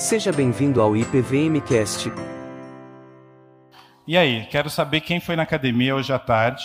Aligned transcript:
Seja 0.00 0.32
bem-vindo 0.32 0.80
ao 0.80 0.96
IPVMcast. 0.96 2.10
E 4.08 4.16
aí, 4.16 4.46
quero 4.46 4.70
saber 4.70 5.02
quem 5.02 5.20
foi 5.20 5.36
na 5.36 5.42
academia 5.42 5.94
hoje 5.94 6.10
à 6.10 6.18
tarde. 6.18 6.64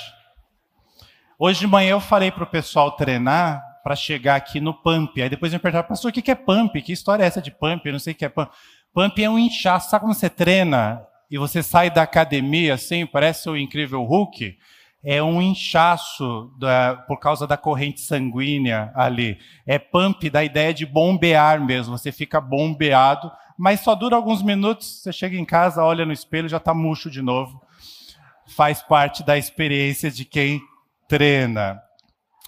Hoje 1.38 1.60
de 1.60 1.68
manhã 1.68 1.92
eu 1.92 2.00
falei 2.00 2.32
para 2.32 2.46
o 2.46 2.48
pessoal 2.48 2.96
treinar 2.96 3.62
para 3.84 3.94
chegar 3.94 4.36
aqui 4.36 4.62
no 4.62 4.74
pump. 4.74 5.22
Aí 5.22 5.28
depois 5.28 5.52
me 5.52 5.60
perguntaram, 5.60 5.86
pastor, 5.86 6.12
o 6.12 6.14
que 6.14 6.32
é 6.32 6.34
pump? 6.34 6.82
Que 6.82 6.94
história 6.94 7.26
é 7.26 7.28
essa 7.28 7.42
de 7.42 7.52
pump? 7.52 7.86
Eu 7.86 7.92
não 7.92 8.00
sei 8.00 8.14
o 8.14 8.16
que 8.16 8.24
é 8.24 8.30
pump. 8.30 8.50
Pump 8.94 9.22
é 9.22 9.30
um 9.30 9.38
inchaço. 9.38 9.90
Sabe 9.90 10.06
quando 10.06 10.16
você 10.16 10.30
treina 10.30 11.06
e 11.30 11.38
você 11.38 11.62
sai 11.62 11.90
da 11.92 12.04
academia 12.04 12.76
assim, 12.76 13.06
parece 13.06 13.50
o 13.50 13.58
incrível 13.58 14.02
Hulk? 14.04 14.58
É 15.06 15.22
um 15.22 15.40
inchaço 15.40 16.52
da, 16.58 16.96
por 17.08 17.20
causa 17.20 17.46
da 17.46 17.56
corrente 17.56 18.02
sanguínea 18.02 18.92
ali. 18.96 19.38
É 19.64 19.78
pump 19.78 20.28
da 20.32 20.44
ideia 20.44 20.74
de 20.74 20.84
bombear 20.84 21.64
mesmo. 21.64 21.96
Você 21.96 22.12
fica 22.12 22.42
bombeado, 22.42 23.32
mas 23.56 23.82
só 23.82 23.94
dura 23.94 24.16
alguns 24.16 24.42
minutos. 24.42 25.04
Você 25.04 25.14
chega 25.14 25.38
em 25.38 25.46
casa, 25.46 25.84
olha 25.84 26.08
no 26.08 26.12
espelho, 26.12 26.50
já 26.50 26.58
está 26.58 26.74
murcho 26.74 27.12
de 27.12 27.22
novo. 27.22 27.62
Faz 28.48 28.82
parte 28.82 29.24
da 29.24 29.38
experiência 29.38 30.10
de 30.10 30.26
quem 30.26 30.60
treina. 31.08 31.80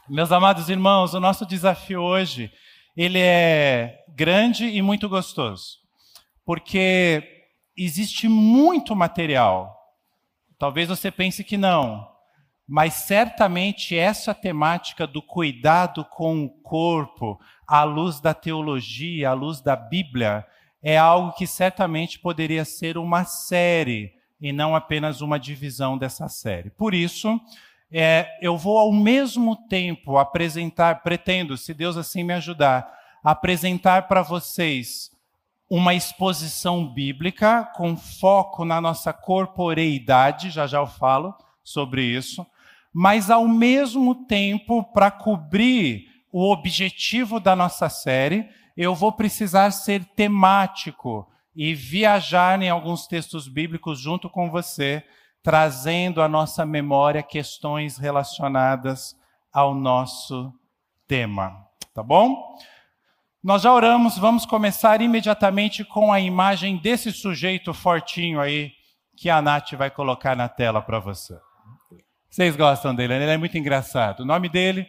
Meus 0.09 0.31
amados 0.31 0.67
irmãos, 0.67 1.13
o 1.13 1.19
nosso 1.19 1.45
desafio 1.45 2.01
hoje 2.01 2.51
ele 2.95 3.19
é 3.19 4.03
grande 4.15 4.65
e 4.65 4.81
muito 4.81 5.07
gostoso, 5.07 5.77
porque 6.43 7.45
existe 7.77 8.27
muito 8.27 8.95
material. 8.95 9.77
Talvez 10.57 10.89
você 10.89 11.11
pense 11.11 11.43
que 11.43 11.55
não, 11.55 12.16
mas 12.67 12.95
certamente 12.95 13.97
essa 13.97 14.33
temática 14.33 15.07
do 15.07 15.21
cuidado 15.21 16.03
com 16.03 16.43
o 16.43 16.49
corpo, 16.49 17.39
à 17.65 17.83
luz 17.83 18.19
da 18.19 18.33
teologia, 18.33 19.29
à 19.29 19.33
luz 19.33 19.61
da 19.61 19.75
Bíblia, 19.75 20.45
é 20.83 20.97
algo 20.97 21.31
que 21.33 21.47
certamente 21.47 22.19
poderia 22.19 22.65
ser 22.65 22.97
uma 22.97 23.23
série 23.23 24.11
e 24.39 24.51
não 24.51 24.75
apenas 24.75 25.21
uma 25.21 25.39
divisão 25.39 25.97
dessa 25.97 26.27
série. 26.27 26.69
Por 26.69 26.93
isso, 26.93 27.39
é, 27.91 28.27
eu 28.41 28.57
vou 28.57 28.77
ao 28.77 28.91
mesmo 28.91 29.55
tempo 29.67 30.17
apresentar, 30.17 31.01
pretendo, 31.03 31.57
se 31.57 31.73
Deus 31.73 31.95
assim 31.95 32.21
me 32.21 32.33
ajudar, 32.33 32.91
apresentar 33.23 34.07
para 34.07 34.21
vocês 34.21 35.09
uma 35.69 35.93
exposição 35.93 36.85
bíblica 36.85 37.63
com 37.75 37.95
foco 37.95 38.63
na 38.63 38.79
nossa 38.79 39.11
corporeidade, 39.11 40.49
já 40.49 40.67
já 40.67 40.79
eu 40.79 40.87
falo 40.87 41.33
sobre 41.63 42.03
isso, 42.03 42.45
mas 42.99 43.29
ao 43.29 43.47
mesmo 43.47 44.25
tempo, 44.25 44.83
para 44.83 45.11
cobrir 45.11 46.07
o 46.31 46.51
objetivo 46.51 47.39
da 47.39 47.55
nossa 47.55 47.89
série, 47.89 48.49
eu 48.75 48.95
vou 48.95 49.11
precisar 49.11 49.69
ser 49.69 50.03
temático 50.15 51.31
e 51.55 51.75
viajar 51.75 52.59
em 52.59 52.71
alguns 52.71 53.05
textos 53.05 53.47
bíblicos 53.47 53.99
junto 53.99 54.27
com 54.27 54.49
você, 54.49 55.03
trazendo 55.43 56.23
à 56.23 56.27
nossa 56.27 56.65
memória 56.65 57.21
questões 57.21 57.99
relacionadas 57.99 59.15
ao 59.53 59.75
nosso 59.75 60.51
tema. 61.07 61.55
Tá 61.93 62.01
bom? 62.01 62.57
Nós 63.43 63.61
já 63.61 63.71
oramos, 63.71 64.17
vamos 64.17 64.43
começar 64.43 65.01
imediatamente 65.01 65.85
com 65.85 66.11
a 66.11 66.19
imagem 66.19 66.77
desse 66.77 67.11
sujeito 67.11 67.75
fortinho 67.75 68.41
aí 68.41 68.71
que 69.15 69.29
a 69.29 69.39
Nath 69.39 69.73
vai 69.73 69.91
colocar 69.91 70.35
na 70.35 70.49
tela 70.49 70.81
para 70.81 70.97
você. 70.97 71.37
Vocês 72.29 72.55
gostam 72.55 72.93
dele, 72.93 73.17
né? 73.17 73.23
ele 73.23 73.31
é 73.31 73.37
muito 73.37 73.57
engraçado. 73.57 74.19
O 74.19 74.25
nome 74.25 74.49
dele 74.49 74.85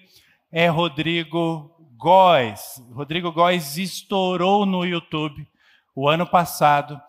é 0.50 0.68
Rodrigo 0.68 1.70
Góes. 1.96 2.82
Rodrigo 2.92 3.32
Góes 3.32 3.78
estourou 3.78 4.66
no 4.66 4.84
YouTube 4.84 5.46
o 5.94 6.08
ano 6.08 6.26
passado, 6.26 7.00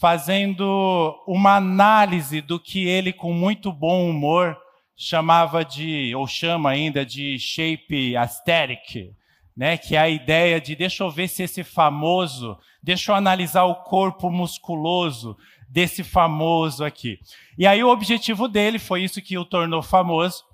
fazendo 0.00 1.14
uma 1.26 1.56
análise 1.56 2.40
do 2.40 2.58
que 2.58 2.86
ele, 2.86 3.12
com 3.12 3.32
muito 3.32 3.72
bom 3.72 4.08
humor, 4.08 4.56
chamava 4.96 5.64
de, 5.64 6.14
ou 6.14 6.26
chama 6.26 6.70
ainda 6.70 7.04
de 7.04 7.38
shape 7.38 8.16
aesthetic, 8.16 9.12
né? 9.56 9.76
que 9.76 9.96
é 9.96 9.98
a 9.98 10.08
ideia 10.08 10.60
de 10.60 10.76
deixa 10.76 11.04
eu 11.04 11.10
ver 11.10 11.28
se 11.28 11.42
esse 11.42 11.62
famoso, 11.64 12.56
deixa 12.82 13.12
eu 13.12 13.16
analisar 13.16 13.64
o 13.64 13.82
corpo 13.82 14.30
musculoso, 14.30 15.36
desse 15.72 16.04
famoso 16.04 16.84
aqui. 16.84 17.18
E 17.56 17.66
aí 17.66 17.82
o 17.82 17.88
objetivo 17.88 18.46
dele, 18.46 18.78
foi 18.78 19.02
isso 19.02 19.22
que 19.22 19.38
o 19.38 19.44
tornou 19.44 19.80
famoso, 19.80 20.44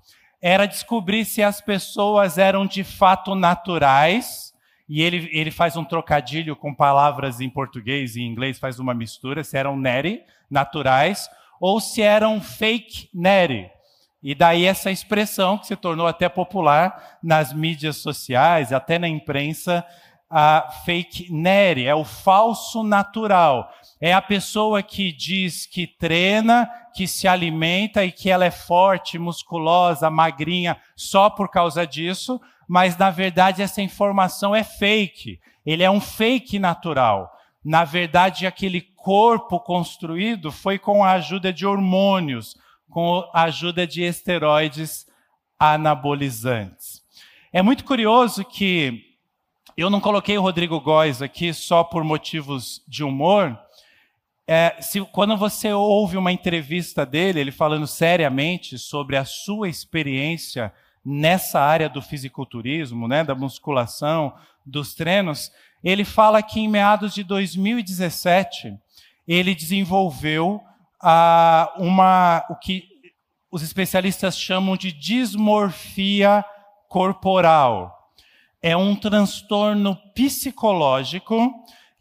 era 0.41 0.65
descobrir 0.65 1.25
se 1.25 1.43
as 1.43 1.59
pessoas 1.59 2.37
eram 2.37 2.65
de 2.65 2.85
fato 2.85 3.35
naturais, 3.35 4.53
e 4.87 5.01
ele, 5.01 5.29
ele 5.33 5.51
faz 5.51 5.75
um 5.75 5.83
trocadilho 5.83 6.55
com 6.55 6.73
palavras 6.73 7.41
em 7.41 7.49
português 7.49 8.15
e 8.15 8.21
em 8.21 8.27
inglês, 8.27 8.57
faz 8.57 8.79
uma 8.79 8.93
mistura, 8.93 9.43
se 9.43 9.57
eram 9.57 9.75
neri, 9.75 10.23
naturais, 10.49 11.29
ou 11.59 11.81
se 11.81 12.01
eram 12.01 12.39
fake 12.39 13.09
neri. 13.13 13.69
E 14.23 14.33
daí 14.33 14.65
essa 14.65 14.89
expressão 14.89 15.57
que 15.57 15.67
se 15.67 15.75
tornou 15.75 16.07
até 16.07 16.29
popular 16.29 17.19
nas 17.21 17.51
mídias 17.51 17.97
sociais, 17.97 18.71
até 18.71 18.97
na 18.97 19.07
imprensa, 19.07 19.85
a 20.29 20.69
fake 20.85 21.31
neri, 21.31 21.85
é 21.85 21.95
o 21.95 22.05
falso 22.05 22.83
natural. 22.83 23.73
É 24.01 24.13
a 24.13 24.21
pessoa 24.21 24.81
que 24.81 25.11
diz 25.11 25.65
que 25.65 25.85
treina, 25.85 26.69
que 26.95 27.05
se 27.07 27.27
alimenta 27.27 28.05
e 28.05 28.11
que 28.11 28.29
ela 28.29 28.45
é 28.45 28.51
forte, 28.51 29.19
musculosa, 29.19 30.09
magrinha 30.09 30.77
só 30.95 31.29
por 31.29 31.49
causa 31.49 31.85
disso, 31.85 32.39
mas 32.67 32.97
na 32.97 33.09
verdade 33.09 33.61
essa 33.61 33.81
informação 33.81 34.55
é 34.55 34.63
fake. 34.63 35.39
Ele 35.65 35.83
é 35.83 35.91
um 35.91 35.99
fake 35.99 36.57
natural. 36.59 37.29
Na 37.63 37.83
verdade, 37.83 38.47
aquele 38.47 38.81
corpo 38.81 39.59
construído 39.59 40.51
foi 40.51 40.79
com 40.79 41.03
a 41.03 41.11
ajuda 41.11 41.51
de 41.51 41.65
hormônios, 41.65 42.55
com 42.89 43.29
a 43.33 43.43
ajuda 43.43 43.85
de 43.85 44.01
esteroides 44.01 45.05
anabolizantes. 45.59 47.01
É 47.51 47.61
muito 47.61 47.83
curioso 47.83 48.45
que 48.45 49.03
eu 49.75 49.89
não 49.89 49.99
coloquei 49.99 50.37
o 50.37 50.41
Rodrigo 50.41 50.79
Góes 50.79 51.21
aqui 51.21 51.53
só 51.53 51.83
por 51.83 52.03
motivos 52.03 52.83
de 52.87 53.03
humor. 53.03 53.59
É, 54.51 54.81
se, 54.81 54.99
quando 55.01 55.37
você 55.37 55.71
ouve 55.71 56.17
uma 56.17 56.31
entrevista 56.31 57.05
dele, 57.05 57.39
ele 57.39 57.51
falando 57.51 57.85
seriamente 57.85 58.79
sobre 58.79 59.15
a 59.15 59.23
sua 59.23 59.69
experiência 59.69 60.73
nessa 61.05 61.61
área 61.61 61.87
do 61.87 62.01
fisiculturismo, 62.01 63.07
né, 63.07 63.23
da 63.23 63.35
musculação, 63.35 64.33
dos 64.65 64.95
treinos, 64.95 65.51
ele 65.83 66.03
fala 66.03 66.41
que 66.41 66.59
em 66.59 66.67
meados 66.67 67.13
de 67.13 67.23
2017 67.23 68.75
ele 69.27 69.53
desenvolveu 69.53 70.59
ah, 70.99 71.71
uma 71.77 72.43
o 72.49 72.55
que 72.55 72.89
os 73.51 73.61
especialistas 73.61 74.35
chamam 74.35 74.75
de 74.75 74.91
dismorfia 74.91 76.43
corporal. 76.87 78.11
É 78.63 78.75
um 78.75 78.95
transtorno 78.95 79.95
psicológico 80.15 81.53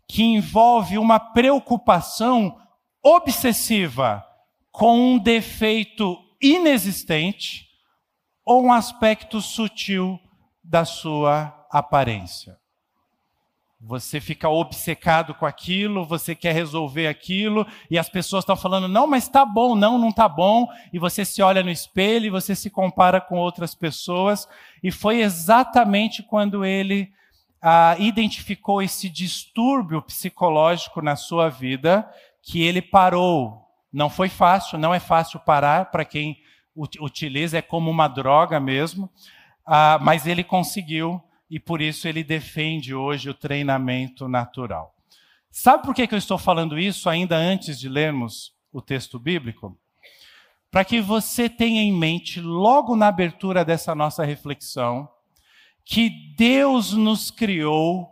que 0.09 0.23
envolve 0.23 0.97
uma 0.97 1.21
preocupação 1.21 2.59
obsessiva 3.03 4.25
com 4.73 4.99
um 4.99 5.19
defeito 5.19 6.19
inexistente 6.41 7.69
ou 8.45 8.65
um 8.65 8.73
aspecto 8.73 9.41
sutil 9.43 10.19
da 10.65 10.85
sua 10.85 11.67
aparência. 11.71 12.59
Você 13.81 14.21
fica 14.21 14.49
obcecado 14.49 15.35
com 15.35 15.47
aquilo, 15.47 16.05
você 16.05 16.35
quer 16.35 16.53
resolver 16.53 17.07
aquilo, 17.07 17.65
e 17.89 17.97
as 17.97 18.09
pessoas 18.09 18.43
estão 18.43 18.57
falando, 18.57 18.89
não, 18.89 19.07
mas 19.07 19.25
está 19.25 19.45
bom, 19.45 19.77
não, 19.77 19.97
não 19.97 20.09
está 20.09 20.29
bom, 20.29 20.67
e 20.93 20.99
você 20.99 21.25
se 21.25 21.41
olha 21.43 21.63
no 21.63 21.71
espelho 21.71 22.27
e 22.27 22.31
você 22.31 22.57
se 22.57 22.71
compara 22.71 23.21
com 23.21 23.37
outras 23.37 23.77
pessoas, 23.77 24.49
e 24.83 24.91
foi 24.91 25.21
exatamente 25.21 26.25
quando 26.25 26.65
ele 26.65 27.13
ah, 27.61 27.97
identificou 27.99 28.81
esse 28.83 29.09
distúrbio 29.09 30.01
psicológico 30.03 31.03
na 31.03 31.17
sua 31.17 31.49
vida 31.49 32.09
que 32.43 32.63
ele 32.63 32.81
parou. 32.81 33.67
Não 33.93 34.09
foi 34.09 34.29
fácil, 34.29 34.79
não 34.79 34.95
é 34.95 35.01
fácil 35.01 35.41
parar 35.41 35.91
para 35.91 36.05
quem 36.05 36.41
utiliza, 37.01 37.59
é 37.59 37.63
como 37.63 37.91
uma 37.91 38.07
droga 38.07 38.61
mesmo, 38.61 39.11
ah, 39.67 39.99
mas 40.01 40.27
ele 40.27 40.45
conseguiu 40.45 41.23
e 41.51 41.59
por 41.59 41.81
isso 41.81 42.07
ele 42.07 42.23
defende 42.23 42.95
hoje 42.95 43.31
o 43.31 43.35
treinamento 43.35 44.29
natural. 44.29 44.95
Sabe 45.51 45.83
por 45.83 45.95
que, 45.95 46.07
eu 46.11 46.19
estou 46.19 46.39
falando 46.39 46.79
isso 46.79 47.09
ainda 47.09 47.37
antes 47.37 47.81
de 47.81 47.89
lermos 47.89 48.55
o 48.73 48.81
texto 48.81 49.19
bíblico? 49.19 49.77
Para 50.71 50.85
que 50.85 51.01
você 51.01 51.49
tenha 51.49 51.81
em 51.81 51.93
mente, 51.93 52.41
logo 52.41 52.95
na 52.95 53.09
abertura 53.09 53.65
dessa 53.65 53.95
nossa 53.95 54.25
reflexão, 54.25 55.09
que 55.91 56.11
Deus 56.37 56.93
nos 56.93 57.31
criou 57.31 58.11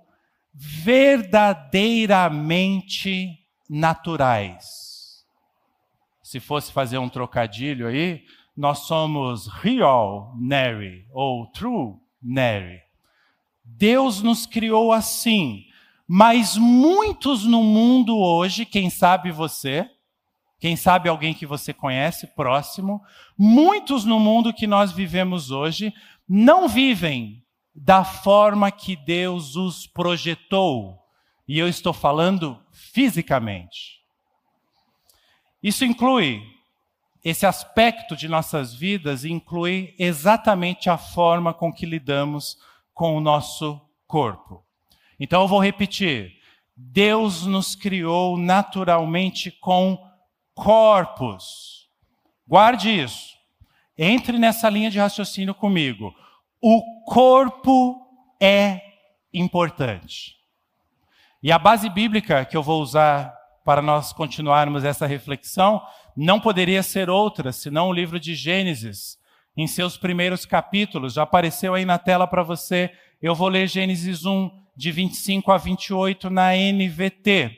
verdadeiramente 0.55 3.39
naturais. 3.69 5.27
Se 6.23 6.41
fosse 6.41 6.73
fazer 6.73 6.97
um 6.97 7.11
trocadilho 7.11 7.87
aí, 7.87 8.25
nós 8.57 8.87
somos 8.87 9.49
real 9.49 10.35
Neri 10.39 11.07
ou 11.13 11.45
true 11.49 11.97
Neri. 12.23 12.81
Deus 13.63 14.23
nos 14.23 14.47
criou 14.47 14.91
assim, 14.91 15.67
mas 16.09 16.57
muitos 16.57 17.45
no 17.45 17.63
mundo 17.63 18.17
hoje, 18.17 18.65
quem 18.65 18.89
sabe 18.89 19.31
você, 19.31 19.87
quem 20.59 20.77
sabe 20.77 21.11
alguém 21.11 21.35
que 21.35 21.45
você 21.45 21.75
conhece 21.75 22.27
próximo, 22.29 23.03
muitos 23.37 24.07
no 24.07 24.19
mundo 24.19 24.55
que 24.55 24.67
nós 24.67 24.93
vivemos 24.93 25.51
hoje 25.51 25.93
não 26.27 26.67
vivem 26.67 27.45
da 27.77 28.03
forma 28.05 28.71
que 28.71 28.97
Deus 28.97 29.55
os 29.55 29.87
projetou. 29.87 30.99
E 31.47 31.59
eu 31.59 31.69
estou 31.69 31.93
falando 31.93 32.61
fisicamente. 32.73 34.01
Isso 35.63 35.85
inclui 35.85 36.57
esse 37.27 37.45
aspecto 37.45 38.15
de 38.15 38.29
nossas 38.29 38.73
vidas 38.73 39.25
inclui 39.25 39.97
exatamente 39.99 40.89
a 40.89 40.97
forma 40.97 41.53
com 41.53 41.73
que 41.73 41.85
lidamos 41.85 42.57
com 42.95 43.17
o 43.17 43.21
nosso 43.21 43.81
corpo. 44.07 44.65
Então 45.19 45.43
eu 45.43 45.49
vou 45.49 45.59
repetir. 45.59 46.37
Deus 46.77 47.45
nos 47.45 47.75
criou 47.75 48.39
naturalmente 48.39 49.51
com 49.51 49.99
corpos. 50.55 51.89
Guarde 52.47 52.91
isso. 52.91 53.35
Entre 53.99 54.39
nessa 54.39 54.71
linha 54.71 54.89
de 54.89 55.01
raciocínio 55.01 55.53
comigo. 55.53 56.15
O 56.61 57.05
corpo 57.05 58.07
é 58.41 58.81
importante. 59.33 60.37
E 61.43 61.53
a 61.53 61.59
base 61.59 61.89
bíblica 61.89 62.45
que 62.45 62.57
eu 62.57 62.63
vou 62.63 62.83
usar 62.83 63.35
para 63.65 63.83
nós 63.83 64.13
continuarmos 64.13 64.85
essa 64.85 65.07
reflexão 65.07 65.83
não 66.17 66.41
poderia 66.41 66.83
ser 66.83 67.11
outra 67.11 67.53
senão 67.53 67.89
o 67.89 67.93
livro 67.93 68.19
de 68.19 68.35
Gênesis, 68.35 69.19
em 69.57 69.67
seus 69.67 69.97
primeiros 69.97 70.47
capítulos. 70.47 71.15
Já 71.15 71.23
apareceu 71.23 71.75
aí 71.75 71.85
na 71.85 71.99
tela 71.99 72.27
para 72.27 72.43
você. 72.43 72.93
Eu 73.21 73.35
vou 73.35 73.49
ler 73.49 73.69
Gênesis 73.69 74.25
1, 74.25 74.51
de 74.77 74.93
25 74.93 75.51
a 75.51 75.57
28 75.57 76.31
na 76.31 76.51
NVT. 76.55 77.57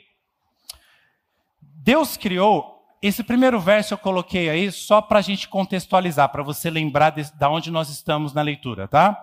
Deus 1.60 2.16
criou. 2.16 2.77
Esse 3.00 3.22
primeiro 3.22 3.60
verso 3.60 3.94
eu 3.94 3.98
coloquei 3.98 4.48
aí 4.48 4.72
só 4.72 5.00
para 5.00 5.20
a 5.20 5.22
gente 5.22 5.48
contextualizar, 5.48 6.28
para 6.30 6.42
você 6.42 6.68
lembrar 6.68 7.10
de, 7.10 7.30
de 7.30 7.46
onde 7.46 7.70
nós 7.70 7.88
estamos 7.88 8.32
na 8.32 8.42
leitura, 8.42 8.88
tá? 8.88 9.16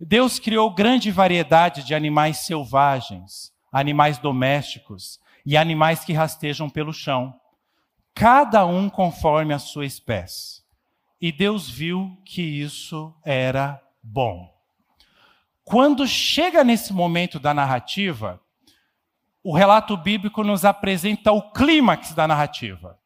Deus 0.00 0.38
criou 0.38 0.70
grande 0.70 1.10
variedade 1.10 1.84
de 1.84 1.94
animais 1.94 2.38
selvagens, 2.38 3.52
animais 3.70 4.18
domésticos 4.18 5.20
e 5.44 5.56
animais 5.56 6.04
que 6.04 6.12
rastejam 6.12 6.70
pelo 6.70 6.92
chão 6.92 7.34
cada 8.18 8.66
um 8.66 8.90
conforme 8.90 9.54
a 9.54 9.60
sua 9.60 9.86
espécie. 9.86 10.62
E 11.20 11.30
Deus 11.30 11.70
viu 11.70 12.20
que 12.24 12.42
isso 12.42 13.14
era 13.24 13.80
bom. 14.02 14.52
Quando 15.64 16.04
chega 16.04 16.64
nesse 16.64 16.92
momento 16.92 17.38
da 17.38 17.54
narrativa, 17.54 18.40
o 19.40 19.54
relato 19.54 19.96
bíblico 19.96 20.42
nos 20.42 20.64
apresenta 20.64 21.30
o 21.30 21.52
clímax 21.52 22.12
da 22.12 22.26
narrativa. 22.26 22.98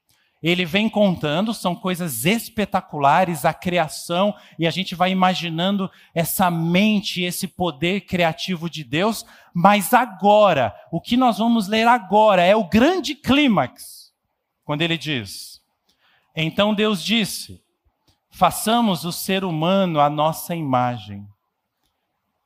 Ele 0.43 0.65
vem 0.65 0.89
contando, 0.89 1.55
são 1.55 1.75
coisas 1.75 2.25
espetaculares, 2.25 3.45
a 3.45 3.55
criação, 3.55 4.35
e 4.59 4.67
a 4.67 4.71
gente 4.71 4.95
vai 4.95 5.13
imaginando 5.13 5.89
essa 6.13 6.51
mente, 6.51 7.23
esse 7.23 7.47
poder 7.47 8.01
criativo 8.01 8.69
de 8.69 8.83
Deus, 8.83 9.25
mas 9.55 9.95
agora, 9.95 10.75
o 10.91 11.01
que 11.01 11.17
nós 11.17 11.39
vamos 11.39 11.69
ler 11.69 11.87
agora 11.87 12.43
é 12.43 12.57
o 12.57 12.69
grande 12.69 13.15
clímax 13.15 14.13
quando 14.65 14.83
ele 14.83 14.99
diz: 14.99 15.63
Então 16.35 16.75
Deus 16.75 17.05
disse: 17.05 17.63
façamos 18.31 19.05
o 19.05 19.13
ser 19.13 19.45
humano 19.45 20.01
à 20.01 20.11
nossa 20.11 20.57
imagem, 20.57 21.29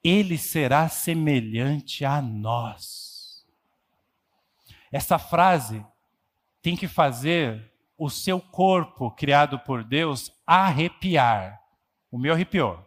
ele 0.04 0.36
será 0.36 0.88
semelhante 0.88 2.04
a 2.04 2.20
nós. 2.20 3.46
Essa 4.92 5.18
frase 5.18 5.84
tem 6.60 6.76
que 6.76 6.88
fazer 6.88 7.72
o 7.98 8.10
seu 8.10 8.40
corpo 8.40 9.10
criado 9.10 9.58
por 9.60 9.82
Deus 9.82 10.32
arrepiar. 10.46 11.60
O 12.10 12.18
meu 12.18 12.34
arrepiou. 12.34 12.84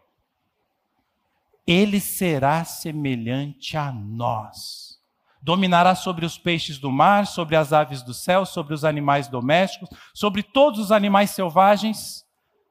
Ele 1.66 2.00
será 2.00 2.64
semelhante 2.64 3.78
a 3.78 3.92
nós. 3.92 5.00
Dominará 5.42 5.96
sobre 5.96 6.26
os 6.26 6.38
peixes 6.38 6.78
do 6.78 6.92
mar, 6.92 7.26
sobre 7.26 7.56
as 7.56 7.72
aves 7.72 8.02
do 8.02 8.14
céu, 8.14 8.46
sobre 8.46 8.74
os 8.74 8.84
animais 8.84 9.28
domésticos, 9.28 9.90
sobre 10.14 10.44
todos 10.44 10.80
os 10.80 10.92
animais 10.92 11.30
selvagens 11.30 12.26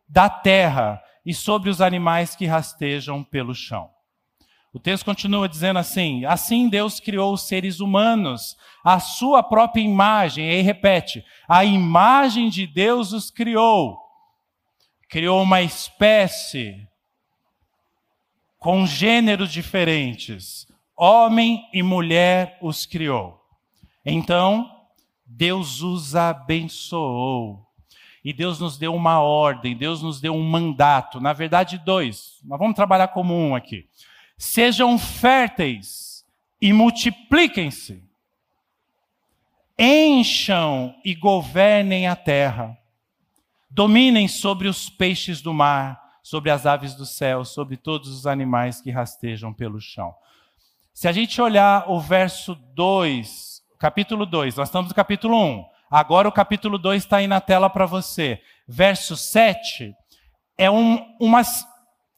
da 0.09 0.29
terra 0.29 1.03
e 1.25 1.33
sobre 1.33 1.71
os 1.71 1.81
animais 1.81 2.35
que 2.35 2.47
rastejam 2.47 3.25
pelo 3.25 3.55
chão. 3.55 3.91
O 4.73 4.79
texto 4.79 5.05
continua 5.05 5.49
dizendo 5.49 5.79
assim: 5.79 6.25
Assim 6.25 6.69
Deus 6.69 7.01
criou 7.01 7.33
os 7.33 7.49
seres 7.49 7.81
humanos, 7.81 8.57
a 8.85 9.01
sua 9.01 9.43
própria 9.43 9.83
imagem, 9.83 10.47
e 10.47 10.51
aí 10.51 10.61
repete: 10.61 11.25
a 11.49 11.65
imagem 11.65 12.49
de 12.49 12.67
Deus 12.67 13.13
os 13.13 13.31
criou. 13.31 13.99
Criou 15.09 15.43
uma 15.43 15.63
espécie 15.63 16.87
com 18.59 18.87
gêneros 18.87 19.51
diferentes, 19.51 20.69
Homem 21.01 21.65
e 21.73 21.81
mulher 21.81 22.59
os 22.61 22.85
criou. 22.85 23.41
Então, 24.05 24.69
Deus 25.25 25.81
os 25.81 26.17
abençoou. 26.17 27.65
E 28.25 28.33
Deus 28.33 28.59
nos 28.59 28.77
deu 28.77 28.93
uma 28.93 29.21
ordem, 29.21 29.77
Deus 29.77 30.03
nos 30.03 30.21
deu 30.21 30.35
um 30.35 30.43
mandato, 30.43 31.21
na 31.21 31.33
verdade, 31.33 31.79
dois. 31.79 32.41
Mas 32.43 32.59
vamos 32.59 32.75
trabalhar 32.75 33.09
como 33.09 33.33
um 33.33 33.55
aqui. 33.55 33.87
Sejam 34.39 34.97
férteis 34.97 36.25
e 36.63 36.73
multipliquem-se. 36.73 38.03
Encham 39.77 40.95
e 41.05 41.15
governem 41.15 42.07
a 42.07 42.15
terra. 42.15 42.79
Dominem 43.69 44.29
sobre 44.29 44.69
os 44.69 44.89
peixes 44.89 45.43
do 45.43 45.53
mar, 45.53 46.01
sobre 46.23 46.51
as 46.51 46.67
aves 46.67 46.95
do 46.95 47.05
céu, 47.05 47.45
sobre 47.45 47.77
todos 47.77 48.09
os 48.09 48.27
animais 48.27 48.81
que 48.81 48.93
rastejam 48.93 49.53
pelo 49.53 49.81
chão. 49.81 50.15
Se 50.95 51.09
a 51.09 51.13
gente 51.13 51.41
olhar 51.41 51.91
o 51.91 52.01
verso 52.01 52.55
2, 52.75 53.63
capítulo 53.79 54.25
2, 54.25 54.57
nós 54.57 54.69
estamos 54.69 54.89
no 54.89 54.95
capítulo 54.95 55.37
1. 55.37 55.65
Agora 55.91 56.29
o 56.29 56.33
capítulo 56.33 56.79
2 56.79 57.03
está 57.03 57.19
aí 57.19 57.27
na 57.27 57.41
tela 57.41 57.69
para 57.69 57.87
você. 57.87 58.41
Verso 58.67 59.17
7 59.17 59.95
é 60.57 60.71
um, 60.71 61.17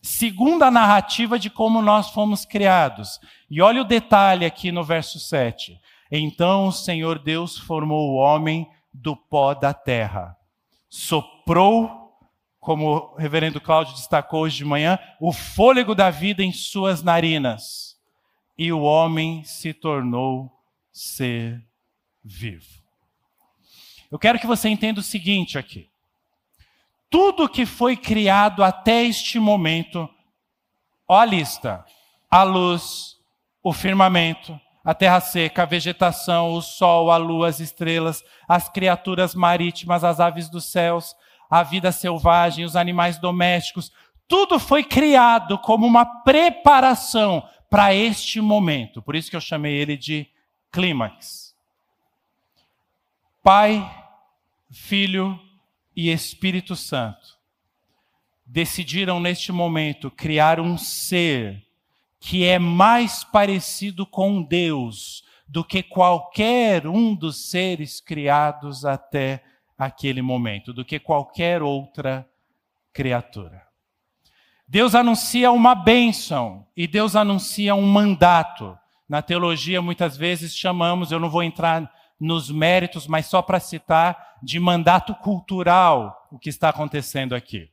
segunda 0.02 0.70
narrativa 0.70 1.38
de 1.38 1.50
como 1.50 1.82
nós 1.82 2.10
fomos 2.10 2.44
criados. 2.44 3.20
E 3.50 3.60
olha 3.60 3.82
o 3.82 3.84
detalhe 3.84 4.44
aqui 4.44 4.72
no 4.72 4.84
verso 4.84 5.18
7. 5.18 5.78
Então 6.10 6.66
o 6.66 6.72
Senhor 6.72 7.18
Deus 7.18 7.58
formou 7.58 8.10
o 8.10 8.16
homem 8.16 8.68
do 8.92 9.16
pó 9.16 9.54
da 9.54 9.72
terra, 9.72 10.36
soprou, 10.88 12.18
como 12.58 12.86
o 12.86 13.14
reverendo 13.16 13.60
Cláudio 13.60 13.94
destacou 13.94 14.42
hoje 14.42 14.58
de 14.58 14.64
manhã, 14.64 14.98
o 15.20 15.32
fôlego 15.32 15.94
da 15.94 16.10
vida 16.10 16.42
em 16.42 16.52
suas 16.52 17.02
narinas 17.02 17.96
e 18.58 18.72
o 18.72 18.82
homem 18.82 19.42
se 19.44 19.72
tornou 19.72 20.52
ser 20.92 21.64
vivo. 22.22 22.80
Eu 24.10 24.18
quero 24.18 24.38
que 24.38 24.46
você 24.46 24.68
entenda 24.68 25.00
o 25.00 25.04
seguinte 25.04 25.56
aqui. 25.56 25.89
Tudo 27.10 27.48
que 27.48 27.66
foi 27.66 27.96
criado 27.96 28.62
até 28.62 29.02
este 29.02 29.40
momento, 29.40 30.08
ó 31.08 31.18
a 31.18 31.24
lista: 31.24 31.84
a 32.30 32.44
luz, 32.44 33.16
o 33.62 33.72
firmamento, 33.72 34.58
a 34.84 34.94
terra 34.94 35.20
seca, 35.20 35.64
a 35.64 35.66
vegetação, 35.66 36.52
o 36.52 36.62
sol, 36.62 37.10
a 37.10 37.16
lua, 37.16 37.48
as 37.48 37.58
estrelas, 37.58 38.22
as 38.48 38.68
criaturas 38.68 39.34
marítimas, 39.34 40.04
as 40.04 40.20
aves 40.20 40.48
dos 40.48 40.70
céus, 40.70 41.16
a 41.50 41.64
vida 41.64 41.90
selvagem, 41.90 42.64
os 42.64 42.76
animais 42.76 43.18
domésticos, 43.18 43.92
tudo 44.28 44.60
foi 44.60 44.84
criado 44.84 45.58
como 45.58 45.84
uma 45.84 46.22
preparação 46.22 47.44
para 47.68 47.92
este 47.92 48.40
momento. 48.40 49.02
Por 49.02 49.16
isso 49.16 49.28
que 49.28 49.34
eu 49.34 49.40
chamei 49.40 49.74
ele 49.74 49.96
de 49.96 50.28
clímax. 50.70 51.52
Pai, 53.42 53.84
Filho 54.70 55.38
e 55.94 56.10
Espírito 56.10 56.76
Santo 56.76 57.40
decidiram 58.44 59.20
neste 59.20 59.52
momento 59.52 60.10
criar 60.10 60.58
um 60.58 60.76
ser 60.76 61.64
que 62.18 62.44
é 62.44 62.58
mais 62.58 63.22
parecido 63.22 64.04
com 64.04 64.42
Deus 64.42 65.24
do 65.48 65.64
que 65.64 65.82
qualquer 65.82 66.86
um 66.86 67.14
dos 67.14 67.48
seres 67.50 68.00
criados 68.00 68.84
até 68.84 69.42
aquele 69.78 70.20
momento, 70.20 70.72
do 70.72 70.84
que 70.84 70.98
qualquer 70.98 71.62
outra 71.62 72.28
criatura. 72.92 73.62
Deus 74.68 74.94
anuncia 74.94 75.50
uma 75.50 75.74
bênção 75.74 76.66
e 76.76 76.86
Deus 76.86 77.16
anuncia 77.16 77.74
um 77.74 77.86
mandato. 77.86 78.78
Na 79.08 79.22
teologia, 79.22 79.82
muitas 79.82 80.16
vezes 80.16 80.54
chamamos, 80.54 81.10
eu 81.10 81.18
não 81.18 81.30
vou 81.30 81.42
entrar 81.42 81.90
nos 82.20 82.50
méritos, 82.50 83.06
mas 83.06 83.26
só 83.26 83.40
para 83.40 83.58
citar, 83.58 84.36
de 84.42 84.60
mandato 84.60 85.14
cultural 85.14 86.28
o 86.30 86.38
que 86.38 86.50
está 86.50 86.68
acontecendo 86.68 87.34
aqui. 87.34 87.70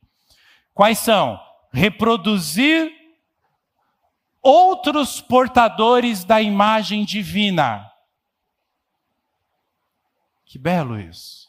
Quais 0.72 0.98
são? 0.98 1.38
Reproduzir 1.72 2.90
outros 4.42 5.20
portadores 5.20 6.24
da 6.24 6.40
imagem 6.40 7.04
divina. 7.04 7.90
Que 10.46 10.58
belo 10.58 10.98
isso. 10.98 11.48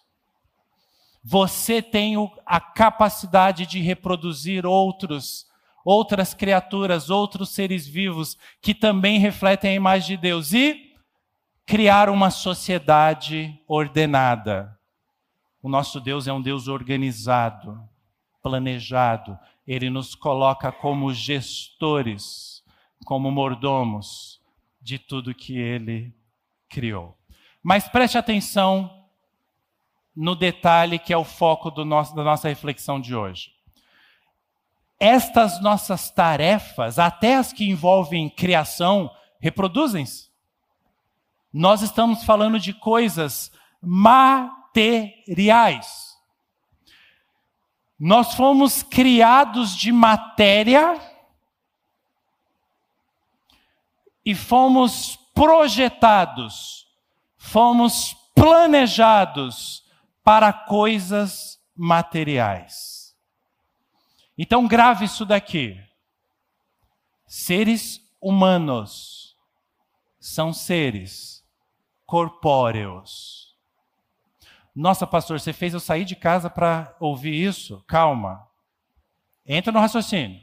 Você 1.23 1.81
tem 1.81 2.15
a 2.45 2.59
capacidade 2.59 3.65
de 3.65 3.79
reproduzir 3.79 4.65
outros, 4.65 5.45
outras 5.85 6.33
criaturas, 6.33 7.09
outros 7.09 7.49
seres 7.49 7.87
vivos 7.87 8.37
que 8.61 8.73
também 8.73 9.19
refletem 9.19 9.71
a 9.71 9.75
imagem 9.75 10.15
de 10.15 10.21
Deus 10.21 10.53
e 10.53 10.88
criar 11.69 12.09
uma 12.09 12.31
sociedade 12.31 13.55
ordenada. 13.67 14.75
O 15.61 15.69
nosso 15.69 15.99
Deus 15.99 16.27
é 16.27 16.33
um 16.33 16.41
Deus 16.41 16.67
organizado, 16.67 17.87
planejado. 18.41 19.37
Ele 19.67 19.87
nos 19.87 20.15
coloca 20.15 20.71
como 20.71 21.13
gestores, 21.13 22.63
como 23.05 23.29
mordomos 23.29 24.41
de 24.81 24.97
tudo 24.97 25.35
que 25.35 25.59
ele 25.59 26.11
criou. 26.67 27.15
Mas 27.61 27.87
preste 27.87 28.17
atenção 28.17 29.05
no 30.15 30.35
detalhe 30.35 30.97
que 30.97 31.13
é 31.13 31.17
o 31.17 31.23
foco 31.23 31.69
nosso, 31.85 32.15
da 32.15 32.23
nossa 32.23 32.49
reflexão 32.49 32.99
de 32.99 33.15
hoje. 33.15 33.51
Estas 34.99 35.61
nossas 35.61 36.09
tarefas, 36.09 36.97
até 36.97 37.35
as 37.35 37.53
que 37.53 37.69
envolvem 37.69 38.27
criação, 38.27 39.11
reproduzem-se. 39.39 40.28
Nós 41.51 41.81
estamos 41.81 42.23
falando 42.23 42.59
de 42.59 42.73
coisas 42.73 43.51
materiais. 43.81 44.57
Nós 47.99 48.35
fomos 48.35 48.83
criados 48.83 49.75
de 49.75 49.91
matéria 49.91 50.97
e 54.23 54.35
fomos 54.35 55.17
projetados, 55.33 56.87
fomos 57.35 58.13
planejados 58.35 59.83
para 60.23 60.53
coisas 60.53 61.59
materiais. 61.75 63.15
Então, 64.37 64.67
grave 64.67 65.05
isso 65.05 65.25
daqui. 65.25 65.77
Seres 67.25 67.99
humanos 68.21 69.35
são 70.19 70.53
seres 70.53 71.38
corpóreos. 72.09 73.55
Nossa, 74.75 75.05
pastor, 75.05 75.39
você 75.39 75.53
fez 75.53 75.75
eu 75.75 75.79
sair 75.79 76.05
de 76.05 76.15
casa 76.15 76.49
para 76.49 76.95
ouvir 76.99 77.35
isso? 77.35 77.83
Calma. 77.87 78.47
Entra 79.45 79.71
no 79.71 79.79
raciocínio. 79.79 80.41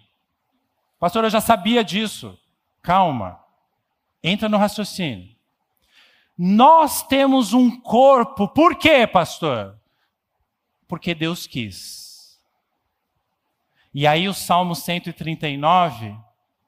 Pastor, 0.96 1.24
eu 1.24 1.30
já 1.30 1.40
sabia 1.40 1.82
disso. 1.82 2.38
Calma. 2.80 3.40
Entra 4.22 4.48
no 4.48 4.56
raciocínio. 4.56 5.34
Nós 6.38 7.02
temos 7.02 7.52
um 7.52 7.80
corpo, 7.80 8.46
por 8.46 8.76
quê, 8.78 9.04
pastor? 9.04 9.76
Porque 10.86 11.16
Deus 11.16 11.48
quis. 11.48 12.40
E 13.92 14.06
aí 14.06 14.28
o 14.28 14.34
Salmo 14.34 14.76
139, 14.76 16.16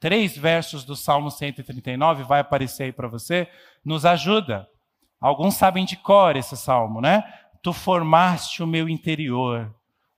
três 0.01 0.37
versos 0.37 0.85
do 0.85 0.97
Salmo 0.97 1.31
139, 1.31 2.25
vai 2.25 2.41
aparecer 2.41 2.85
aí 2.85 2.93
para 2.93 3.07
você, 3.07 3.49
nos 3.85 4.05
ajuda. 4.05 4.69
Alguns 5.21 5.55
sabem 5.55 5.85
de 5.85 5.97
cor 5.97 6.37
esse 6.37 6.57
salmo, 6.57 7.01
né? 7.01 7.25
Tu 7.63 7.73
formaste 7.73 8.63
o 8.63 8.67
meu 8.67 8.89
interior, 8.89 9.75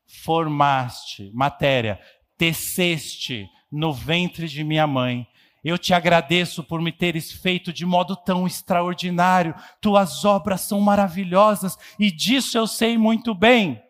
formaste, 0.06 1.30
matéria, 1.32 1.98
teceste 2.36 3.48
no 3.70 3.92
ventre 3.92 4.46
de 4.46 4.62
minha 4.62 4.86
mãe. 4.86 5.26
Eu 5.62 5.78
te 5.78 5.92
agradeço 5.92 6.64
por 6.64 6.80
me 6.80 6.90
teres 6.90 7.30
feito 7.30 7.72
de 7.72 7.84
modo 7.84 8.16
tão 8.16 8.46
extraordinário. 8.46 9.54
Tuas 9.80 10.24
obras 10.24 10.62
são 10.62 10.80
maravilhosas 10.80 11.76
e 11.98 12.10
disso 12.10 12.56
eu 12.56 12.66
sei 12.66 12.96
muito 12.96 13.34
bem. 13.34 13.82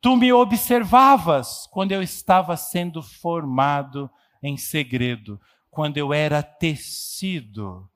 Tu 0.00 0.16
me 0.16 0.32
observavas 0.32 1.66
quando 1.70 1.92
eu 1.92 2.02
estava 2.02 2.56
sendo 2.56 3.02
formado 3.02 4.10
em 4.42 4.56
segredo, 4.56 5.40
quando 5.70 5.96
eu 5.96 6.12
era 6.12 6.42
tecido 6.42 7.88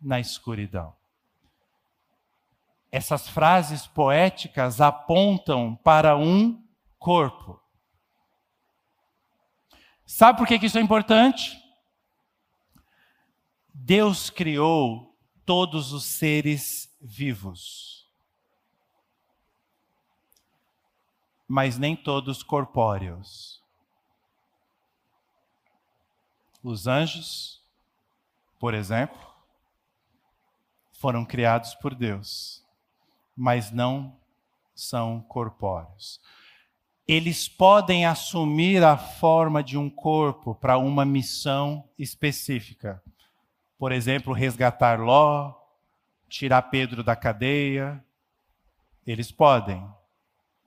na 0.00 0.18
escuridão. 0.18 0.94
Essas 2.94 3.28
frases 3.28 3.88
poéticas 3.88 4.80
apontam 4.80 5.74
para 5.74 6.16
um 6.16 6.64
corpo. 6.96 7.60
Sabe 10.06 10.38
por 10.38 10.46
que 10.46 10.64
isso 10.64 10.78
é 10.78 10.80
importante? 10.80 11.60
Deus 13.74 14.30
criou 14.30 15.12
todos 15.44 15.92
os 15.92 16.04
seres 16.04 16.96
vivos, 17.00 18.08
mas 21.48 21.76
nem 21.76 21.96
todos 21.96 22.44
corpóreos. 22.44 23.60
Os 26.62 26.86
anjos, 26.86 27.60
por 28.56 28.72
exemplo, 28.72 29.20
foram 30.92 31.24
criados 31.24 31.74
por 31.74 31.92
Deus, 31.92 32.63
mas 33.36 33.70
não 33.70 34.16
são 34.74 35.20
corpóreos. 35.20 36.20
Eles 37.06 37.48
podem 37.48 38.06
assumir 38.06 38.82
a 38.82 38.96
forma 38.96 39.62
de 39.62 39.76
um 39.76 39.90
corpo 39.90 40.54
para 40.54 40.78
uma 40.78 41.04
missão 41.04 41.88
específica 41.98 43.02
por 43.84 43.92
exemplo, 43.92 44.32
resgatar 44.32 44.98
Ló, 44.98 45.52
tirar 46.26 46.62
Pedro 46.62 47.02
da 47.02 47.14
cadeia. 47.14 48.02
Eles 49.06 49.30
podem, 49.30 49.86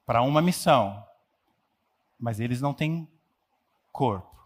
para 0.05 0.21
uma 0.21 0.39
missão, 0.39 1.03
mas 2.19 2.39
eles 2.39 2.61
não 2.61 2.75
têm 2.75 3.07
corpo. 3.91 4.37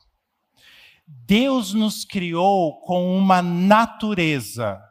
Deus 1.06 1.74
nos 1.74 2.06
criou 2.06 2.80
com 2.80 3.18
uma 3.18 3.42
natureza. 3.42 4.82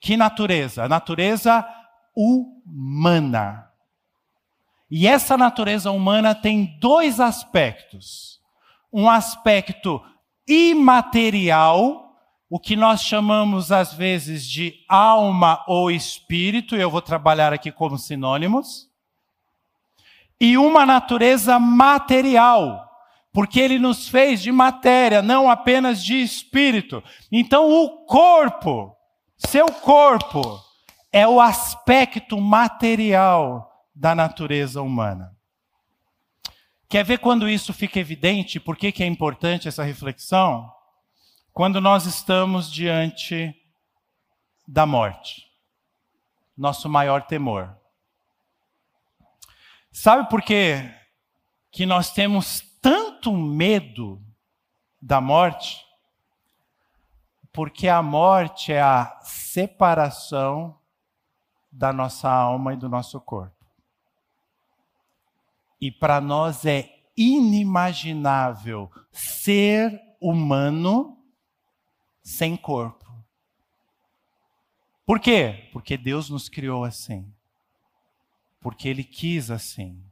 Que 0.00 0.16
natureza? 0.16 0.84
A 0.84 0.88
natureza 0.88 1.62
humana. 2.20 3.66
E 4.90 5.06
essa 5.06 5.36
natureza 5.36 5.90
humana 5.90 6.34
tem 6.34 6.76
dois 6.78 7.20
aspectos. 7.20 8.40
Um 8.92 9.08
aspecto 9.08 10.02
imaterial, 10.46 12.16
o 12.50 12.58
que 12.58 12.74
nós 12.74 13.02
chamamos 13.02 13.70
às 13.70 13.94
vezes 13.94 14.44
de 14.44 14.74
alma 14.88 15.64
ou 15.68 15.90
espírito, 15.90 16.74
eu 16.74 16.90
vou 16.90 17.00
trabalhar 17.00 17.52
aqui 17.52 17.70
como 17.70 17.96
sinônimos, 17.96 18.90
e 20.40 20.58
uma 20.58 20.84
natureza 20.84 21.58
material, 21.58 22.90
porque 23.32 23.60
ele 23.60 23.78
nos 23.78 24.08
fez 24.08 24.42
de 24.42 24.50
matéria, 24.50 25.22
não 25.22 25.48
apenas 25.48 26.02
de 26.02 26.20
espírito. 26.20 27.02
Então, 27.30 27.70
o 27.70 28.04
corpo, 28.06 28.96
seu 29.36 29.66
corpo, 29.66 30.58
é 31.12 31.26
o 31.26 31.40
aspecto 31.40 32.40
material 32.40 33.86
da 33.94 34.14
natureza 34.14 34.80
humana. 34.82 35.36
Quer 36.88 37.04
ver 37.04 37.18
quando 37.18 37.48
isso 37.48 37.72
fica 37.72 37.98
evidente? 37.98 38.58
Por 38.58 38.76
que, 38.76 38.90
que 38.90 39.02
é 39.02 39.06
importante 39.06 39.68
essa 39.68 39.82
reflexão? 39.82 40.70
quando 41.52 41.78
nós 41.78 42.06
estamos 42.06 42.72
diante 42.72 43.54
da 44.66 44.86
morte, 44.86 45.46
nosso 46.56 46.88
maior 46.88 47.26
temor. 47.26 47.76
Sabe 49.92 50.30
por 50.30 50.40
quê 50.40 50.90
que 51.70 51.84
nós 51.84 52.12
temos 52.12 52.62
tanto 52.80 53.36
medo 53.36 54.24
da 55.02 55.20
morte? 55.20 55.84
Porque 57.52 57.88
a 57.88 58.00
morte 58.00 58.72
é 58.72 58.80
a 58.80 59.20
separação 59.22 60.79
da 61.70 61.92
nossa 61.92 62.28
alma 62.28 62.74
e 62.74 62.76
do 62.76 62.88
nosso 62.88 63.20
corpo. 63.20 63.64
E 65.80 65.90
para 65.90 66.20
nós 66.20 66.66
é 66.66 66.90
inimaginável 67.16 68.90
ser 69.12 70.00
humano 70.20 71.18
sem 72.22 72.56
corpo. 72.56 73.10
Por 75.06 75.18
quê? 75.18 75.68
Porque 75.72 75.96
Deus 75.96 76.30
nos 76.30 76.48
criou 76.48 76.84
assim. 76.84 77.32
Porque 78.60 78.88
Ele 78.88 79.02
quis 79.02 79.50
assim. 79.50 80.02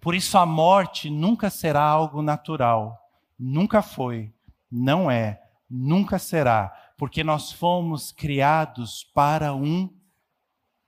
Por 0.00 0.14
isso 0.14 0.38
a 0.38 0.46
morte 0.46 1.10
nunca 1.10 1.50
será 1.50 1.82
algo 1.82 2.22
natural. 2.22 2.98
Nunca 3.38 3.82
foi, 3.82 4.32
não 4.70 5.10
é, 5.10 5.42
nunca 5.68 6.18
será. 6.18 6.68
Porque 6.96 7.22
nós 7.22 7.52
fomos 7.52 8.12
criados 8.12 9.04
para 9.12 9.54
um 9.54 9.88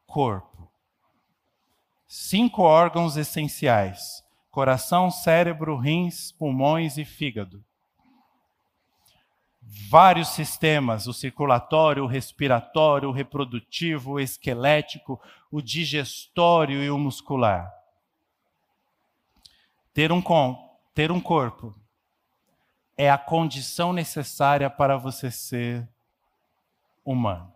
corpo. 0.08 0.68
Cinco 2.08 2.62
órgãos 2.62 3.16
essenciais: 3.16 4.24
coração, 4.50 5.10
cérebro, 5.10 5.76
rins, 5.76 6.32
pulmões 6.32 6.96
e 6.96 7.04
fígado. 7.04 7.62
vários 9.60 10.28
sistemas: 10.28 11.06
o 11.06 11.12
circulatório, 11.12 12.04
o 12.04 12.08
respiratório, 12.08 13.10
o 13.10 13.12
reprodutivo, 13.12 14.12
o 14.12 14.20
esquelético, 14.20 15.20
o 15.50 15.60
digestório 15.60 16.82
e 16.82 16.90
o 16.90 16.98
muscular. 16.98 17.72
Ter 19.92 20.10
um, 20.10 20.22
ter 20.94 21.12
um 21.12 21.20
corpo 21.20 21.74
é 22.96 23.10
a 23.10 23.18
condição 23.18 23.92
necessária 23.92 24.70
para 24.70 24.96
você 24.96 25.30
ser 25.30 25.88
humano. 27.04 27.52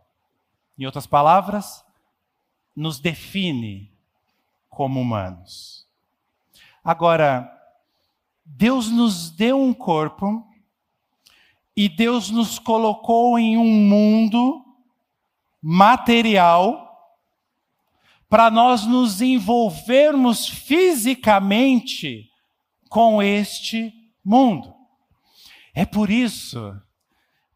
Em 0.79 0.85
outras 0.85 1.07
palavras, 1.07 1.85
nos 2.75 2.99
define 3.01 3.93
como 4.69 5.01
humanos. 5.01 5.87
Agora, 6.83 7.51
Deus 8.45 8.91
nos 8.91 9.31
deu 9.31 9.61
um 9.61 9.73
corpo 9.73 10.47
e 11.77 11.89
Deus 11.89 12.31
nos 12.31 12.59
colocou 12.59 13.39
em 13.39 13.57
um 13.57 13.89
mundo 13.89 14.65
material 15.61 16.93
para 18.29 18.51
nós 18.51 18.87
nos 18.87 19.21
envolvermos 19.21 20.49
fisicamente 20.49 22.31
com 22.89 23.23
este 23.23 23.93
mundo. 24.25 24.75
É 25.75 25.85
por 25.85 26.11
isso 26.11 26.75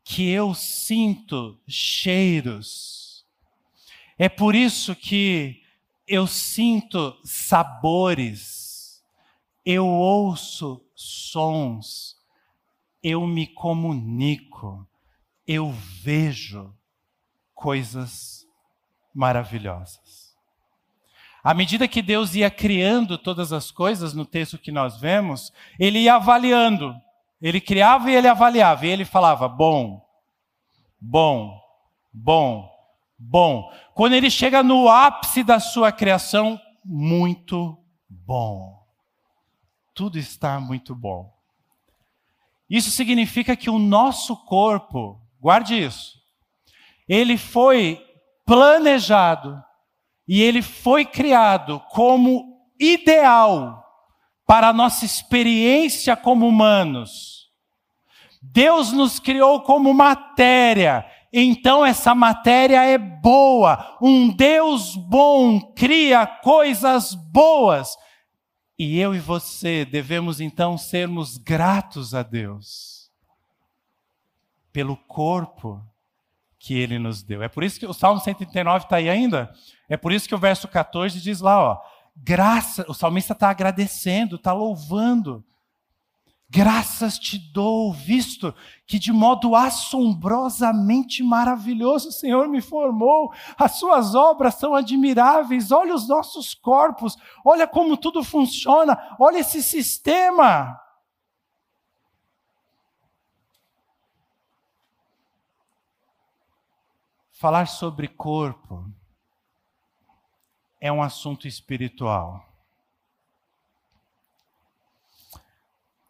que 0.04 0.28
eu 0.28 0.54
sinto 0.54 1.60
cheiros. 1.66 3.05
É 4.18 4.28
por 4.28 4.54
isso 4.54 4.94
que 4.94 5.62
eu 6.06 6.26
sinto 6.26 7.18
sabores. 7.24 9.02
Eu 9.64 9.86
ouço 9.86 10.82
sons 10.94 12.16
eu 13.08 13.24
me 13.24 13.46
comunico, 13.46 14.84
eu 15.46 15.70
vejo 16.02 16.74
coisas 17.54 18.44
maravilhosas. 19.14 20.34
À 21.40 21.54
medida 21.54 21.86
que 21.86 22.02
Deus 22.02 22.34
ia 22.34 22.50
criando 22.50 23.16
todas 23.16 23.52
as 23.52 23.70
coisas 23.70 24.12
no 24.12 24.26
texto 24.26 24.58
que 24.58 24.72
nós 24.72 24.98
vemos, 24.98 25.52
ele 25.78 26.00
ia 26.00 26.16
avaliando. 26.16 27.00
Ele 27.40 27.60
criava 27.60 28.10
e 28.10 28.14
ele 28.16 28.26
avaliava. 28.26 28.84
E 28.84 28.90
ele 28.90 29.04
falava: 29.04 29.48
bom, 29.48 30.04
bom, 31.00 31.60
bom, 32.12 32.68
bom. 33.18 33.70
Quando 33.94 34.14
ele 34.14 34.30
chega 34.30 34.62
no 34.62 34.88
ápice 34.88 35.42
da 35.42 35.58
sua 35.58 35.90
criação, 35.92 36.60
muito 36.84 37.78
bom. 38.08 38.84
Tudo 39.94 40.18
está 40.18 40.60
muito 40.60 40.94
bom. 40.94 41.32
Isso 42.68 42.90
significa 42.90 43.56
que 43.56 43.70
o 43.70 43.78
nosso 43.78 44.36
corpo, 44.36 45.20
guarde 45.40 45.74
isso, 45.74 46.20
ele 47.08 47.38
foi 47.38 48.04
planejado 48.44 49.62
e 50.26 50.42
ele 50.42 50.62
foi 50.62 51.04
criado 51.04 51.80
como 51.90 52.60
ideal 52.78 53.84
para 54.46 54.68
a 54.68 54.72
nossa 54.72 55.04
experiência 55.04 56.16
como 56.16 56.46
humanos. 56.46 57.50
Deus 58.40 58.92
nos 58.92 59.18
criou 59.18 59.60
como 59.62 59.92
matéria, 59.92 61.04
então 61.44 61.84
essa 61.84 62.14
matéria 62.14 62.82
é 62.84 62.96
boa. 62.96 63.98
Um 64.00 64.28
Deus 64.28 64.96
bom 64.96 65.60
cria 65.74 66.26
coisas 66.26 67.14
boas. 67.14 67.96
E 68.78 68.98
eu 68.98 69.14
e 69.14 69.18
você 69.18 69.84
devemos 69.84 70.40
então 70.40 70.76
sermos 70.76 71.36
gratos 71.36 72.14
a 72.14 72.22
Deus 72.22 73.10
pelo 74.72 74.96
corpo 74.96 75.82
que 76.58 76.74
ele 76.74 76.98
nos 76.98 77.22
deu. 77.22 77.42
É 77.42 77.48
por 77.48 77.64
isso 77.64 77.78
que 77.78 77.86
o 77.86 77.92
Salmo 77.92 78.20
139 78.20 78.84
está 78.84 78.96
aí 78.96 79.08
ainda. 79.08 79.52
É 79.88 79.96
por 79.96 80.12
isso 80.12 80.28
que 80.28 80.34
o 80.34 80.38
verso 80.38 80.66
14 80.66 81.20
diz 81.20 81.40
lá, 81.40 81.58
ó, 81.58 81.80
graça, 82.16 82.84
o 82.88 82.94
salmista 82.94 83.32
está 83.32 83.50
agradecendo, 83.50 84.36
está 84.36 84.52
louvando 84.52 85.44
Graças 86.48 87.18
te 87.18 87.38
dou, 87.38 87.92
visto 87.92 88.54
que 88.86 89.00
de 89.00 89.12
modo 89.12 89.56
assombrosamente 89.56 91.22
maravilhoso 91.22 92.08
o 92.08 92.12
Senhor 92.12 92.48
me 92.48 92.60
formou. 92.60 93.32
As 93.58 93.78
suas 93.78 94.14
obras 94.14 94.54
são 94.54 94.72
admiráveis. 94.72 95.72
Olha 95.72 95.92
os 95.92 96.08
nossos 96.08 96.54
corpos, 96.54 97.16
olha 97.44 97.66
como 97.66 97.96
tudo 97.96 98.22
funciona, 98.22 99.16
olha 99.18 99.38
esse 99.38 99.60
sistema. 99.60 100.80
Falar 107.32 107.66
sobre 107.66 108.06
corpo 108.06 108.88
é 110.80 110.92
um 110.92 111.02
assunto 111.02 111.48
espiritual. 111.48 112.55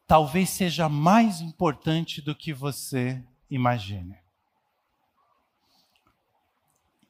Talvez 0.06 0.50
seja 0.50 0.88
mais 0.88 1.40
importante 1.40 2.22
do 2.22 2.34
que 2.34 2.52
você 2.52 3.22
imagine. 3.50 4.16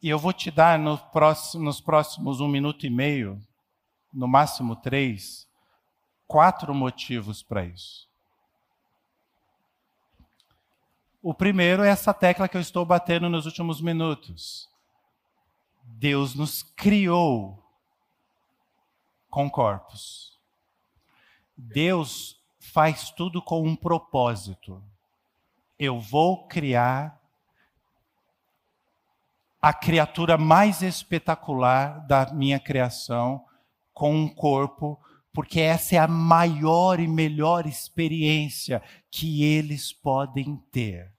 E 0.02 0.08
eu 0.08 0.18
vou 0.18 0.32
te 0.32 0.50
dar 0.50 0.78
no 0.78 0.96
próximo, 0.98 1.64
nos 1.64 1.80
próximos 1.80 2.40
um 2.40 2.48
minuto 2.48 2.86
e 2.86 2.90
meio, 2.90 3.40
no 4.12 4.28
máximo 4.28 4.76
três, 4.76 5.48
quatro 6.26 6.74
motivos 6.74 7.42
para 7.42 7.64
isso. 7.64 8.08
O 11.22 11.34
primeiro 11.34 11.82
é 11.82 11.88
essa 11.88 12.14
tecla 12.14 12.48
que 12.48 12.56
eu 12.56 12.60
estou 12.60 12.84
batendo 12.84 13.28
nos 13.28 13.46
últimos 13.46 13.80
minutos. 13.80 14.70
Deus 15.82 16.34
nos 16.34 16.62
criou 16.62 17.62
com 19.28 19.50
corpos. 19.50 20.38
Deus 21.56 22.35
faz 22.76 23.10
tudo 23.10 23.40
com 23.40 23.66
um 23.66 23.74
propósito. 23.74 24.82
Eu 25.78 25.98
vou 25.98 26.46
criar 26.46 27.18
a 29.62 29.72
criatura 29.72 30.36
mais 30.36 30.82
espetacular 30.82 32.06
da 32.06 32.30
minha 32.34 32.60
criação 32.60 33.42
com 33.94 34.14
um 34.14 34.28
corpo, 34.28 35.00
porque 35.32 35.58
essa 35.58 35.94
é 35.96 35.98
a 35.98 36.06
maior 36.06 37.00
e 37.00 37.08
melhor 37.08 37.66
experiência 37.66 38.82
que 39.10 39.42
eles 39.42 39.90
podem 39.90 40.62
ter. 40.70 41.10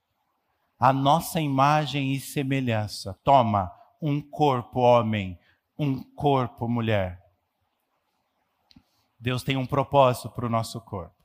A 0.80 0.94
nossa 0.94 1.42
imagem 1.42 2.14
e 2.14 2.20
semelhança. 2.20 3.18
Toma, 3.24 3.74
um 4.00 4.22
corpo 4.22 4.82
homem, 4.82 5.40
um 5.76 6.04
corpo 6.04 6.68
mulher. 6.70 7.20
Deus 9.20 9.42
tem 9.42 9.58
um 9.58 9.66
propósito 9.66 10.30
para 10.30 10.46
o 10.46 10.50
nosso 10.50 10.80
corpo. 10.82 11.17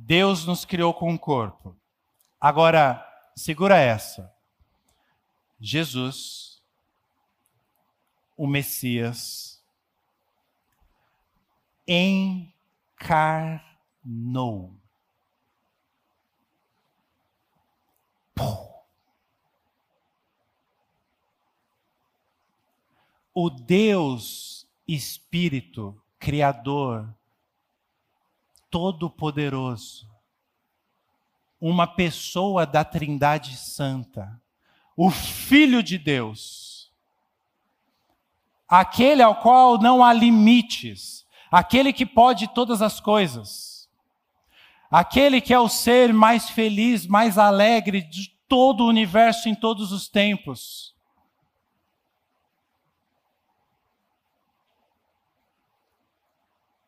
Deus 0.00 0.46
nos 0.46 0.64
criou 0.64 0.94
com 0.94 1.10
um 1.10 1.18
corpo. 1.18 1.76
Agora, 2.40 3.04
segura 3.34 3.76
essa. 3.76 4.32
Jesus, 5.60 6.62
o 8.36 8.46
Messias, 8.46 9.60
encarnou. 11.84 12.62
O 23.34 23.50
Deus 23.50 24.64
Espírito 24.86 26.00
Criador 26.20 27.17
Todo-Poderoso, 28.70 30.08
uma 31.60 31.86
pessoa 31.86 32.66
da 32.66 32.84
Trindade 32.84 33.56
Santa, 33.56 34.40
o 34.96 35.10
Filho 35.10 35.82
de 35.82 35.98
Deus, 35.98 36.92
aquele 38.68 39.22
ao 39.22 39.36
qual 39.36 39.78
não 39.78 40.04
há 40.04 40.12
limites, 40.12 41.26
aquele 41.50 41.92
que 41.92 42.04
pode 42.04 42.48
todas 42.48 42.82
as 42.82 43.00
coisas, 43.00 43.88
aquele 44.90 45.40
que 45.40 45.54
é 45.54 45.58
o 45.58 45.68
ser 45.68 46.12
mais 46.12 46.50
feliz, 46.50 47.06
mais 47.06 47.38
alegre 47.38 48.02
de 48.02 48.28
todo 48.48 48.84
o 48.84 48.88
universo 48.88 49.48
em 49.48 49.54
todos 49.54 49.92
os 49.92 50.08
tempos. 50.08 50.96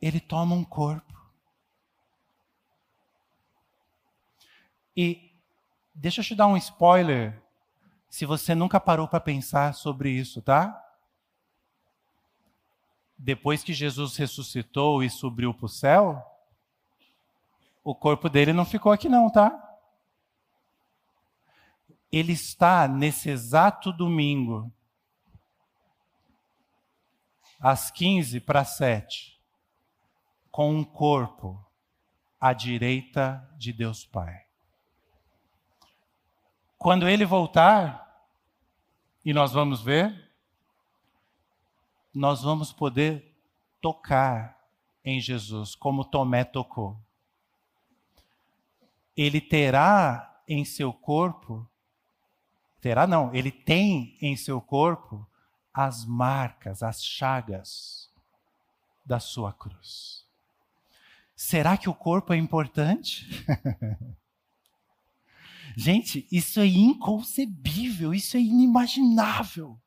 Ele 0.00 0.18
toma 0.18 0.54
um 0.54 0.64
corpo. 0.64 1.19
E 5.02 5.32
deixa 5.94 6.20
eu 6.20 6.24
te 6.26 6.34
dar 6.34 6.46
um 6.46 6.58
spoiler, 6.58 7.42
se 8.06 8.26
você 8.26 8.54
nunca 8.54 8.78
parou 8.78 9.08
para 9.08 9.18
pensar 9.18 9.72
sobre 9.72 10.10
isso, 10.10 10.42
tá? 10.42 10.78
Depois 13.16 13.64
que 13.64 13.72
Jesus 13.72 14.14
ressuscitou 14.18 15.02
e 15.02 15.08
subiu 15.08 15.54
para 15.54 15.64
o 15.64 15.70
céu, 15.70 16.22
o 17.82 17.94
corpo 17.94 18.28
dele 18.28 18.52
não 18.52 18.66
ficou 18.66 18.92
aqui 18.92 19.08
não, 19.08 19.30
tá? 19.30 19.78
Ele 22.12 22.34
está 22.34 22.86
nesse 22.86 23.30
exato 23.30 23.94
domingo, 23.94 24.70
às 27.58 27.90
15 27.90 28.38
para 28.40 28.66
7, 28.66 29.40
com 30.50 30.74
um 30.74 30.84
corpo 30.84 31.58
à 32.38 32.52
direita 32.52 33.50
de 33.56 33.72
Deus 33.72 34.04
Pai. 34.04 34.49
Quando 36.80 37.06
ele 37.06 37.26
voltar, 37.26 38.26
e 39.22 39.34
nós 39.34 39.52
vamos 39.52 39.82
ver, 39.82 40.32
nós 42.14 42.40
vamos 42.40 42.72
poder 42.72 43.36
tocar 43.82 44.58
em 45.04 45.20
Jesus, 45.20 45.74
como 45.74 46.06
Tomé 46.06 46.42
tocou. 46.42 46.98
Ele 49.14 49.42
terá 49.42 50.42
em 50.48 50.64
seu 50.64 50.90
corpo, 50.90 51.68
terá 52.80 53.06
não, 53.06 53.34
ele 53.34 53.52
tem 53.52 54.16
em 54.18 54.34
seu 54.34 54.58
corpo 54.58 55.28
as 55.74 56.06
marcas, 56.06 56.82
as 56.82 57.04
chagas 57.04 58.10
da 59.04 59.20
sua 59.20 59.52
cruz. 59.52 60.24
Será 61.36 61.76
que 61.76 61.90
o 61.90 61.94
corpo 61.94 62.32
é 62.32 62.38
importante? 62.38 63.28
Gente, 65.76 66.26
isso 66.30 66.60
é 66.60 66.66
inconcebível, 66.66 68.12
isso 68.12 68.36
é 68.36 68.40
inimaginável. 68.40 69.78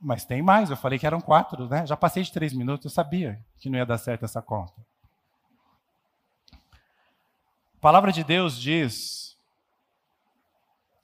Mas 0.00 0.24
tem 0.24 0.42
mais, 0.42 0.68
eu 0.68 0.76
falei 0.76 0.98
que 0.98 1.06
eram 1.06 1.20
quatro, 1.20 1.68
né? 1.68 1.86
Já 1.86 1.96
passei 1.96 2.22
de 2.22 2.32
três 2.32 2.52
minutos, 2.52 2.86
eu 2.86 2.90
sabia 2.90 3.44
que 3.58 3.70
não 3.70 3.78
ia 3.78 3.86
dar 3.86 3.98
certo 3.98 4.24
essa 4.24 4.42
conta. 4.42 4.74
A 6.52 7.78
palavra 7.80 8.12
de 8.12 8.24
Deus 8.24 8.60
diz 8.60 9.38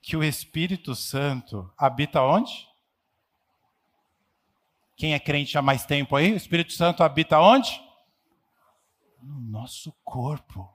que 0.02 0.16
o 0.16 0.24
Espírito 0.24 0.94
Santo 0.94 1.72
habita 1.76 2.22
onde? 2.22 2.68
Quem 4.96 5.14
é 5.14 5.20
crente 5.20 5.56
há 5.56 5.62
mais 5.62 5.84
tempo 5.84 6.16
aí? 6.16 6.32
O 6.32 6.36
Espírito 6.36 6.72
Santo 6.72 7.04
habita 7.04 7.38
onde? 7.38 7.80
No 9.22 9.40
nosso 9.40 9.92
corpo. 10.02 10.68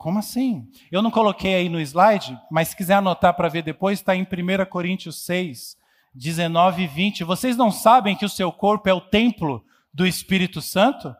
Como 0.00 0.18
assim? 0.18 0.66
Eu 0.90 1.02
não 1.02 1.10
coloquei 1.10 1.54
aí 1.54 1.68
no 1.68 1.78
slide, 1.78 2.34
mas 2.50 2.68
se 2.68 2.76
quiser 2.76 2.94
anotar 2.94 3.34
para 3.34 3.50
ver 3.50 3.60
depois, 3.60 3.98
está 3.98 4.16
em 4.16 4.22
1 4.22 4.64
Coríntios 4.70 5.26
6, 5.26 5.76
19 6.14 6.84
e 6.84 6.86
20. 6.86 7.22
Vocês 7.22 7.54
não 7.54 7.70
sabem 7.70 8.16
que 8.16 8.24
o 8.24 8.28
seu 8.30 8.50
corpo 8.50 8.88
é 8.88 8.94
o 8.94 9.00
templo 9.02 9.62
do 9.92 10.06
Espírito 10.06 10.62
Santo? 10.62 11.14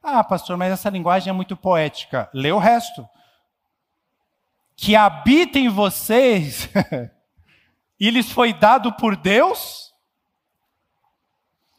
Ah, 0.00 0.22
pastor, 0.22 0.56
mas 0.56 0.72
essa 0.72 0.88
linguagem 0.88 1.28
é 1.28 1.32
muito 1.32 1.56
poética. 1.56 2.30
Lê 2.32 2.52
o 2.52 2.58
resto. 2.58 3.04
Que 4.76 4.94
habita 4.94 5.58
em 5.58 5.68
vocês 5.68 6.68
e 7.98 8.10
lhes 8.10 8.30
foi 8.30 8.52
dado 8.52 8.92
por 8.92 9.16
Deus? 9.16 9.92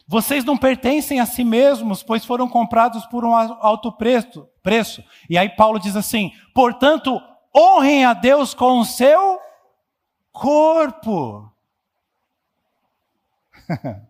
Vocês 0.08 0.44
não 0.44 0.56
pertencem 0.56 1.18
a 1.18 1.26
si 1.26 1.42
mesmos, 1.42 2.02
pois 2.02 2.24
foram 2.24 2.48
comprados 2.48 3.04
por 3.06 3.24
um 3.24 3.34
alto 3.34 3.90
preço. 3.90 4.48
preço. 4.62 5.02
E 5.28 5.36
aí 5.36 5.48
Paulo 5.48 5.80
diz 5.80 5.96
assim: 5.96 6.32
portanto, 6.54 7.20
honrem 7.54 8.04
a 8.04 8.14
Deus 8.14 8.54
com 8.54 8.78
o 8.78 8.84
seu 8.84 9.40
corpo. 10.30 11.52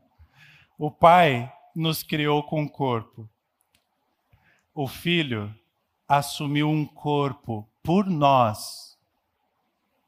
o 0.79 0.91
Pai 0.91 1.51
nos 1.75 2.03
criou 2.03 2.43
com 2.43 2.61
um 2.61 2.69
corpo. 2.69 3.29
O 4.75 4.87
Filho 4.87 5.55
assumiu 6.07 6.69
um 6.69 6.85
corpo 6.85 7.67
por 7.83 8.05
nós, 8.07 8.99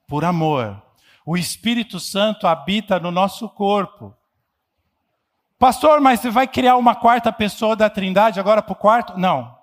por 0.06 0.24
amor. 0.24 0.82
O 1.24 1.36
Espírito 1.36 1.98
Santo 1.98 2.46
habita 2.46 2.98
no 2.98 3.10
nosso 3.10 3.48
corpo. 3.48 4.14
Pastor, 5.58 6.00
mas 6.00 6.20
você 6.20 6.30
vai 6.30 6.46
criar 6.46 6.76
uma 6.76 6.94
quarta 6.94 7.32
pessoa 7.32 7.74
da 7.74 7.90
Trindade 7.90 8.38
agora 8.38 8.62
para 8.62 8.72
o 8.72 8.76
quarto? 8.76 9.18
Não. 9.18 9.58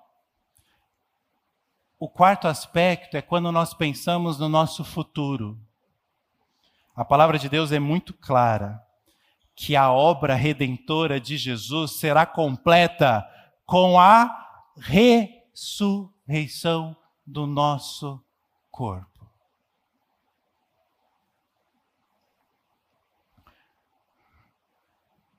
O 1.98 2.06
quarto 2.06 2.46
aspecto 2.46 3.16
é 3.16 3.22
quando 3.22 3.50
nós 3.50 3.72
pensamos 3.72 4.38
no 4.38 4.46
nosso 4.46 4.84
futuro. 4.84 5.58
A 6.94 7.02
palavra 7.02 7.38
de 7.38 7.48
Deus 7.48 7.72
é 7.72 7.78
muito 7.78 8.12
clara 8.12 8.78
que 9.54 9.74
a 9.74 9.90
obra 9.90 10.34
redentora 10.34 11.18
de 11.18 11.38
Jesus 11.38 11.92
será 11.92 12.26
completa 12.26 13.26
com 13.64 13.98
a 13.98 14.46
ressurreição 14.78 16.94
do 17.26 17.46
nosso 17.46 18.22
corpo. 18.70 19.15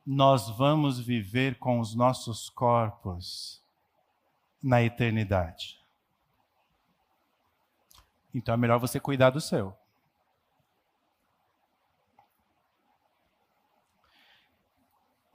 Nós 0.10 0.50
vamos 0.52 0.98
viver 1.02 1.60
com 1.60 1.82
os 1.82 1.94
nossos 1.94 2.50
corpos 2.50 3.62
na 4.64 4.82
eternidade. 4.82 5.82
Então 8.34 8.54
é 8.54 8.58
melhor 8.58 8.80
você 8.80 9.02
cuidar 9.02 9.32
do 9.32 9.42
seu. 9.42 9.76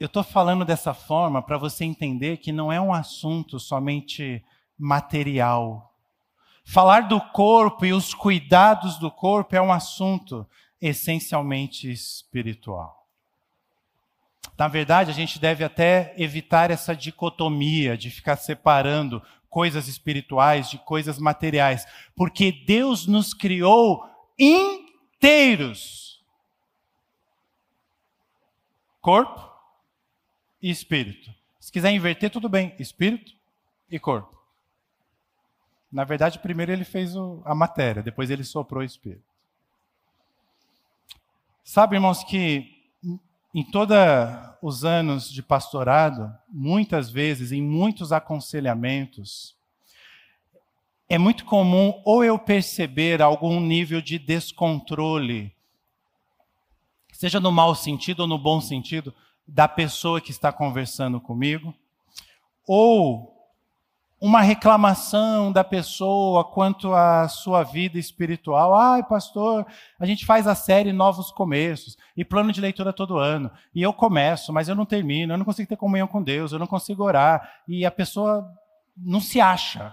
Eu 0.01 0.07
estou 0.07 0.25
falando 0.25 0.65
dessa 0.65 0.95
forma 0.95 1.43
para 1.43 1.59
você 1.59 1.85
entender 1.85 2.39
que 2.39 2.51
não 2.51 2.73
é 2.73 2.81
um 2.81 2.95
assunto 2.95 3.61
somente 3.61 4.43
material. 4.79 5.95
Falar 6.65 7.09
do 7.09 7.21
corpo 7.21 7.85
e 7.85 7.93
os 7.93 8.15
cuidados 8.15 8.97
do 8.99 9.11
corpo 9.11 9.55
é 9.55 9.61
um 9.61 9.71
assunto 9.71 10.49
essencialmente 10.81 11.93
espiritual. 11.93 13.02
Na 14.59 14.69
verdade, 14.69 15.11
a 15.11 15.15
gente 15.15 15.39
deve 15.39 15.65
até 15.65 16.15
evitar 16.17 16.71
essa 16.71 16.95
dicotomia 16.95 17.97
de 17.97 18.11
ficar 18.11 18.37
separando 18.37 19.23
coisas 19.49 19.89
espirituais 19.89 20.71
de 20.71 20.79
coisas 20.79 21.19
materiais, 21.19 21.87
porque 22.17 22.53
Deus 22.53 23.07
nos 23.07 23.35
criou 23.35 24.05
inteiros. 24.39 26.23
Corpo, 29.01 29.53
e 30.63 30.71
espírito. 30.71 31.35
Se 31.59 31.73
quiser 31.73 31.91
inverter, 31.91 32.31
tudo 32.31 32.49
bem. 32.49 32.75
Espírito 32.79 33.33
e 33.91 33.99
corpo. 33.99 34.41
Na 35.91 36.05
verdade, 36.05 36.39
primeiro 36.39 36.73
ele 36.73 36.85
fez 36.85 37.15
a 37.45 37.55
matéria, 37.55 38.03
depois 38.03 38.31
ele 38.31 38.45
soprou 38.45 38.81
o 38.81 38.85
espírito. 38.85 39.25
Sabe, 41.65 41.97
irmãos, 41.97 42.25
que 42.25 42.72
em 43.55 43.63
todos 43.63 43.97
os 44.63 44.85
anos 44.85 45.31
de 45.31 45.43
pastorado, 45.43 46.33
muitas 46.49 47.11
vezes, 47.11 47.53
em 47.53 47.61
muitos 47.61 48.13
aconselhamentos, 48.13 49.55
é 51.09 51.19
muito 51.19 51.45
comum 51.45 52.01
ou 52.05 52.25
eu 52.25 52.39
perceber 52.39 53.21
algum 53.21 53.61
nível 53.61 54.01
de 54.01 54.19
descontrole, 54.19 55.55
seja 57.13 57.39
no 57.39 57.53
mau 57.53 57.75
sentido 57.75 58.21
ou 58.21 58.27
no 58.27 58.39
bom 58.39 58.61
sentido, 58.61 59.15
da 59.47 59.69
pessoa 59.69 60.21
que 60.21 60.31
está 60.31 60.51
conversando 60.51 61.21
comigo, 61.21 61.75
ou 62.67 63.32
uma 64.23 64.41
reclamação 64.41 65.51
da 65.51 65.65
pessoa 65.65 66.45
quanto 66.45 66.95
à 66.95 67.27
sua 67.27 67.65
vida 67.65 67.99
espiritual. 67.99 68.73
Ai, 68.73 69.03
pastor, 69.03 69.67
a 69.99 70.07
gente 70.07 70.25
faz 70.25 70.47
a 70.47 70.55
série 70.55 70.93
Novos 70.93 71.33
Começos 71.33 71.99
e 72.17 72.25
plano 72.25 72.53
de 72.53 72.61
leitura 72.61 72.93
todo 72.93 73.19
ano. 73.19 73.51
E 73.75 73.83
eu 73.83 73.93
começo, 73.93 74.53
mas 74.53 74.69
eu 74.69 74.77
não 74.77 74.87
termino, 74.87 75.33
eu 75.33 75.39
não 75.39 75.45
consigo 75.45 75.69
ter 75.69 75.77
comunhão 75.77 76.07
com 76.07 76.23
Deus, 76.23 76.53
eu 76.53 76.61
não 76.61 76.69
consigo 76.69 77.03
orar. 77.03 77.65
E 77.67 77.85
a 77.85 77.91
pessoa 77.91 78.49
não 78.97 79.21
se 79.21 79.41
acha. 79.41 79.93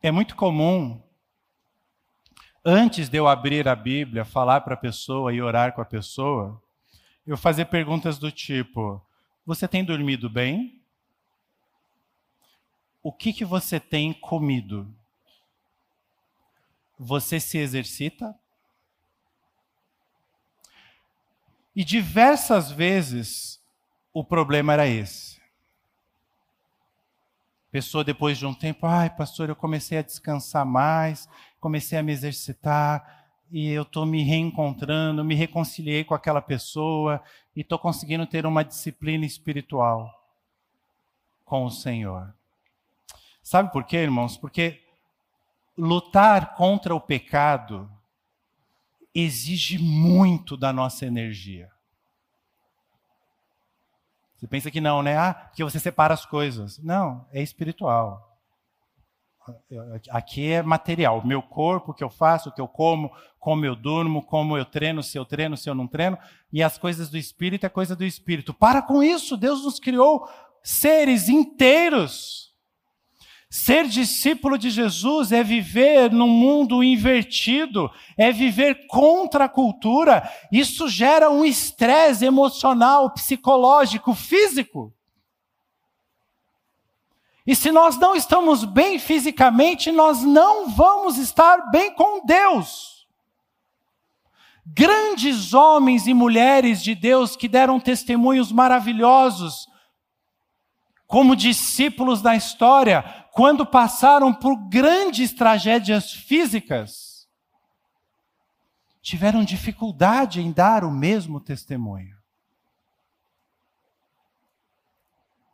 É 0.00 0.12
muito 0.12 0.36
comum, 0.36 1.02
antes 2.64 3.08
de 3.08 3.16
eu 3.16 3.26
abrir 3.26 3.66
a 3.66 3.74
Bíblia, 3.74 4.24
falar 4.24 4.60
para 4.60 4.74
a 4.74 4.80
pessoa 4.80 5.32
e 5.32 5.42
orar 5.42 5.72
com 5.72 5.80
a 5.80 5.84
pessoa, 5.84 6.62
eu 7.26 7.36
fazer 7.36 7.64
perguntas 7.64 8.20
do 8.20 8.30
tipo: 8.30 9.04
Você 9.44 9.66
tem 9.66 9.84
dormido 9.84 10.30
bem? 10.30 10.79
O 13.02 13.12
que, 13.12 13.32
que 13.32 13.44
você 13.44 13.80
tem 13.80 14.12
comido? 14.12 14.92
Você 16.98 17.40
se 17.40 17.56
exercita? 17.56 18.38
E 21.74 21.82
diversas 21.82 22.70
vezes 22.70 23.62
o 24.12 24.22
problema 24.24 24.74
era 24.74 24.86
esse. 24.86 25.40
Pessoa 27.70 28.02
depois 28.02 28.36
de 28.36 28.44
um 28.44 28.52
tempo, 28.52 28.84
ai 28.84 29.08
pastor, 29.08 29.48
eu 29.48 29.56
comecei 29.56 29.96
a 29.96 30.02
descansar 30.02 30.66
mais, 30.66 31.28
comecei 31.60 31.96
a 31.96 32.02
me 32.02 32.12
exercitar, 32.12 33.20
e 33.50 33.68
eu 33.68 33.82
estou 33.82 34.04
me 34.04 34.22
reencontrando, 34.22 35.24
me 35.24 35.34
reconciliei 35.34 36.04
com 36.04 36.14
aquela 36.14 36.40
pessoa 36.40 37.22
e 37.54 37.62
estou 37.62 37.78
conseguindo 37.78 38.26
ter 38.26 38.46
uma 38.46 38.64
disciplina 38.64 39.24
espiritual 39.24 40.12
com 41.44 41.64
o 41.64 41.70
Senhor. 41.70 42.32
Sabe 43.50 43.72
por 43.72 43.82
quê, 43.82 43.96
irmãos? 43.96 44.36
Porque 44.36 44.80
lutar 45.76 46.54
contra 46.54 46.94
o 46.94 47.00
pecado 47.00 47.90
exige 49.12 49.76
muito 49.76 50.56
da 50.56 50.72
nossa 50.72 51.04
energia. 51.04 51.68
Você 54.36 54.46
pensa 54.46 54.70
que 54.70 54.80
não, 54.80 55.02
né? 55.02 55.18
Ah, 55.18 55.34
porque 55.34 55.64
você 55.64 55.80
separa 55.80 56.14
as 56.14 56.24
coisas. 56.24 56.78
Não, 56.78 57.26
é 57.32 57.42
espiritual. 57.42 58.38
Aqui 60.10 60.52
é 60.52 60.62
material. 60.62 61.26
Meu 61.26 61.42
corpo, 61.42 61.90
o 61.90 61.94
que 61.94 62.04
eu 62.04 62.08
faço, 62.08 62.50
o 62.50 62.52
que 62.52 62.60
eu 62.60 62.68
como, 62.68 63.12
como 63.40 63.66
eu 63.66 63.74
durmo, 63.74 64.22
como 64.22 64.56
eu 64.56 64.64
treino, 64.64 65.02
se 65.02 65.18
eu 65.18 65.24
treino, 65.24 65.56
se 65.56 65.68
eu 65.68 65.74
não 65.74 65.88
treino. 65.88 66.16
E 66.52 66.62
as 66.62 66.78
coisas 66.78 67.10
do 67.10 67.18
espírito 67.18 67.66
é 67.66 67.68
coisa 67.68 67.96
do 67.96 68.04
espírito. 68.04 68.54
Para 68.54 68.80
com 68.80 69.02
isso. 69.02 69.36
Deus 69.36 69.64
nos 69.64 69.80
criou 69.80 70.30
seres 70.62 71.28
inteiros. 71.28 72.49
Ser 73.52 73.88
discípulo 73.88 74.56
de 74.56 74.70
Jesus 74.70 75.32
é 75.32 75.42
viver 75.42 76.12
num 76.12 76.28
mundo 76.28 76.84
invertido, 76.84 77.90
é 78.16 78.30
viver 78.30 78.86
contra 78.86 79.46
a 79.46 79.48
cultura. 79.48 80.22
Isso 80.52 80.88
gera 80.88 81.28
um 81.28 81.44
estresse 81.44 82.24
emocional, 82.24 83.10
psicológico, 83.10 84.14
físico. 84.14 84.94
E 87.44 87.56
se 87.56 87.72
nós 87.72 87.98
não 87.98 88.14
estamos 88.14 88.64
bem 88.64 89.00
fisicamente, 89.00 89.90
nós 89.90 90.22
não 90.22 90.70
vamos 90.70 91.18
estar 91.18 91.72
bem 91.72 91.92
com 91.92 92.24
Deus. 92.24 93.04
Grandes 94.64 95.52
homens 95.52 96.06
e 96.06 96.14
mulheres 96.14 96.80
de 96.80 96.94
Deus 96.94 97.34
que 97.34 97.48
deram 97.48 97.80
testemunhos 97.80 98.52
maravilhosos, 98.52 99.66
como 101.08 101.34
discípulos 101.34 102.22
da 102.22 102.36
história, 102.36 103.19
quando 103.32 103.64
passaram 103.64 104.34
por 104.34 104.56
grandes 104.68 105.32
tragédias 105.32 106.12
físicas, 106.12 107.28
tiveram 109.00 109.44
dificuldade 109.44 110.40
em 110.40 110.52
dar 110.52 110.84
o 110.84 110.90
mesmo 110.90 111.40
testemunho. 111.40 112.16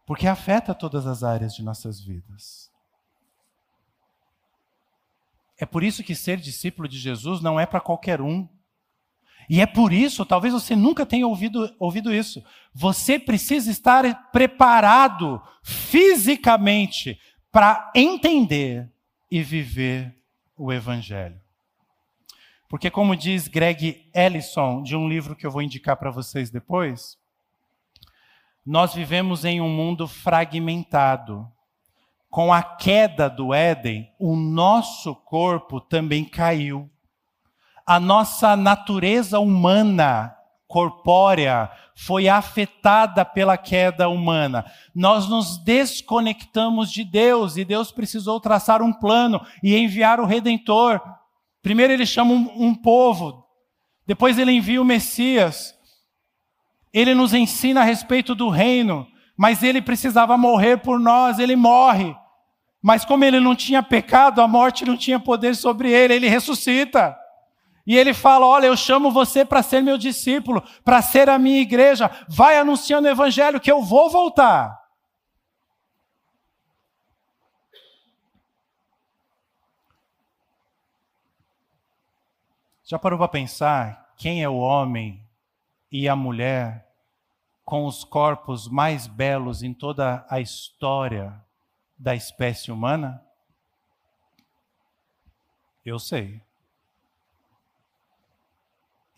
Porque 0.07 0.27
afeta 0.27 0.75
todas 0.75 1.07
as 1.07 1.23
áreas 1.23 1.55
de 1.55 1.63
nossas 1.63 2.01
vidas. 2.01 2.71
É 5.59 5.67
por 5.67 5.83
isso 5.83 6.05
que 6.05 6.15
ser 6.15 6.39
discípulo 6.39 6.87
de 6.87 6.99
Jesus 6.99 7.41
não 7.41 7.59
é 7.59 7.67
para 7.67 7.81
qualquer 7.81 8.21
um. 8.21 8.49
E 9.49 9.61
é 9.61 9.67
por 9.67 9.93
isso, 9.93 10.25
talvez 10.27 10.53
você 10.53 10.75
nunca 10.75 11.07
tenha 11.07 11.27
ouvido, 11.27 11.75
ouvido 11.79 12.13
isso. 12.13 12.45
Você 12.75 13.19
precisa 13.19 13.71
estar 13.71 14.31
preparado 14.31 15.41
fisicamente 15.63 17.19
para 17.57 17.91
entender 17.95 18.87
e 19.31 19.43
viver 19.43 20.15
o 20.59 20.71
Evangelho. 20.71 21.41
Porque, 22.69 22.91
como 22.91 23.17
diz 23.17 23.49
Greg 23.49 24.11
Ellison, 24.15 24.83
de 24.83 24.95
um 24.95 25.09
livro 25.09 25.35
que 25.35 25.47
eu 25.47 25.51
vou 25.51 25.63
indicar 25.63 25.97
para 25.97 26.11
vocês 26.11 26.51
depois, 26.51 27.17
nós 28.63 28.93
vivemos 28.93 29.47
em 29.47 29.59
um 29.59 29.71
mundo 29.71 30.07
fragmentado. 30.07 31.51
Com 32.29 32.53
a 32.53 32.63
queda 32.63 33.31
do 33.31 33.55
Éden, 33.55 34.13
o 34.19 34.37
nosso 34.37 35.15
corpo 35.15 35.81
também 35.81 36.27
caiu. 36.27 36.91
A 37.87 37.99
nossa 37.99 38.55
natureza 38.55 39.41
humana 39.41 40.36
corpórea 40.67 41.71
foi 41.95 42.29
afetada 42.29 43.25
pela 43.25 43.57
queda 43.57 44.09
humana. 44.09 44.65
Nós 44.95 45.29
nos 45.29 45.59
desconectamos 45.59 46.91
de 46.91 47.05
Deus 47.05 47.57
e 47.57 47.65
Deus 47.65 47.91
precisou 47.91 48.41
traçar 48.41 48.83
um 48.83 48.93
plano 48.93 49.41
e 49.63 49.77
enviar 49.77 50.21
o 50.21 50.27
redentor. 50.27 51.01
Primeiro 51.63 51.93
ele 51.93 52.07
chama 52.07 52.33
um, 52.33 52.69
um 52.69 52.75
povo, 52.75 53.45
depois 54.07 54.39
ele 54.39 54.53
envia 54.53 54.81
o 54.81 54.85
Messias. 54.85 55.75
Ele 56.93 57.15
nos 57.15 57.35
ensina 57.35 57.81
a 57.81 57.85
respeito 57.85 58.35
do 58.35 58.49
reino, 58.49 59.07
mas 59.37 59.63
ele 59.63 59.83
precisava 59.83 60.37
morrer 60.39 60.79
por 60.79 60.99
nós, 60.99 61.39
ele 61.39 61.57
morre. 61.57 62.17
Mas 62.83 63.05
como 63.05 63.25
ele 63.25 63.41
não 63.41 63.55
tinha 63.55 63.83
pecado, 63.83 64.41
a 64.41 64.49
morte 64.49 64.85
não 64.85 64.97
tinha 64.97 65.19
poder 65.19 65.57
sobre 65.57 65.91
ele, 65.91 66.15
ele 66.15 66.29
ressuscita. 66.29 67.17
E 67.87 67.97
ele 67.97 68.13
fala: 68.13 68.45
Olha, 68.45 68.67
eu 68.67 68.77
chamo 68.77 69.11
você 69.11 69.45
para 69.45 69.63
ser 69.63 69.81
meu 69.81 69.97
discípulo, 69.97 70.63
para 70.85 71.01
ser 71.01 71.31
a 71.31 71.39
minha 71.39 71.61
igreja. 71.61 72.11
Vai 72.29 72.59
anunciando 72.59 73.07
o 73.07 73.11
evangelho 73.11 73.61
que 73.61 73.71
eu 73.71 73.83
vou 73.83 74.11
voltar. 74.11 74.85
Já 82.83 82.99
parou 82.99 83.19
para 83.19 83.29
pensar 83.29 84.13
quem 84.17 84.43
é 84.43 84.49
o 84.49 84.59
homem 84.59 85.25
e 85.91 86.09
a 86.09 86.15
mulher 86.15 86.89
com 87.65 87.85
os 87.85 88.05
corpos 88.05 88.69
mais 88.69 89.09
belos 89.09 89.63
em 89.63 89.75
toda 89.75 90.25
a 90.31 90.41
história 90.41 91.45
da 91.99 92.15
espécie 92.15 92.71
humana? 92.71 93.25
Eu 95.85 95.99
sei 95.99 96.46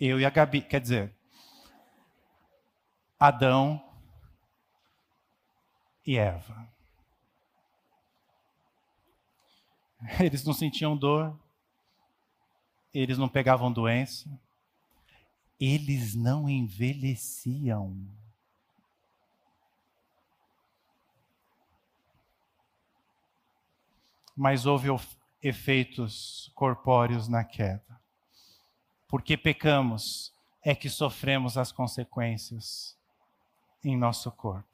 eu 0.01 0.21
e 0.21 0.25
a 0.25 0.31
Gabi, 0.31 0.63
quer 0.63 0.81
dizer, 0.81 1.13
Adão 3.19 3.85
e 6.07 6.17
Eva. 6.17 6.69
Eles 10.21 10.45
não 10.45 10.53
sentiam 10.53 10.97
dor, 10.97 11.37
eles 12.95 13.19
não 13.19 13.29
pegavam 13.29 13.73
doença, 13.73 14.31
eles 15.59 16.15
não 16.15 16.49
envelheciam. 16.49 18.07
Mas 24.37 24.67
houve 24.67 24.87
efeitos 25.43 26.53
corpóreos 26.55 27.27
na 27.27 27.43
queda 27.43 27.98
porque 29.09 29.37
pecamos, 29.37 30.33
é 30.63 30.75
que 30.75 30.91
sofremos 30.91 31.57
as 31.57 31.73
consequências 31.73 32.97
em 33.83 33.97
nosso 33.97 34.31
corpo. 34.31 34.69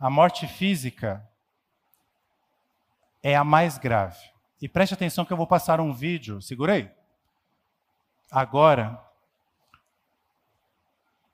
A 0.00 0.08
morte 0.08 0.48
física 0.48 1.28
é 3.22 3.36
a 3.36 3.44
mais 3.44 3.78
grave. 3.78 4.18
E 4.60 4.68
preste 4.68 4.94
atenção 4.94 5.24
que 5.24 5.32
eu 5.32 5.36
vou 5.36 5.46
passar 5.46 5.80
um 5.80 5.92
vídeo, 5.92 6.40
segurei. 6.40 6.90
Agora, 8.30 8.98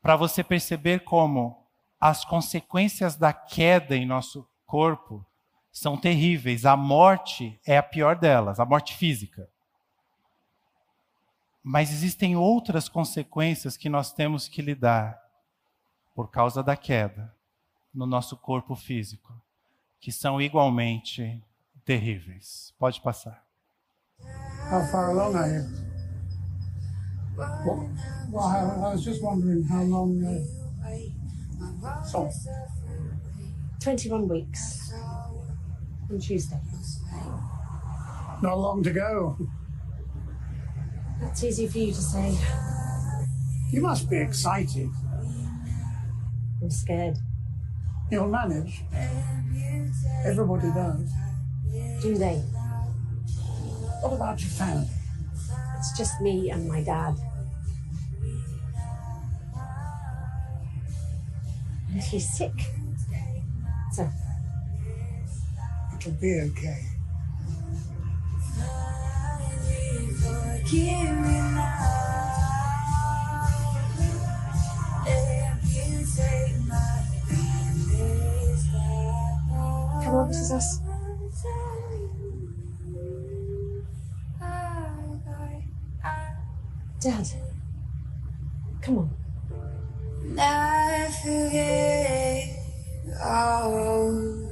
para 0.03 0.17
você 0.17 0.43
perceber 0.43 1.05
como 1.05 1.65
as 2.01 2.25
consequências 2.25 3.17
da 3.17 3.33
queda 3.33 3.97
em 3.97 4.07
nosso 4.07 4.49
corpo 4.67 5.25
são 5.71 5.97
terríveis. 5.97 6.67
A 6.67 6.77
morte 6.77 7.61
é 7.65 7.77
a 7.77 7.83
pior 7.83 8.17
delas, 8.17 8.59
a 8.59 8.65
morte 8.65 8.97
física. 8.97 9.49
Mas 11.71 11.91
existem 11.91 12.35
outras 12.35 12.89
consequências 12.89 13.77
que 13.77 13.91
nós 13.91 14.11
temos 14.11 14.49
que 14.49 14.63
lidar 14.63 15.23
por 16.15 16.31
causa 16.31 16.63
da 16.63 16.75
queda 16.75 17.31
no 17.93 18.07
nosso 18.07 18.39
corpo 18.39 18.75
físico, 18.75 19.35
que 20.01 20.11
são 20.11 20.41
igualmente 20.41 21.45
terríveis. 21.85 22.73
Pode 22.79 23.03
passar. 23.03 23.45
How 24.73 24.81
far 24.91 25.11
along 25.11 25.37
are 25.37 25.57
you? 25.57 25.65
Well, 27.37 27.91
well 28.33 28.45
I 28.47 28.95
was 28.95 29.05
just 29.05 29.23
wondering 29.23 29.63
how 29.71 29.85
long. 29.85 30.25
Uh, 30.25 32.03
so. 32.03 32.31
21 33.81 34.27
weeks 34.27 34.91
on 36.11 36.19
Tuesday. 36.19 36.59
Not 38.41 38.57
long 38.57 38.83
to 38.83 38.91
go. 38.91 39.37
That's 41.21 41.45
easy 41.45 41.67
for 41.67 41.79
you 41.79 41.93
to 41.93 42.01
say. 42.01 42.37
You 43.71 43.83
must 43.83 44.09
be 44.09 44.17
excited. 44.17 44.91
I'm 46.63 46.71
scared. 46.71 47.19
You'll 48.11 48.29
manage. 48.29 48.83
Everybody 50.25 50.69
does. 50.73 51.11
Do 52.03 52.17
they? 52.17 52.37
What 54.01 54.13
about 54.13 54.41
your 54.41 54.51
family? 54.51 54.89
It's 55.77 55.97
just 55.97 56.21
me 56.21 56.51
and 56.51 56.69
my 56.69 56.83
dad. 56.83 57.17
And 61.91 62.01
he's 62.01 62.29
sick. 62.37 62.53
So. 63.93 64.09
It'll 65.97 66.13
be 66.13 66.41
okay. 66.41 66.98
Come 70.69 70.77
on, 80.05 80.29
this. 80.29 80.81
Dad, 87.01 87.27
come 88.83 88.99
on. 88.99 89.11
Now 90.35 91.09
forget 91.23 92.45
all. 93.25 94.48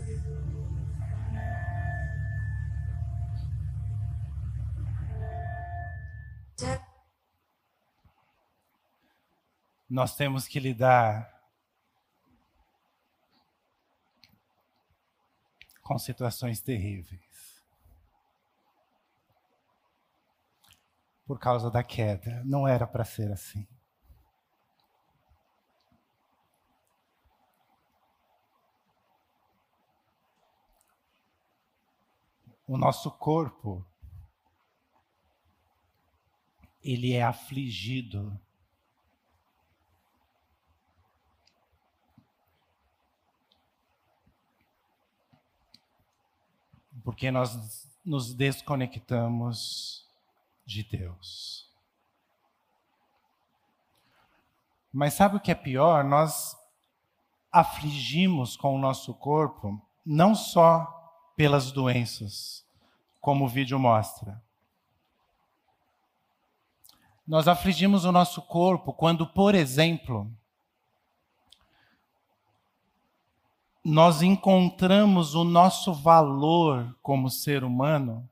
Nós 9.97 10.15
temos 10.15 10.47
que 10.47 10.61
lidar 10.61 11.43
com 15.81 15.99
situações 15.99 16.61
terríveis. 16.61 17.65
Por 21.25 21.39
causa 21.39 21.71
da 21.71 21.83
queda. 21.83 22.45
Não 22.45 22.69
era 22.69 22.87
para 22.87 23.07
ser 23.07 23.33
assim. 23.33 23.67
O 32.67 32.77
nosso 32.77 33.11
corpo 33.13 33.83
ele 36.83 37.15
é 37.15 37.23
afligido 37.23 38.39
porque 47.07 47.31
nós 47.31 47.89
nos 48.05 48.35
desconectamos 48.35 50.05
de 50.65 50.83
Deus. 50.83 51.71
Mas 54.93 55.15
sabe 55.15 55.37
o 55.37 55.41
que 55.41 55.53
é 55.53 55.55
pior? 55.55 56.03
Nós 56.03 56.57
afligimos 57.53 58.57
com 58.57 58.75
o 58.75 58.79
nosso 58.81 59.15
corpo 59.15 59.81
não 60.05 60.35
só 60.35 60.85
pelas 61.37 61.71
doenças, 61.71 62.67
como 63.21 63.45
o 63.45 63.49
vídeo 63.49 63.79
mostra. 63.79 64.43
Nós 67.25 67.47
afligimos 67.47 68.05
o 68.05 68.11
nosso 68.11 68.43
corpo 68.43 68.93
quando, 68.93 69.29
por 69.29 69.55
exemplo, 69.55 70.29
nós 73.89 74.21
encontramos 74.21 75.37
o 75.37 75.45
nosso 75.45 75.95
valor 75.95 76.99
como 77.01 77.31
ser 77.31 77.63
humano 77.63 78.29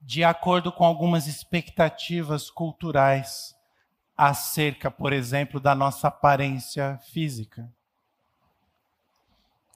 de 0.00 0.24
acordo 0.24 0.72
com 0.72 0.86
algumas 0.86 1.26
expectativas 1.26 2.48
culturais 2.48 3.54
acerca, 4.16 4.90
por 4.90 5.12
exemplo, 5.12 5.60
da 5.60 5.74
nossa 5.74 6.08
aparência 6.08 6.98
física. 7.12 7.70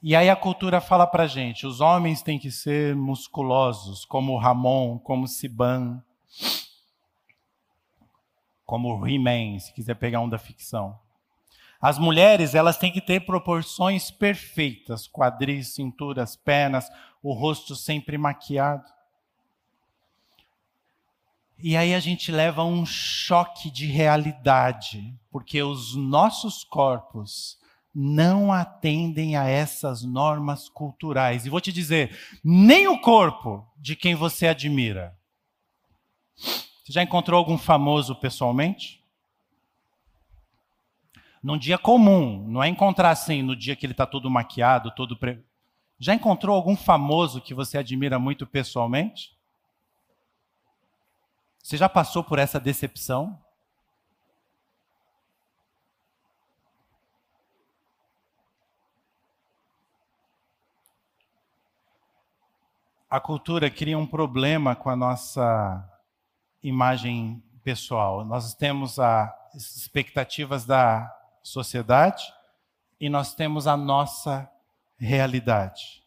E 0.02 0.16
aí 0.16 0.30
a 0.30 0.36
cultura 0.36 0.80
fala 0.80 1.06
para 1.06 1.26
gente, 1.26 1.66
os 1.66 1.82
homens 1.82 2.22
têm 2.22 2.38
que 2.38 2.50
ser 2.50 2.96
musculosos, 2.96 4.06
como 4.06 4.38
Ramon, 4.38 4.98
como 4.98 5.28
Siban, 5.28 6.02
como 8.64 9.06
He-Man, 9.06 9.58
se 9.58 9.70
quiser 9.74 9.96
pegar 9.96 10.20
um 10.20 10.30
da 10.30 10.38
ficção. 10.38 10.98
As 11.84 11.98
mulheres, 11.98 12.54
elas 12.54 12.78
têm 12.78 12.90
que 12.90 13.00
ter 13.02 13.26
proporções 13.26 14.10
perfeitas, 14.10 15.06
quadris, 15.06 15.74
cinturas, 15.74 16.34
pernas, 16.34 16.88
o 17.22 17.34
rosto 17.34 17.76
sempre 17.76 18.16
maquiado. 18.16 18.90
E 21.58 21.76
aí 21.76 21.94
a 21.94 22.00
gente 22.00 22.32
leva 22.32 22.64
um 22.64 22.86
choque 22.86 23.70
de 23.70 23.84
realidade, 23.84 25.14
porque 25.30 25.62
os 25.62 25.94
nossos 25.94 26.64
corpos 26.64 27.58
não 27.94 28.50
atendem 28.50 29.36
a 29.36 29.46
essas 29.46 30.02
normas 30.02 30.70
culturais. 30.70 31.44
E 31.44 31.50
vou 31.50 31.60
te 31.60 31.70
dizer, 31.70 32.18
nem 32.42 32.88
o 32.88 32.98
corpo 32.98 33.62
de 33.76 33.94
quem 33.94 34.14
você 34.14 34.46
admira. 34.46 35.14
Você 36.34 36.94
já 36.94 37.02
encontrou 37.02 37.36
algum 37.36 37.58
famoso 37.58 38.16
pessoalmente? 38.16 39.03
Num 41.44 41.58
dia 41.58 41.76
comum, 41.76 42.42
não 42.48 42.64
é 42.64 42.68
encontrar 42.68 43.10
assim 43.10 43.42
no 43.42 43.54
dia 43.54 43.76
que 43.76 43.84
ele 43.84 43.92
está 43.92 44.06
todo 44.06 44.30
maquiado, 44.30 44.90
todo. 44.92 45.14
Pre... 45.14 45.44
Já 45.98 46.14
encontrou 46.14 46.56
algum 46.56 46.74
famoso 46.74 47.38
que 47.38 47.52
você 47.52 47.76
admira 47.76 48.18
muito 48.18 48.46
pessoalmente? 48.46 49.36
Você 51.62 51.76
já 51.76 51.86
passou 51.86 52.24
por 52.24 52.38
essa 52.38 52.58
decepção? 52.58 53.38
A 63.10 63.20
cultura 63.20 63.70
cria 63.70 63.98
um 63.98 64.06
problema 64.06 64.74
com 64.74 64.88
a 64.88 64.96
nossa 64.96 65.86
imagem 66.62 67.44
pessoal. 67.62 68.24
Nós 68.24 68.54
temos 68.54 68.98
as 68.98 69.76
expectativas 69.76 70.64
da 70.64 71.14
sociedade 71.44 72.24
e 72.98 73.10
nós 73.10 73.34
temos 73.34 73.66
a 73.66 73.76
nossa 73.76 74.50
realidade. 74.96 76.02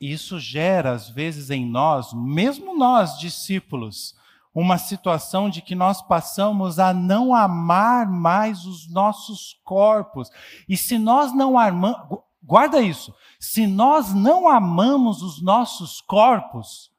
Isso 0.00 0.38
gera, 0.38 0.92
às 0.92 1.08
vezes, 1.08 1.50
em 1.50 1.66
nós, 1.66 2.12
mesmo 2.12 2.76
nós, 2.76 3.18
discípulos, 3.18 4.14
uma 4.54 4.78
situação 4.78 5.50
de 5.50 5.60
que 5.60 5.74
nós 5.74 6.00
passamos 6.00 6.78
a 6.78 6.92
não 6.94 7.34
amar 7.34 8.06
mais 8.06 8.64
os 8.64 8.88
nossos 8.88 9.60
corpos. 9.64 10.30
E 10.68 10.76
se 10.76 10.98
nós 10.98 11.32
não 11.32 11.58
amamos, 11.58 12.18
guarda 12.42 12.80
isso, 12.80 13.14
se 13.40 13.66
nós 13.66 14.14
não 14.14 14.48
amamos 14.48 15.22
os 15.22 15.42
nossos 15.42 16.00
corpos, 16.00 16.91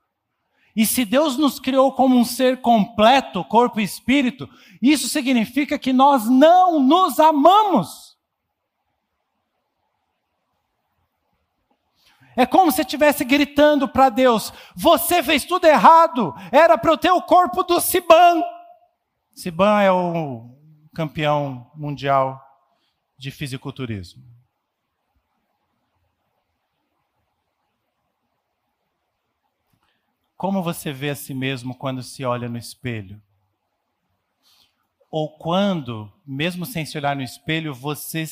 e 0.75 0.85
se 0.85 1.05
Deus 1.05 1.37
nos 1.37 1.59
criou 1.59 1.91
como 1.91 2.17
um 2.17 2.25
ser 2.25 2.59
completo, 2.61 3.45
corpo 3.45 3.79
e 3.79 3.83
espírito, 3.83 4.49
isso 4.81 5.07
significa 5.07 5.77
que 5.77 5.93
nós 5.93 6.27
não 6.27 6.79
nos 6.79 7.19
amamos. 7.19 8.17
É 12.35 12.47
como 12.47 12.71
se 12.71 12.81
estivesse 12.81 13.23
gritando 13.23 13.87
para 13.87 14.09
Deus: 14.09 14.51
Você 14.75 15.21
fez 15.21 15.45
tudo 15.45 15.65
errado, 15.65 16.33
era 16.51 16.75
para 16.75 16.91
eu 16.91 16.97
ter 16.97 17.11
o 17.11 17.21
corpo 17.21 17.61
do 17.61 17.79
Siban. 17.79 18.41
Siban 19.31 19.81
é 19.81 19.91
o 19.91 20.49
campeão 20.95 21.69
mundial 21.75 22.41
de 23.15 23.29
fisiculturismo. 23.29 24.32
Como 30.43 30.61
você 30.61 30.91
vê 30.91 31.09
a 31.11 31.15
si 31.15 31.33
mesmo 31.33 31.73
quando 31.73 32.03
se 32.03 32.25
olha 32.25 32.49
no 32.49 32.57
espelho? 32.57 33.21
Ou 35.09 35.37
quando, 35.37 36.11
mesmo 36.25 36.65
sem 36.65 36.85
se 36.85 36.97
olhar 36.97 37.15
no 37.15 37.21
espelho, 37.21 37.73
você 37.73 38.25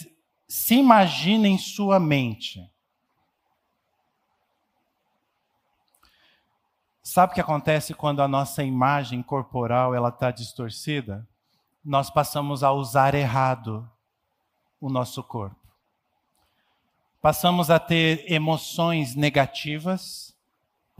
se 0.45 0.75
imagina 0.75 1.47
em 1.47 1.57
sua 1.57 2.01
mente? 2.01 2.69
Sabe 7.01 7.31
o 7.31 7.33
que 7.33 7.39
acontece 7.39 7.93
quando 7.93 8.21
a 8.21 8.27
nossa 8.27 8.61
imagem 8.61 9.23
corporal 9.23 9.95
ela 9.95 10.09
está 10.09 10.31
distorcida? 10.31 11.25
Nós 11.81 12.09
passamos 12.09 12.61
a 12.61 12.73
usar 12.73 13.15
errado 13.15 13.89
o 14.81 14.89
nosso 14.89 15.23
corpo. 15.23 15.65
Passamos 17.21 17.71
a 17.71 17.79
ter 17.79 18.29
emoções 18.29 19.15
negativas 19.15 20.30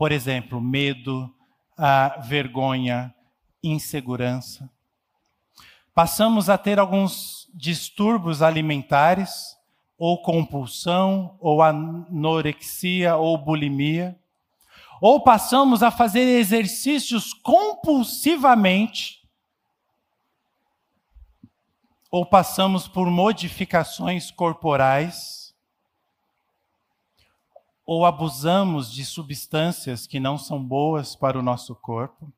por 0.02 0.10
exemplo, 0.10 0.60
medo, 0.60 1.32
vergonha, 2.24 3.14
insegurança. 3.62 4.68
Passamos 5.94 6.50
a 6.50 6.58
ter 6.58 6.80
alguns 6.80 7.48
distúrbios 7.54 8.42
alimentares, 8.42 9.56
ou 9.96 10.20
compulsão, 10.20 11.36
ou 11.38 11.62
anorexia, 11.62 13.14
ou 13.14 13.38
bulimia. 13.38 14.18
Ou 15.00 15.22
passamos 15.22 15.84
a 15.84 15.90
fazer 15.92 16.36
exercícios 16.36 17.32
compulsivamente, 17.32 19.22
ou 22.10 22.26
passamos 22.26 22.88
por 22.88 23.08
modificações 23.08 24.32
corporais 24.32 25.41
ou 27.84 28.06
abusamos 28.06 28.92
de 28.92 29.04
substâncias 29.04 30.06
que 30.06 30.20
não 30.20 30.38
são 30.38 30.62
boas 30.62 31.16
para 31.16 31.38
o 31.38 31.42
nosso 31.42 31.74
corpo, 31.74 32.32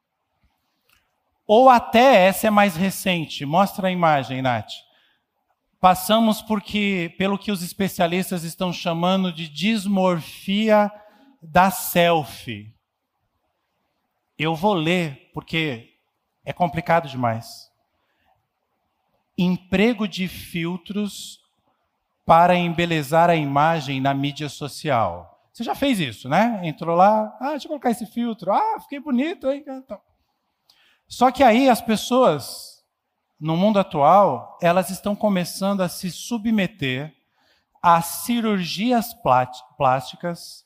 ou 1.46 1.68
até, 1.68 2.26
essa 2.26 2.46
é 2.46 2.50
mais 2.50 2.74
recente, 2.74 3.44
mostra 3.44 3.88
a 3.88 3.90
imagem, 3.90 4.40
Nath. 4.40 4.70
Passamos 5.78 6.40
porque, 6.40 7.14
pelo 7.18 7.38
que 7.38 7.52
os 7.52 7.62
especialistas 7.62 8.42
estão 8.42 8.72
chamando 8.72 9.30
de 9.30 9.46
dismorfia 9.48 10.90
da 11.42 11.70
selfie. 11.70 12.74
Eu 14.38 14.54
vou 14.54 14.72
ler, 14.72 15.30
porque 15.34 15.90
É 16.46 16.52
complicado 16.52 17.08
demais. 17.08 17.70
Emprego 19.36 20.06
de 20.06 20.28
filtros 20.28 21.40
para 22.26 22.54
embelezar 22.54 23.30
a 23.30 23.34
imagem 23.34 24.00
na 24.00 24.12
mídia 24.12 24.48
social. 24.48 25.33
Você 25.54 25.62
já 25.62 25.74
fez 25.76 26.00
isso, 26.00 26.28
né? 26.28 26.60
Entrou 26.64 26.96
lá, 26.96 27.32
ah, 27.40 27.50
deixa 27.50 27.66
eu 27.66 27.68
colocar 27.68 27.88
esse 27.88 28.04
filtro. 28.06 28.52
Ah, 28.52 28.80
fiquei 28.80 28.98
bonito, 28.98 29.48
hein? 29.48 29.62
Então. 29.64 30.00
Só 31.06 31.30
que 31.30 31.44
aí 31.44 31.70
as 31.70 31.80
pessoas, 31.80 32.84
no 33.38 33.56
mundo 33.56 33.78
atual, 33.78 34.58
elas 34.60 34.90
estão 34.90 35.14
começando 35.14 35.80
a 35.80 35.88
se 35.88 36.10
submeter 36.10 37.14
a 37.80 38.02
cirurgias 38.02 39.14
plásticas 39.76 40.64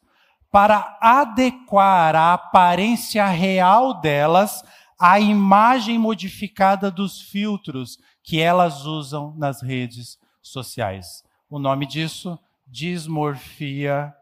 para 0.51 0.97
adequar 1.03 2.16
a 2.16 2.32
aparência 2.32 3.26
real 3.26 4.01
delas 4.01 4.64
à 4.99 5.20
imagem 5.20 5.99
modificada 5.99 6.91
dos 6.91 7.20
filtros 7.20 7.99
que 8.22 8.41
elas 8.41 8.86
usam 8.86 9.34
nas 9.36 9.61
redes 9.61 10.18
sociais. 10.41 11.22
O 11.51 11.59
nome 11.59 11.84
disso? 11.84 12.39
Dismorfia 12.66 14.14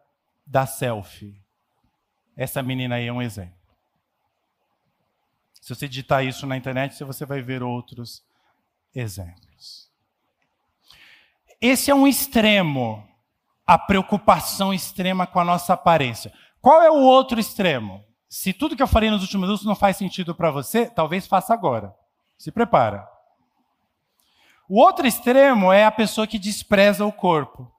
da 0.46 0.64
selfie. 0.66 1.42
Essa 2.36 2.62
menina 2.62 2.96
aí 2.96 3.06
é 3.06 3.12
um 3.12 3.22
exemplo. 3.22 3.56
Se 5.60 5.74
você 5.74 5.88
digitar 5.88 6.24
isso 6.24 6.46
na 6.46 6.56
internet, 6.56 7.02
você 7.02 7.26
vai 7.26 7.42
ver 7.42 7.62
outros 7.62 8.24
exemplos. 8.94 9.90
Esse 11.60 11.90
é 11.90 11.94
um 11.94 12.06
extremo, 12.06 13.04
a 13.66 13.76
preocupação 13.76 14.72
extrema 14.72 15.26
com 15.26 15.40
a 15.40 15.44
nossa 15.44 15.72
aparência. 15.72 16.32
Qual 16.60 16.82
é 16.82 16.90
o 16.90 17.02
outro 17.02 17.40
extremo? 17.40 18.04
Se 18.28 18.52
tudo 18.52 18.76
que 18.76 18.82
eu 18.82 18.86
falei 18.86 19.10
nos 19.10 19.22
últimos 19.22 19.48
minutos 19.48 19.66
não 19.66 19.74
faz 19.74 19.96
sentido 19.96 20.34
para 20.34 20.50
você, 20.50 20.86
talvez 20.86 21.26
faça 21.26 21.52
agora. 21.52 21.94
Se 22.38 22.52
prepara. 22.52 23.08
O 24.68 24.80
outro 24.80 25.06
extremo 25.06 25.72
é 25.72 25.84
a 25.84 25.90
pessoa 25.90 26.26
que 26.26 26.38
despreza 26.38 27.04
o 27.04 27.12
corpo. 27.12 27.72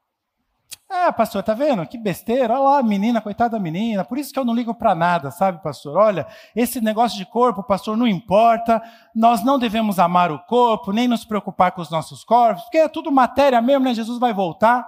Ah, 0.90 1.12
pastor, 1.12 1.44
tá 1.44 1.54
vendo? 1.54 1.86
Que 1.86 1.98
besteira. 1.98 2.54
Olha 2.54 2.78
lá, 2.78 2.84
menina, 2.84 3.20
coitada 3.20 3.58
da 3.58 3.60
menina. 3.60 4.06
Por 4.06 4.18
isso 4.18 4.32
que 4.32 4.40
eu 4.40 4.46
não 4.46 4.56
ligo 4.56 4.74
para 4.74 4.96
nada, 4.96 5.32
sabe, 5.32 5.62
pastor? 5.62 5.98
Olha, 5.98 6.26
esse 6.56 6.80
negócio 6.80 7.18
de 7.18 7.26
corpo, 7.26 7.62
pastor, 7.62 7.98
não 7.98 8.08
importa. 8.08 8.82
Nós 9.14 9.44
não 9.44 9.60
devemos 9.60 10.00
amar 10.00 10.32
o 10.32 10.40
corpo, 10.40 10.94
nem 10.94 11.08
nos 11.08 11.26
preocupar 11.26 11.74
com 11.74 11.82
os 11.82 11.90
nossos 11.90 12.24
corpos, 12.24 12.64
porque 12.64 12.78
é 12.78 12.88
tudo 12.88 13.12
matéria 13.12 13.62
mesmo, 13.62 13.84
né? 13.84 13.94
Jesus 13.94 14.18
vai 14.18 14.34
voltar 14.34 14.86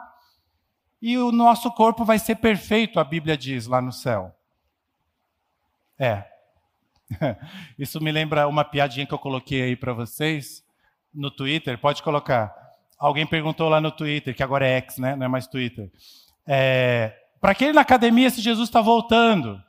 e 1.02 1.18
o 1.18 1.32
nosso 1.32 1.72
corpo 1.72 2.04
vai 2.06 2.20
ser 2.20 2.36
perfeito, 2.36 3.00
a 3.00 3.04
Bíblia 3.04 3.38
diz 3.38 3.68
lá 3.68 3.82
no 3.82 3.92
céu. 3.92 4.34
É. 5.98 6.24
Isso 7.78 8.02
me 8.02 8.12
lembra 8.12 8.48
uma 8.48 8.64
piadinha 8.64 9.06
que 9.06 9.14
eu 9.14 9.20
coloquei 9.20 9.62
aí 9.62 9.76
para 9.76 9.94
vocês 9.94 10.64
no 11.14 11.32
Twitter. 11.32 11.78
Pode 11.78 12.04
colocar. 12.04 12.69
Alguém 13.00 13.26
perguntou 13.26 13.70
lá 13.70 13.80
no 13.80 13.92
Twitter, 13.92 14.36
que 14.36 14.44
agora 14.44 14.68
é 14.68 14.78
X, 14.78 14.98
né? 14.98 15.16
Não 15.16 15.26
é 15.26 15.30
mais 15.30 15.48
Twitter. 15.48 15.90
É, 16.46 17.16
Para 17.40 17.56
que 17.56 17.66
ir 17.66 17.74
na 17.74 17.82
academia 17.82 18.30
se 18.30 18.42
Jesus 18.42 18.68
está 18.68 18.82
voltando? 18.82 19.64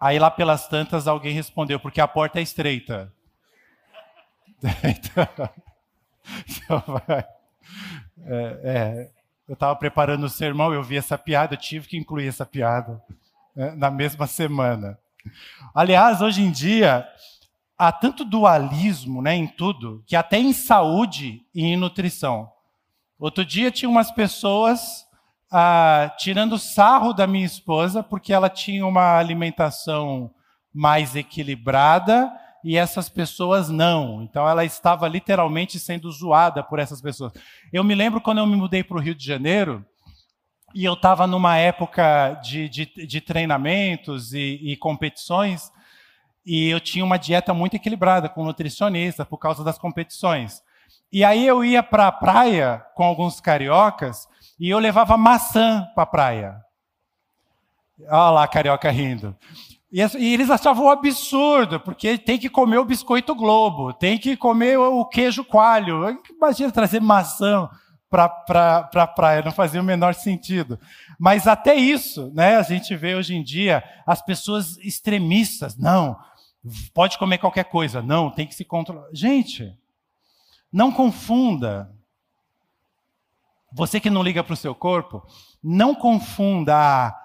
Aí 0.00 0.18
lá 0.18 0.30
pelas 0.30 0.68
tantas 0.68 1.08
alguém 1.08 1.34
respondeu, 1.34 1.80
porque 1.80 2.00
a 2.00 2.06
porta 2.06 2.38
é 2.38 2.42
estreita. 2.42 3.12
então, 4.62 5.50
então 6.48 6.84
vai. 6.86 7.26
É, 8.24 8.60
é, 8.62 9.10
eu 9.48 9.54
estava 9.54 9.74
preparando 9.74 10.24
o 10.24 10.28
sermão, 10.28 10.72
eu 10.72 10.82
vi 10.82 10.96
essa 10.96 11.18
piada, 11.18 11.54
eu 11.54 11.58
tive 11.58 11.88
que 11.88 11.96
incluir 11.96 12.28
essa 12.28 12.46
piada 12.46 13.02
né, 13.54 13.74
na 13.76 13.90
mesma 13.90 14.26
semana. 14.26 14.96
Aliás, 15.74 16.22
hoje 16.22 16.42
em 16.42 16.50
dia, 16.50 17.06
há 17.76 17.90
tanto 17.90 18.24
dualismo 18.24 19.20
né, 19.20 19.34
em 19.34 19.46
tudo, 19.46 20.04
que 20.06 20.14
até 20.14 20.38
em 20.38 20.52
saúde 20.52 21.42
e 21.54 21.64
em 21.64 21.76
nutrição. 21.76 22.50
Outro 23.20 23.44
dia 23.44 23.70
tinha 23.70 23.86
umas 23.86 24.10
pessoas 24.10 25.06
ah, 25.52 26.10
tirando 26.16 26.58
sarro 26.58 27.12
da 27.12 27.26
minha 27.26 27.44
esposa 27.44 28.02
porque 28.02 28.32
ela 28.32 28.48
tinha 28.48 28.86
uma 28.86 29.18
alimentação 29.18 30.30
mais 30.72 31.14
equilibrada 31.14 32.32
e 32.64 32.78
essas 32.78 33.10
pessoas 33.10 33.68
não. 33.68 34.22
Então 34.22 34.48
ela 34.48 34.64
estava 34.64 35.06
literalmente 35.06 35.78
sendo 35.78 36.10
zoada 36.10 36.62
por 36.62 36.78
essas 36.78 37.02
pessoas. 37.02 37.30
Eu 37.70 37.84
me 37.84 37.94
lembro 37.94 38.22
quando 38.22 38.38
eu 38.38 38.46
me 38.46 38.56
mudei 38.56 38.82
para 38.82 38.96
o 38.96 39.00
Rio 39.00 39.14
de 39.14 39.26
Janeiro 39.26 39.84
e 40.74 40.82
eu 40.82 40.94
estava 40.94 41.26
numa 41.26 41.58
época 41.58 42.40
de, 42.42 42.70
de, 42.70 42.86
de 43.06 43.20
treinamentos 43.20 44.32
e, 44.32 44.58
e 44.62 44.76
competições 44.78 45.70
e 46.46 46.70
eu 46.70 46.80
tinha 46.80 47.04
uma 47.04 47.18
dieta 47.18 47.52
muito 47.52 47.76
equilibrada 47.76 48.30
com 48.30 48.44
nutricionista 48.44 49.26
por 49.26 49.36
causa 49.36 49.62
das 49.62 49.76
competições. 49.76 50.62
E 51.12 51.24
aí 51.24 51.46
eu 51.46 51.64
ia 51.64 51.82
para 51.82 52.06
a 52.06 52.12
praia 52.12 52.84
com 52.94 53.02
alguns 53.02 53.40
cariocas 53.40 54.28
e 54.58 54.70
eu 54.70 54.78
levava 54.78 55.16
maçã 55.16 55.86
para 55.94 56.04
a 56.04 56.06
praia. 56.06 56.56
Olha 58.08 58.30
lá 58.30 58.48
carioca 58.48 58.90
rindo. 58.90 59.36
E, 59.92 60.00
eles 60.00 60.50
achavam 60.50 60.84
um 60.84 60.90
absurdo, 60.90 61.80
porque 61.80 62.16
tem 62.16 62.38
que 62.38 62.48
comer 62.48 62.78
o 62.78 62.84
biscoito 62.84 63.34
Globo, 63.34 63.92
tem 63.92 64.16
que 64.16 64.36
comer 64.36 64.78
o 64.78 65.04
queijo 65.04 65.44
coalho. 65.44 66.16
Imagina 66.30 66.70
trazer 66.70 67.00
maçã 67.00 67.68
para 68.08 68.88
a 68.94 69.06
praia, 69.06 69.42
não 69.42 69.52
fazia 69.52 69.80
o 69.80 69.84
menor 69.84 70.14
sentido. 70.14 70.78
Mas 71.18 71.48
até 71.48 71.74
isso, 71.74 72.30
né, 72.34 72.56
a 72.56 72.62
gente 72.62 72.94
vê 72.94 73.16
hoje 73.16 73.34
em 73.34 73.42
dia 73.42 73.82
as 74.06 74.22
pessoas 74.22 74.76
extremistas. 74.78 75.76
Não, 75.76 76.16
pode 76.94 77.18
comer 77.18 77.38
qualquer 77.38 77.64
coisa. 77.64 78.00
Não, 78.00 78.30
tem 78.30 78.46
que 78.46 78.54
se 78.54 78.64
controlar. 78.64 79.08
Gente, 79.12 79.76
não 80.72 80.92
confunda. 80.92 81.94
Você 83.72 84.00
que 84.00 84.10
não 84.10 84.22
liga 84.22 84.42
para 84.42 84.54
o 84.54 84.56
seu 84.56 84.74
corpo, 84.74 85.24
não 85.62 85.94
confunda 85.94 86.74
a 86.76 87.16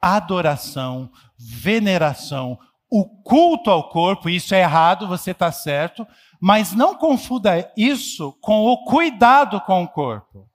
adoração, 0.00 1.10
veneração, 1.38 2.58
o 2.90 3.04
culto 3.04 3.70
ao 3.70 3.88
corpo, 3.88 4.28
isso 4.28 4.54
é 4.54 4.60
errado, 4.60 5.08
você 5.08 5.32
está 5.32 5.50
certo, 5.50 6.06
mas 6.40 6.72
não 6.72 6.94
confunda 6.94 7.72
isso 7.76 8.32
com 8.40 8.64
o 8.66 8.84
cuidado 8.84 9.60
com 9.62 9.82
o 9.82 9.88
corpo. 9.88 10.48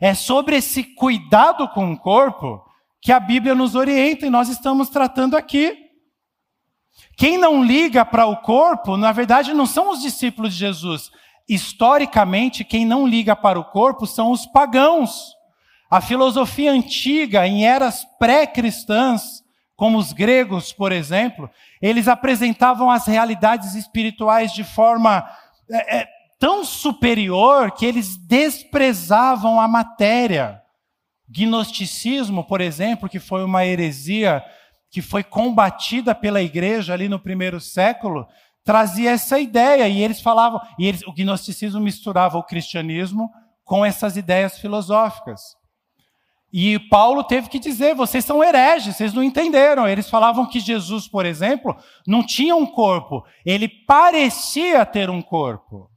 É 0.00 0.14
sobre 0.14 0.56
esse 0.56 0.82
cuidado 0.82 1.68
com 1.68 1.92
o 1.92 1.98
corpo 1.98 2.64
que 3.00 3.12
a 3.12 3.20
Bíblia 3.20 3.54
nos 3.54 3.74
orienta 3.74 4.26
e 4.26 4.30
nós 4.30 4.48
estamos 4.48 4.88
tratando 4.88 5.36
aqui. 5.36 5.76
Quem 7.16 7.38
não 7.38 7.62
liga 7.62 8.04
para 8.04 8.26
o 8.26 8.36
corpo, 8.38 8.96
na 8.96 9.12
verdade, 9.12 9.52
não 9.52 9.66
são 9.66 9.90
os 9.90 10.00
discípulos 10.00 10.52
de 10.52 10.60
Jesus, 10.60 11.10
Historicamente, 11.48 12.64
quem 12.64 12.84
não 12.84 13.06
liga 13.06 13.36
para 13.36 13.58
o 13.58 13.64
corpo 13.64 14.06
são 14.06 14.32
os 14.32 14.46
pagãos. 14.46 15.34
A 15.88 16.00
filosofia 16.00 16.72
antiga, 16.72 17.46
em 17.46 17.64
eras 17.64 18.04
pré-cristãs, 18.18 19.44
como 19.76 19.98
os 19.98 20.12
gregos, 20.12 20.72
por 20.72 20.90
exemplo, 20.90 21.48
eles 21.80 22.08
apresentavam 22.08 22.90
as 22.90 23.06
realidades 23.06 23.74
espirituais 23.74 24.52
de 24.52 24.64
forma 24.64 25.28
é, 25.70 25.98
é, 25.98 26.08
tão 26.38 26.64
superior 26.64 27.70
que 27.70 27.84
eles 27.84 28.16
desprezavam 28.16 29.60
a 29.60 29.68
matéria. 29.68 30.60
Gnosticismo, 31.28 32.44
por 32.44 32.60
exemplo, 32.60 33.08
que 33.08 33.20
foi 33.20 33.44
uma 33.44 33.64
heresia 33.64 34.42
que 34.90 35.02
foi 35.02 35.22
combatida 35.22 36.14
pela 36.14 36.40
igreja 36.40 36.94
ali 36.94 37.08
no 37.08 37.18
primeiro 37.18 37.60
século, 37.60 38.26
trazia 38.66 39.12
essa 39.12 39.38
ideia 39.38 39.88
e 39.88 40.02
eles 40.02 40.20
falavam, 40.20 40.60
e 40.76 40.86
eles, 40.86 41.00
o 41.06 41.12
gnosticismo 41.12 41.80
misturava 41.80 42.36
o 42.36 42.42
cristianismo 42.42 43.32
com 43.64 43.84
essas 43.84 44.16
ideias 44.16 44.58
filosóficas. 44.58 45.56
E 46.52 46.78
Paulo 46.88 47.22
teve 47.22 47.48
que 47.48 47.60
dizer: 47.60 47.94
vocês 47.94 48.24
são 48.24 48.42
hereges, 48.42 48.96
vocês 48.96 49.14
não 49.14 49.22
entenderam. 49.22 49.86
Eles 49.86 50.10
falavam 50.10 50.46
que 50.46 50.58
Jesus, 50.58 51.06
por 51.06 51.24
exemplo, 51.24 51.76
não 52.06 52.26
tinha 52.26 52.56
um 52.56 52.66
corpo, 52.66 53.24
ele 53.44 53.68
parecia 53.68 54.84
ter 54.84 55.08
um 55.08 55.22
corpo. 55.22 55.88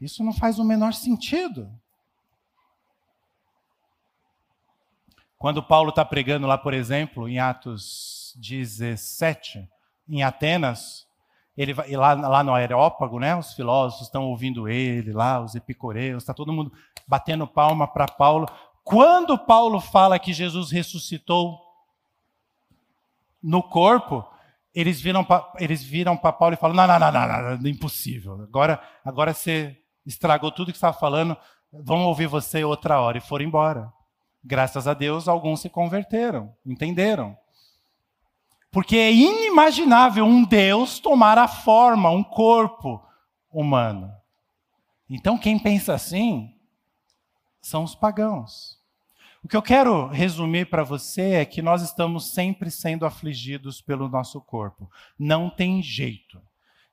Isso 0.00 0.22
não 0.22 0.32
faz 0.32 0.58
o 0.58 0.64
menor 0.64 0.92
sentido. 0.92 1.68
Quando 5.36 5.62
Paulo 5.62 5.90
está 5.90 6.04
pregando 6.04 6.46
lá, 6.46 6.56
por 6.56 6.74
exemplo, 6.74 7.28
em 7.28 7.38
Atos 7.38 8.34
17, 8.36 9.68
em 10.08 10.22
Atenas, 10.22 11.03
ele 11.56 11.72
vai, 11.72 11.90
lá, 11.92 12.14
lá 12.14 12.42
no 12.42 12.54
Aerópago, 12.54 13.18
né, 13.20 13.36
os 13.36 13.52
filósofos 13.54 14.06
estão 14.06 14.24
ouvindo 14.24 14.68
ele, 14.68 15.12
lá 15.12 15.40
os 15.40 15.54
epicureus, 15.54 16.22
está 16.22 16.34
todo 16.34 16.52
mundo 16.52 16.72
batendo 17.06 17.46
palma 17.46 17.86
para 17.86 18.06
Paulo. 18.06 18.48
Quando 18.82 19.38
Paulo 19.38 19.80
fala 19.80 20.18
que 20.18 20.32
Jesus 20.32 20.70
ressuscitou 20.70 21.58
no 23.42 23.62
corpo, 23.62 24.24
eles 24.74 25.00
viram 25.00 25.26
eles 25.58 25.82
viram 25.82 26.16
para 26.16 26.32
Paulo 26.32 26.54
e 26.54 26.56
falam: 26.56 26.76
não, 26.76 26.86
não, 26.86 26.98
não, 26.98 27.12
não, 27.12 27.28
não, 27.28 27.58
não, 27.58 27.68
impossível. 27.68 28.42
Agora, 28.42 28.82
agora 29.04 29.32
você 29.32 29.78
estragou 30.04 30.50
tudo 30.50 30.72
que 30.72 30.76
estava 30.76 30.96
falando. 30.96 31.36
Vamos 31.72 32.06
ouvir 32.06 32.26
você 32.26 32.64
outra 32.64 33.00
hora 33.00 33.18
e 33.18 33.20
foram 33.20 33.44
embora. 33.44 33.92
Graças 34.42 34.86
a 34.86 34.94
Deus, 34.94 35.28
alguns 35.28 35.60
se 35.60 35.70
converteram, 35.70 36.54
entenderam. 36.66 37.36
Porque 38.74 38.96
é 38.96 39.12
inimaginável 39.12 40.24
um 40.24 40.42
Deus 40.42 40.98
tomar 40.98 41.38
a 41.38 41.46
forma, 41.46 42.10
um 42.10 42.24
corpo 42.24 43.00
humano. 43.48 44.10
Então, 45.08 45.38
quem 45.38 45.60
pensa 45.60 45.94
assim 45.94 46.50
são 47.62 47.84
os 47.84 47.94
pagãos. 47.94 48.76
O 49.44 49.48
que 49.48 49.56
eu 49.56 49.62
quero 49.62 50.08
resumir 50.08 50.66
para 50.70 50.82
você 50.82 51.34
é 51.34 51.44
que 51.44 51.62
nós 51.62 51.82
estamos 51.82 52.34
sempre 52.34 52.68
sendo 52.68 53.06
afligidos 53.06 53.80
pelo 53.80 54.08
nosso 54.08 54.40
corpo. 54.40 54.90
Não 55.16 55.48
tem 55.48 55.80
jeito. 55.80 56.42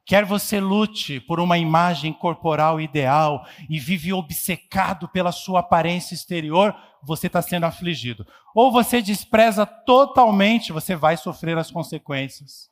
Quer 0.05 0.23
você 0.23 0.59
lute 0.59 1.19
por 1.19 1.39
uma 1.39 1.57
imagem 1.57 2.13
corporal 2.13 2.79
ideal 2.79 3.43
e 3.67 3.79
vive 3.79 4.13
obcecado 4.13 5.09
pela 5.09 5.32
sua 5.32 5.61
aparência 5.61 6.13
exterior, 6.13 6.75
você 7.03 7.27
está 7.27 7.41
sendo 7.41 7.65
afligido. 7.65 8.25
Ou 8.53 8.71
você 8.71 9.01
despreza 9.01 9.65
totalmente, 9.65 10.71
você 10.71 10.95
vai 10.95 11.17
sofrer 11.17 11.57
as 11.57 11.71
consequências. 11.71 12.69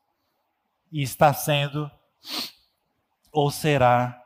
E 0.91 1.01
está 1.01 1.34
sendo 1.34 1.89
ou 3.32 3.51
será 3.51 4.21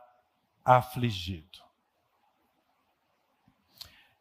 afligido. 0.64 1.60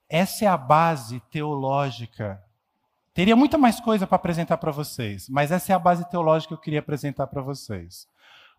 Essa 0.08 0.44
é 0.44 0.48
a 0.48 0.56
base 0.56 1.20
teológica. 1.30 2.42
Teria 3.14 3.36
muita 3.36 3.56
mais 3.56 3.80
coisa 3.80 4.06
para 4.06 4.16
apresentar 4.16 4.58
para 4.58 4.70
vocês, 4.70 5.28
mas 5.28 5.50
essa 5.50 5.72
é 5.72 5.74
a 5.74 5.78
base 5.78 6.08
teológica 6.10 6.48
que 6.48 6.54
eu 6.54 6.62
queria 6.62 6.80
apresentar 6.80 7.26
para 7.26 7.40
vocês. 7.40 8.06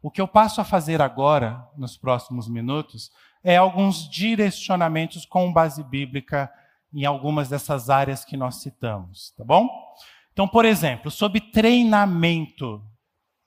O 0.02 0.10
que 0.10 0.20
eu 0.20 0.28
passo 0.28 0.62
a 0.62 0.66
fazer 0.66 1.02
agora, 1.02 1.66
nos 1.78 1.98
próximos 1.98 2.48
minutos, 2.48 3.12
é 3.44 3.58
alguns 3.58 4.10
direcionamentos 4.10 5.26
com 5.26 5.52
base 5.52 5.84
bíblica 5.84 6.52
em 6.94 7.06
algumas 7.06 7.50
dessas 7.50 7.90
áreas 7.90 8.24
que 8.24 8.38
nós 8.38 8.62
citamos, 8.62 9.32
tá 9.38 9.44
bom? 9.44 9.68
Então, 10.32 10.48
por 10.48 10.66
exemplo, 10.66 11.10
sobre 11.10 11.40
treinamento 11.40 12.84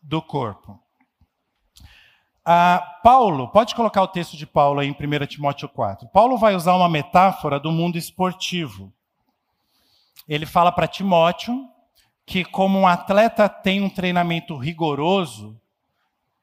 do 0.03 0.20
corpo. 0.22 0.80
Ah, 2.44 3.01
Paulo, 3.03 3.49
pode 3.49 3.74
colocar 3.74 4.03
o 4.03 4.09
texto 4.09 4.36
de 4.36 4.47
Paulo 4.47 4.78
aí 4.78 4.86
em 4.86 4.92
1 4.92 5.26
Timóteo 5.26 5.68
4. 5.68 6.09
Paulo 6.09 6.36
vai 6.38 6.55
usar 6.55 6.74
uma 6.76 6.88
metáfora 6.88 7.59
do 7.59 7.72
mundo 7.72 7.99
esportivo. 7.99 8.92
Ele 10.28 10.47
fala 10.47 10.70
para 10.70 10.86
Timóteo 10.86 11.68
que, 12.24 12.44
como 12.44 12.78
um 12.78 12.86
atleta 12.86 13.49
tem 13.49 13.82
um 13.82 13.90
treinamento 13.90 14.57
rigoroso, 14.57 15.61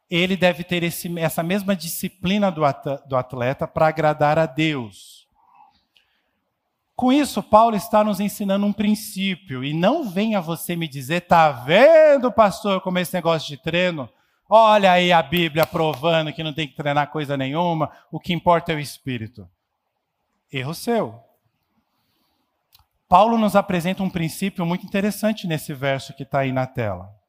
ele 0.10 0.36
deve 0.36 0.64
ter 0.64 0.84
esse, 0.84 1.18
essa 1.18 1.41
mesma 1.41 1.76
disciplina 1.76 2.51
do 2.51 3.16
atleta 3.16 3.66
para 3.66 3.88
agradar 3.88 4.38
a 4.38 4.45
Deus. 4.45 5.22
Com 6.96 7.12
isso, 7.12 7.41
Paulo 7.41 7.76
está 7.76 8.04
nos 8.04 8.20
ensinando 8.20 8.66
um 8.66 8.74
princípio, 8.74 9.64
e 9.64 9.74
não 9.74 10.10
venha 10.10 10.39
você 10.39 10.76
me 10.76 10.88
dizer, 10.88 11.22
tá 11.22 11.52
vendo, 11.52 12.32
pastor, 12.32 12.82
como 12.82 13.00
esse 13.00 13.14
negócio 13.14 13.48
de 13.48 13.58
treino? 13.58 14.10
Olha 14.48 14.91
aí 14.91 15.12
a 15.12 15.22
Bíblia 15.24 15.66
provando 15.66 16.32
que 16.32 16.44
não 16.44 16.54
tem 16.54 16.68
que 16.68 16.76
treinar 16.76 17.10
coisa 17.10 17.36
nenhuma, 17.36 17.91
o 18.12 18.20
que 18.20 18.34
importa 18.34 18.72
é 18.72 18.76
o 18.76 18.80
espírito. 18.80 19.50
Erro 20.52 20.76
seu. 20.76 21.20
Paulo 23.10 23.38
nos 23.38 23.56
apresenta 23.56 24.04
um 24.04 24.10
princípio 24.10 24.66
muito 24.66 24.86
interessante 24.86 25.48
nesse 25.48 25.74
verso 25.74 26.14
que 26.14 26.24
está 26.24 26.39
aí 26.39 26.52
na 26.52 26.68
tela 26.68 27.24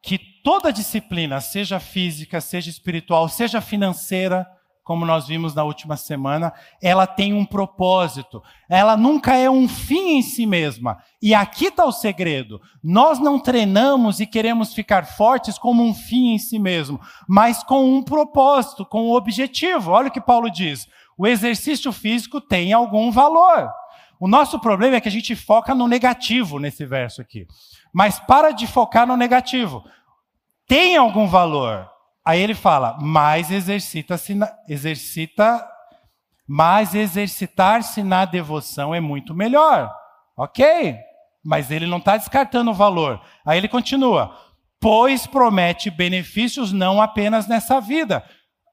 que 0.00 0.18
toda 0.42 0.72
disciplina, 0.72 1.40
seja 1.40 1.80
física, 1.80 2.40
seja 2.40 2.70
espiritual, 2.70 3.28
seja 3.28 3.60
financeira, 3.60 4.46
como 4.88 5.04
nós 5.04 5.26
vimos 5.26 5.54
na 5.54 5.62
última 5.64 5.98
semana, 5.98 6.50
ela 6.80 7.06
tem 7.06 7.34
um 7.34 7.44
propósito. 7.44 8.42
Ela 8.70 8.96
nunca 8.96 9.36
é 9.36 9.50
um 9.50 9.68
fim 9.68 10.16
em 10.16 10.22
si 10.22 10.46
mesma. 10.46 10.96
E 11.20 11.34
aqui 11.34 11.66
está 11.66 11.84
o 11.84 11.92
segredo. 11.92 12.58
Nós 12.82 13.18
não 13.18 13.38
treinamos 13.38 14.18
e 14.18 14.24
queremos 14.24 14.72
ficar 14.72 15.04
fortes 15.04 15.58
como 15.58 15.84
um 15.84 15.92
fim 15.92 16.32
em 16.32 16.38
si 16.38 16.58
mesmo, 16.58 16.98
mas 17.28 17.62
com 17.62 17.84
um 17.84 18.02
propósito, 18.02 18.86
com 18.86 19.10
um 19.10 19.12
objetivo. 19.12 19.90
Olha 19.90 20.08
o 20.08 20.10
que 20.10 20.22
Paulo 20.22 20.50
diz: 20.50 20.88
o 21.18 21.26
exercício 21.26 21.92
físico 21.92 22.40
tem 22.40 22.72
algum 22.72 23.10
valor. 23.10 23.70
O 24.18 24.26
nosso 24.26 24.58
problema 24.58 24.96
é 24.96 25.02
que 25.02 25.08
a 25.08 25.12
gente 25.12 25.36
foca 25.36 25.74
no 25.74 25.86
negativo 25.86 26.58
nesse 26.58 26.86
verso 26.86 27.20
aqui. 27.20 27.46
Mas 27.92 28.18
para 28.18 28.52
de 28.52 28.66
focar 28.66 29.06
no 29.06 29.18
negativo. 29.18 29.84
Tem 30.66 30.96
algum 30.96 31.26
valor. 31.26 31.90
Aí 32.28 32.42
ele 32.42 32.54
fala, 32.54 32.98
mas 33.00 33.50
exercita-se 33.50 34.38
exercita, 34.68 35.66
mas 36.46 36.94
exercitar-se 36.94 38.02
na 38.02 38.26
devoção 38.26 38.94
é 38.94 39.00
muito 39.00 39.34
melhor. 39.34 39.90
Ok, 40.36 40.94
mas 41.42 41.70
ele 41.70 41.86
não 41.86 41.96
está 41.96 42.18
descartando 42.18 42.70
o 42.70 42.74
valor. 42.74 43.18
Aí 43.46 43.56
ele 43.56 43.66
continua, 43.66 44.38
pois 44.78 45.26
promete 45.26 45.90
benefícios 45.90 46.70
não 46.70 47.00
apenas 47.00 47.48
nessa 47.48 47.80
vida. 47.80 48.22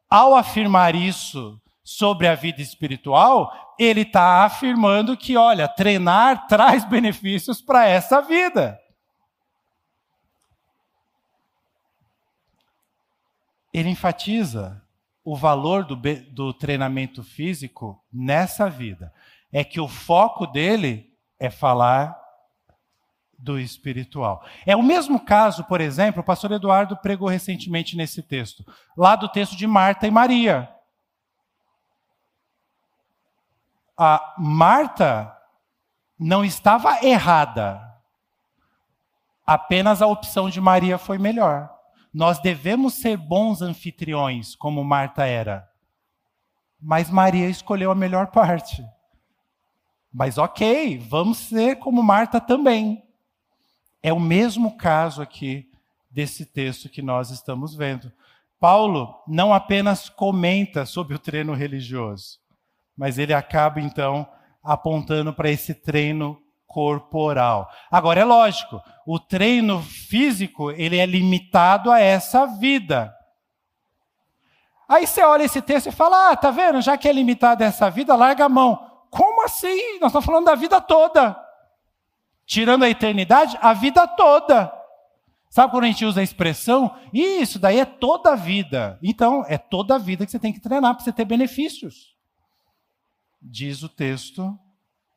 Ao 0.10 0.36
afirmar 0.36 0.93
isso 0.93 1.58
sobre 1.82 2.28
a 2.28 2.36
vida 2.36 2.62
espiritual, 2.62 3.49
ele 3.80 4.01
está 4.01 4.43
afirmando 4.43 5.16
que, 5.16 5.38
olha, 5.38 5.66
treinar 5.66 6.45
traz 6.49 6.84
benefícios 6.84 7.62
para 7.62 7.88
essa 7.88 8.22
vida. 8.22 8.78
Ele 13.76 13.89
enfatiza 13.89 14.82
o 15.21 15.36
valor 15.36 15.84
do, 15.84 15.97
do 16.32 16.53
treinamento 16.53 17.21
físico 17.21 18.01
nessa 18.11 18.69
vida. 18.69 19.13
É 19.51 19.65
que 19.65 19.82
o 19.82 19.88
foco 19.88 20.47
dele 20.47 21.13
é 21.38 21.49
falar 21.49 22.17
do 23.38 23.59
espiritual. 23.59 24.45
É 24.65 24.78
o 24.78 24.82
mesmo 24.82 25.19
caso, 25.19 25.65
por 25.65 25.82
exemplo, 25.82 26.21
o 26.21 26.26
pastor 26.26 26.53
Eduardo 26.53 26.95
pregou 26.95 27.28
recentemente 27.28 27.97
nesse 27.97 28.23
texto, 28.23 28.63
lá 28.95 29.17
do 29.17 29.28
texto 29.28 29.57
de 29.57 29.67
Marta 29.67 30.07
e 30.07 30.11
Maria. 30.11 30.73
A 33.97 34.36
Marta 34.38 35.36
não 36.17 36.45
estava 36.45 37.05
errada, 37.05 37.82
apenas 39.45 40.01
a 40.01 40.07
opção 40.07 40.49
de 40.49 40.61
Maria 40.61 40.97
foi 40.97 41.17
melhor. 41.17 41.74
Nós 42.16 42.39
devemos 42.39 42.93
ser 42.93 43.18
bons 43.18 43.61
anfitriões, 43.61 44.55
como 44.55 44.82
Marta 44.86 45.26
era. 45.26 45.70
Mas 46.82 47.09
Maria 47.09 47.49
escolheu 47.49 47.91
a 47.91 47.95
melhor 47.95 48.28
parte. 48.28 48.86
Mas 50.13 50.38
ok, 50.38 50.97
vamos 50.97 51.39
ser 51.39 51.76
como 51.76 52.01
Marta 52.01 52.39
também. 52.39 53.03
É 54.01 54.13
o 54.13 54.20
mesmo 54.20 54.78
caso 54.78 55.22
aqui 55.22 55.70
desse 56.09 56.45
texto 56.45 56.88
que 56.88 57.01
nós 57.01 57.32
estamos 57.32 57.76
vendo. 57.76 58.09
Paulo 58.61 59.22
não 59.28 59.53
apenas 59.53 60.07
comenta 60.07 60.86
sobre 60.86 61.16
o 61.16 61.20
treino 61.20 61.53
religioso, 61.53 62.39
mas 62.95 63.18
ele 63.18 63.34
acaba 63.34 63.82
então 63.82 64.26
apontando 64.63 65.34
para 65.34 65.51
esse 65.51 65.74
treino 65.74 66.41
corporal. 66.76 67.71
Agora 67.89 68.19
é 68.19 68.26
lógico, 68.26 68.84
o 69.07 69.17
treino 69.17 69.82
físico, 69.82 70.71
ele 70.71 70.97
é 70.97 71.05
limitado 71.05 71.89
a 71.89 72.01
essa 72.01 72.45
vida. 72.45 73.15
Aí 74.86 75.07
você 75.07 75.23
olha 75.23 75.43
esse 75.43 75.61
texto 75.61 75.88
e 75.88 75.91
fala: 75.93 76.32
"Ah, 76.32 76.36
tá 76.36 76.51
vendo? 76.51 76.82
Já 76.82 76.97
que 76.97 77.07
é 77.07 77.13
limitado 77.13 77.63
a 77.63 77.67
essa 77.67 77.89
vida, 77.89 78.13
larga 78.13 78.43
a 78.43 78.49
mão". 78.49 78.91
Como 79.09 79.45
assim? 79.45 79.99
Nós 80.01 80.09
estamos 80.09 80.26
falando 80.26 80.47
da 80.47 80.55
vida 80.55 80.82
toda. 80.82 81.41
Tirando 82.45 82.84
a 82.84 82.89
eternidade, 82.89 83.57
a 83.61 83.71
vida 83.71 84.05
toda. 84.05 84.69
Sabe 85.49 85.71
quando 85.71 85.86
a 85.86 85.88
gente 85.88 86.03
usa 86.03 86.19
a 86.19 86.23
expressão? 86.23 86.93
Isso 87.13 87.57
daí 87.57 87.80
é 87.80 87.86
toda 87.86 88.34
a 88.34 88.36
vida. 88.36 88.99
Então, 89.01 89.45
é 89.47 89.57
toda 89.57 89.95
a 89.95 89.97
vida 89.97 90.26
que 90.26 90.32
você 90.32 90.39
tem 90.39 90.51
que 90.51 90.59
treinar 90.59 90.93
para 90.93 91.05
você 91.05 91.13
ter 91.13 91.23
benefícios. 91.23 92.17
Diz 93.41 93.82
o 93.82 93.88
texto 93.88 94.59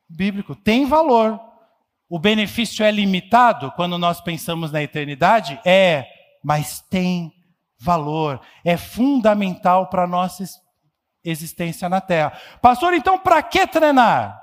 bíblico. 0.09 0.55
Tem 0.55 0.85
valor. 0.85 1.39
O 2.09 2.17
benefício 2.17 2.83
é 2.83 2.89
limitado 2.89 3.71
quando 3.73 3.95
nós 3.97 4.19
pensamos 4.19 4.71
na 4.71 4.81
eternidade? 4.81 5.61
É, 5.63 6.07
mas 6.43 6.81
tem 6.81 7.31
valor, 7.77 8.41
é 8.65 8.75
fundamental 8.75 9.87
para 9.87 10.03
a 10.03 10.07
nossa 10.07 10.43
existência 11.23 11.87
na 11.87 12.01
Terra. 12.01 12.33
Pastor, 12.61 12.93
então 12.95 13.19
para 13.19 13.43
que 13.43 13.65
treinar? 13.67 14.41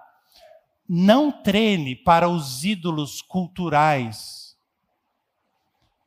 Não 0.88 1.32
treine 1.32 1.96
para 1.96 2.28
os 2.28 2.64
ídolos 2.64 3.20
culturais. 3.20 4.56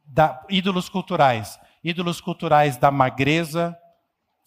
Da, 0.05 0.41
ídolos 0.49 0.87
culturais. 0.87 1.59
Ídolos 1.83 2.21
culturais 2.21 2.77
da 2.77 2.89
magreza, 2.89 3.77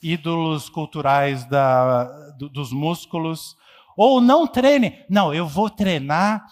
ídolos 0.02 0.70
culturais 0.70 1.44
da, 1.44 2.04
do, 2.38 2.48
dos 2.48 2.72
músculos. 2.72 3.54
Ou 3.96 4.20
não 4.20 4.46
treine. 4.46 5.04
Não, 5.10 5.34
eu 5.34 5.46
vou 5.46 5.68
treinar 5.68 6.46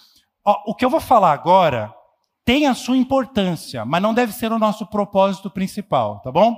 Ó, 0.44 0.70
o 0.70 0.74
que 0.74 0.84
eu 0.84 0.90
vou 0.90 1.00
falar 1.00 1.32
agora 1.32 1.94
tem 2.44 2.66
a 2.66 2.74
sua 2.74 2.96
importância, 2.96 3.84
mas 3.84 4.02
não 4.02 4.14
deve 4.14 4.32
ser 4.32 4.50
o 4.52 4.58
nosso 4.58 4.86
propósito 4.86 5.50
principal, 5.50 6.20
tá 6.20 6.32
bom? 6.32 6.56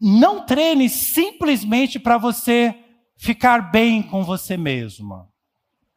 Não 0.00 0.44
treine 0.44 0.88
simplesmente 0.88 1.98
para 1.98 2.18
você 2.18 2.74
ficar 3.16 3.70
bem 3.70 4.02
com 4.02 4.24
você 4.24 4.56
mesma. 4.56 5.28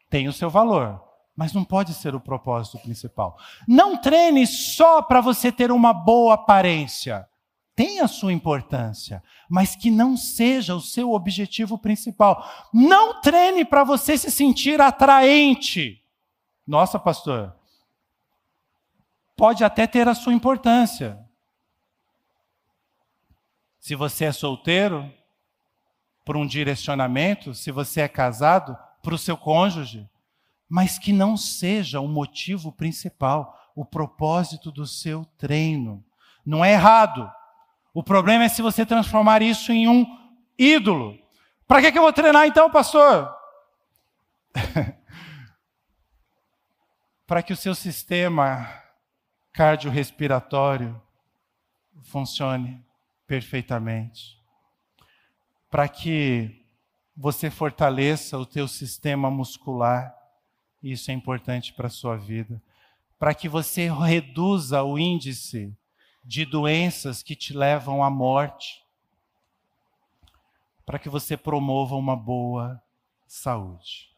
Tem 0.09 0.27
o 0.27 0.33
seu 0.33 0.49
valor, 0.49 1.01
mas 1.35 1.53
não 1.53 1.63
pode 1.63 1.93
ser 1.93 2.13
o 2.13 2.19
propósito 2.19 2.77
principal. 2.79 3.37
Não 3.67 3.97
treine 3.97 4.45
só 4.45 5.01
para 5.01 5.21
você 5.21 5.51
ter 5.51 5.71
uma 5.71 5.93
boa 5.93 6.35
aparência. 6.35 7.27
Tem 7.75 7.99
a 7.99 8.07
sua 8.07 8.31
importância, 8.31 9.21
mas 9.49 9.75
que 9.75 9.91
não 9.91 10.15
seja 10.15 10.75
o 10.75 10.81
seu 10.81 11.11
objetivo 11.11 11.77
principal. 11.77 12.47
Não 12.73 13.19
treine 13.19 13.65
para 13.65 13.83
você 13.83 14.17
se 14.17 14.31
sentir 14.31 14.79
atraente. 14.79 16.04
Nossa, 16.65 16.99
pastor, 16.99 17.55
pode 19.35 19.63
até 19.63 19.85
ter 19.85 20.07
a 20.07 20.15
sua 20.15 20.33
importância. 20.33 21.19
Se 23.79 23.95
você 23.95 24.25
é 24.25 24.31
solteiro, 24.31 25.11
por 26.23 26.35
um 26.35 26.45
direcionamento, 26.45 27.53
se 27.53 27.71
você 27.71 28.01
é 28.01 28.07
casado, 28.07 28.77
para 29.01 29.13
o 29.13 29.17
seu 29.17 29.37
cônjuge 29.37 30.09
mas 30.69 30.97
que 30.97 31.13
não 31.13 31.37
seja 31.37 31.99
o 31.99 32.07
motivo 32.07 32.71
principal, 32.71 33.57
o 33.75 33.85
propósito 33.85 34.71
do 34.71 34.85
seu 34.85 35.25
treino. 35.37 36.03
Não 36.45 36.63
é 36.63 36.73
errado. 36.73 37.29
O 37.93 38.03
problema 38.03 38.45
é 38.45 38.49
se 38.49 38.61
você 38.61 38.85
transformar 38.85 39.41
isso 39.41 39.71
em 39.71 39.87
um 39.87 40.05
ídolo. 40.57 41.17
Para 41.67 41.81
que, 41.81 41.91
que 41.91 41.97
eu 41.97 42.03
vou 42.03 42.13
treinar 42.13 42.45
então, 42.45 42.69
pastor? 42.69 43.33
Para 47.25 47.41
que 47.41 47.53
o 47.53 47.57
seu 47.57 47.73
sistema 47.73 48.83
cardiorrespiratório 49.51 51.01
funcione 52.03 52.83
perfeitamente. 53.25 54.39
Para 55.69 55.87
que 55.87 56.63
você 57.15 57.49
fortaleça 57.49 58.37
o 58.37 58.45
teu 58.45 58.67
sistema 58.67 59.31
muscular 59.31 60.15
isso 60.91 61.09
é 61.09 61.13
importante 61.15 61.73
para 61.73 61.87
a 61.87 61.89
sua 61.89 62.15
vida. 62.15 62.61
Para 63.17 63.33
que 63.33 63.49
você 63.49 63.91
reduza 63.91 64.83
o 64.83 64.99
índice 64.99 65.75
de 66.23 66.45
doenças 66.45 67.23
que 67.23 67.35
te 67.35 67.53
levam 67.53 68.03
à 68.03 68.09
morte. 68.09 68.85
Para 70.85 70.99
que 70.99 71.09
você 71.09 71.35
promova 71.35 71.95
uma 71.95 72.15
boa 72.15 72.79
saúde. 73.25 74.14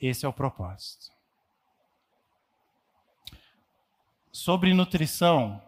Esse 0.00 0.24
é 0.24 0.28
o 0.28 0.32
propósito. 0.32 1.06
Sobre 4.30 4.72
nutrição, 4.72 5.60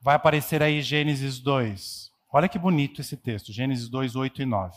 vai 0.00 0.14
aparecer 0.14 0.62
aí 0.62 0.80
Gênesis 0.80 1.38
2. 1.38 2.10
Olha 2.32 2.48
que 2.48 2.58
bonito 2.58 3.00
esse 3.00 3.16
texto, 3.16 3.52
Gênesis 3.52 3.88
2, 3.88 4.16
8 4.16 4.42
e 4.42 4.46
9. 4.46 4.76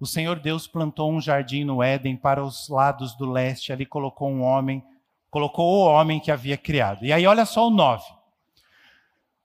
O 0.00 0.06
Senhor 0.06 0.40
Deus 0.40 0.66
plantou 0.66 1.12
um 1.12 1.20
jardim 1.20 1.62
no 1.62 1.82
Éden 1.82 2.16
para 2.16 2.42
os 2.42 2.68
lados 2.68 3.14
do 3.16 3.30
leste, 3.30 3.72
ali 3.72 3.84
colocou 3.84 4.30
um 4.30 4.42
homem, 4.42 4.82
colocou 5.30 5.66
o 5.66 5.84
homem 5.84 6.18
que 6.18 6.30
havia 6.30 6.56
criado. 6.56 7.04
E 7.04 7.12
aí 7.12 7.26
olha 7.26 7.44
só 7.44 7.68
o 7.68 7.70
9. 7.70 8.04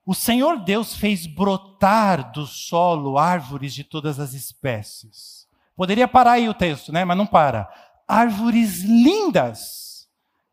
O 0.05 0.13
Senhor 0.13 0.63
Deus 0.63 0.95
fez 0.95 1.27
brotar 1.27 2.31
do 2.31 2.45
solo 2.47 3.17
árvores 3.17 3.73
de 3.73 3.83
todas 3.83 4.19
as 4.19 4.33
espécies. 4.33 5.44
Poderia 5.75 6.07
parar 6.07 6.33
aí 6.33 6.47
o 6.47 6.53
texto, 6.53 6.91
né? 6.91 7.03
Mas 7.03 7.17
não 7.17 7.27
para. 7.27 7.69
Árvores 8.07 8.83
lindas 8.83 10.07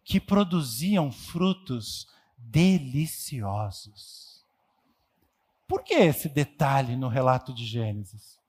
que 0.05 0.21
produziam 0.21 1.13
frutos 1.13 2.09
deliciosos. 2.37 4.45
Por 5.69 5.83
que 5.83 5.95
esse 5.95 6.29
detalhe 6.29 6.97
no 6.97 7.09
relato 7.09 7.55
de 7.55 7.65
Gênesis? 7.65 8.43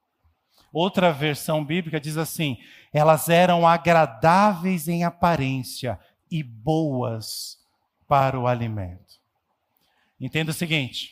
Outra 0.73 1.13
versão 1.13 1.63
bíblica 1.63 1.99
diz 1.99 2.17
assim: 2.17 2.57
elas 2.91 3.29
eram 3.29 3.67
agradáveis 3.67 4.87
em 4.87 5.03
aparência 5.03 5.99
e 6.29 6.41
boas 6.41 7.59
para 8.07 8.39
o 8.39 8.47
alimento. 8.47 9.21
Entenda 10.19 10.51
o 10.51 10.53
seguinte: 10.53 11.11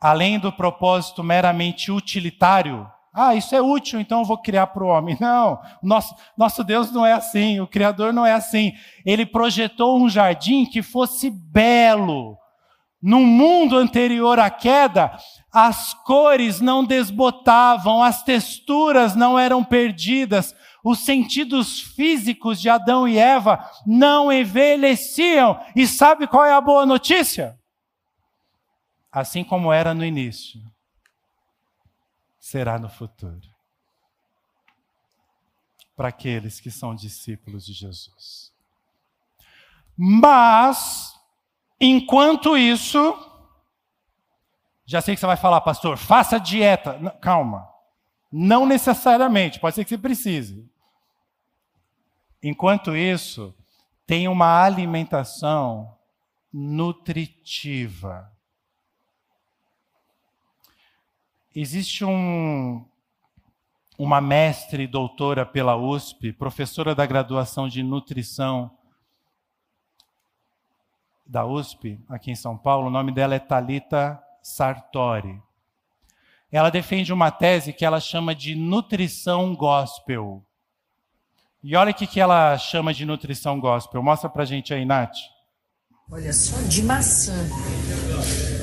além 0.00 0.38
do 0.38 0.50
propósito 0.50 1.22
meramente 1.22 1.92
utilitário, 1.92 2.90
ah, 3.14 3.34
isso 3.34 3.54
é 3.54 3.62
útil, 3.62 4.00
então 4.00 4.20
eu 4.20 4.24
vou 4.24 4.36
criar 4.36 4.66
para 4.66 4.82
o 4.82 4.88
homem. 4.88 5.16
Não, 5.20 5.60
nosso, 5.80 6.14
nosso 6.36 6.64
Deus 6.64 6.90
não 6.90 7.06
é 7.06 7.12
assim, 7.12 7.60
o 7.60 7.66
Criador 7.66 8.12
não 8.12 8.26
é 8.26 8.32
assim. 8.32 8.72
Ele 9.06 9.24
projetou 9.24 9.96
um 9.96 10.08
jardim 10.08 10.66
que 10.66 10.82
fosse 10.82 11.30
belo, 11.30 12.36
no 13.00 13.20
mundo 13.20 13.76
anterior 13.76 14.40
à 14.40 14.48
queda, 14.48 15.16
as 15.52 15.92
cores 15.92 16.60
não 16.60 16.82
desbotavam, 16.82 18.02
as 18.02 18.22
texturas 18.22 19.14
não 19.14 19.38
eram 19.38 19.62
perdidas, 19.62 20.54
os 20.82 21.00
sentidos 21.00 21.80
físicos 21.80 22.60
de 22.60 22.68
Adão 22.68 23.06
e 23.06 23.18
Eva 23.18 23.62
não 23.86 24.32
envelheciam. 24.32 25.60
E 25.76 25.86
sabe 25.86 26.26
qual 26.26 26.46
é 26.46 26.52
a 26.52 26.60
boa 26.60 26.84
notícia? 26.86 27.56
Assim 29.12 29.44
como 29.44 29.72
era 29.72 29.94
no 29.94 30.04
início, 30.04 30.60
será 32.44 32.78
no 32.78 32.88
futuro. 32.88 33.48
Para 35.96 36.08
aqueles 36.08 36.60
que 36.60 36.70
são 36.70 36.94
discípulos 36.94 37.64
de 37.64 37.72
Jesus. 37.72 38.52
Mas, 39.96 41.14
Enquanto 41.80 42.56
isso, 42.56 42.98
já 44.86 45.00
sei 45.00 45.14
que 45.14 45.20
você 45.20 45.26
vai 45.26 45.36
falar, 45.36 45.60
pastor, 45.60 45.98
faça 45.98 46.38
dieta. 46.38 46.98
Não, 46.98 47.10
calma. 47.10 47.68
Não 48.32 48.64
necessariamente, 48.64 49.60
pode 49.60 49.74
ser 49.74 49.84
que 49.84 49.90
você 49.90 49.98
precise. 49.98 50.66
Enquanto 52.42 52.96
isso, 52.96 53.54
tem 54.06 54.28
uma 54.28 54.62
alimentação 54.62 55.94
nutritiva. 56.52 58.33
Existe 61.56 62.04
um, 62.04 62.84
uma 63.96 64.20
mestre 64.20 64.88
doutora 64.88 65.46
pela 65.46 65.76
USP, 65.76 66.32
professora 66.32 66.96
da 66.96 67.06
graduação 67.06 67.68
de 67.68 67.80
nutrição 67.80 68.76
da 71.24 71.46
USP, 71.46 72.00
aqui 72.08 72.32
em 72.32 72.34
São 72.34 72.58
Paulo, 72.58 72.88
o 72.88 72.90
nome 72.90 73.12
dela 73.12 73.36
é 73.36 73.38
Talita 73.38 74.20
Sartori. 74.42 75.40
Ela 76.50 76.70
defende 76.70 77.12
uma 77.12 77.30
tese 77.30 77.72
que 77.72 77.84
ela 77.84 78.00
chama 78.00 78.34
de 78.34 78.56
nutrição 78.56 79.54
gospel. 79.54 80.44
E 81.62 81.76
olha 81.76 81.92
o 81.92 81.94
que, 81.94 82.06
que 82.06 82.18
ela 82.18 82.58
chama 82.58 82.92
de 82.92 83.04
nutrição 83.04 83.60
gospel. 83.60 84.02
Mostra 84.02 84.28
pra 84.28 84.44
gente 84.44 84.74
aí, 84.74 84.84
Nath. 84.84 85.16
Olha 86.10 86.32
só, 86.32 86.60
de 86.68 86.82
maçã. 86.82 87.32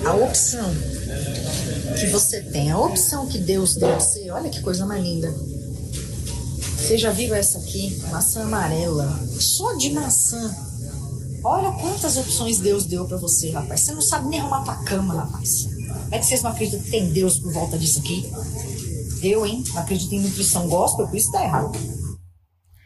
A 0.07 0.13
opção 0.13 0.69
que 1.93 2.07
você 2.07 2.41
tem, 2.41 2.71
a 2.71 2.77
opção 2.77 3.27
que 3.27 3.37
Deus 3.37 3.75
deu 3.75 3.93
você, 3.93 4.29
olha 4.31 4.49
que 4.49 4.61
coisa 4.61 4.85
mais 4.85 5.03
linda. 5.03 5.33
Você 6.77 6.97
já 6.97 7.11
viu 7.11 7.33
essa 7.35 7.59
aqui? 7.59 7.95
Maçã 8.09 8.43
amarela. 8.43 9.07
Só 9.39 9.75
de 9.75 9.91
maçã 9.91 10.53
Olha 11.43 11.71
quantas 11.71 12.17
opções 12.17 12.59
Deus 12.59 12.85
deu 12.85 13.07
para 13.07 13.17
você, 13.17 13.51
rapaz. 13.51 13.81
Você 13.81 13.93
não 13.93 14.01
sabe 14.01 14.27
nem 14.29 14.39
arrumar 14.39 14.63
tua 14.63 14.83
cama, 14.83 15.23
rapaz. 15.23 15.67
É 16.11 16.19
que 16.19 16.25
vocês 16.25 16.43
não 16.43 16.51
acreditam 16.51 16.83
que 16.83 16.91
tem 16.91 17.11
Deus 17.11 17.39
por 17.39 17.51
volta 17.51 17.79
disso 17.79 17.99
aqui? 17.99 18.23
Eu, 19.23 19.45
hein? 19.45 19.63
Não 19.73 19.81
acredito 19.81 20.13
em 20.13 20.19
nutrição 20.19 20.67
gospel, 20.67 21.07
por 21.07 21.15
isso 21.15 21.31
tá 21.31 21.43
errado. 21.43 21.71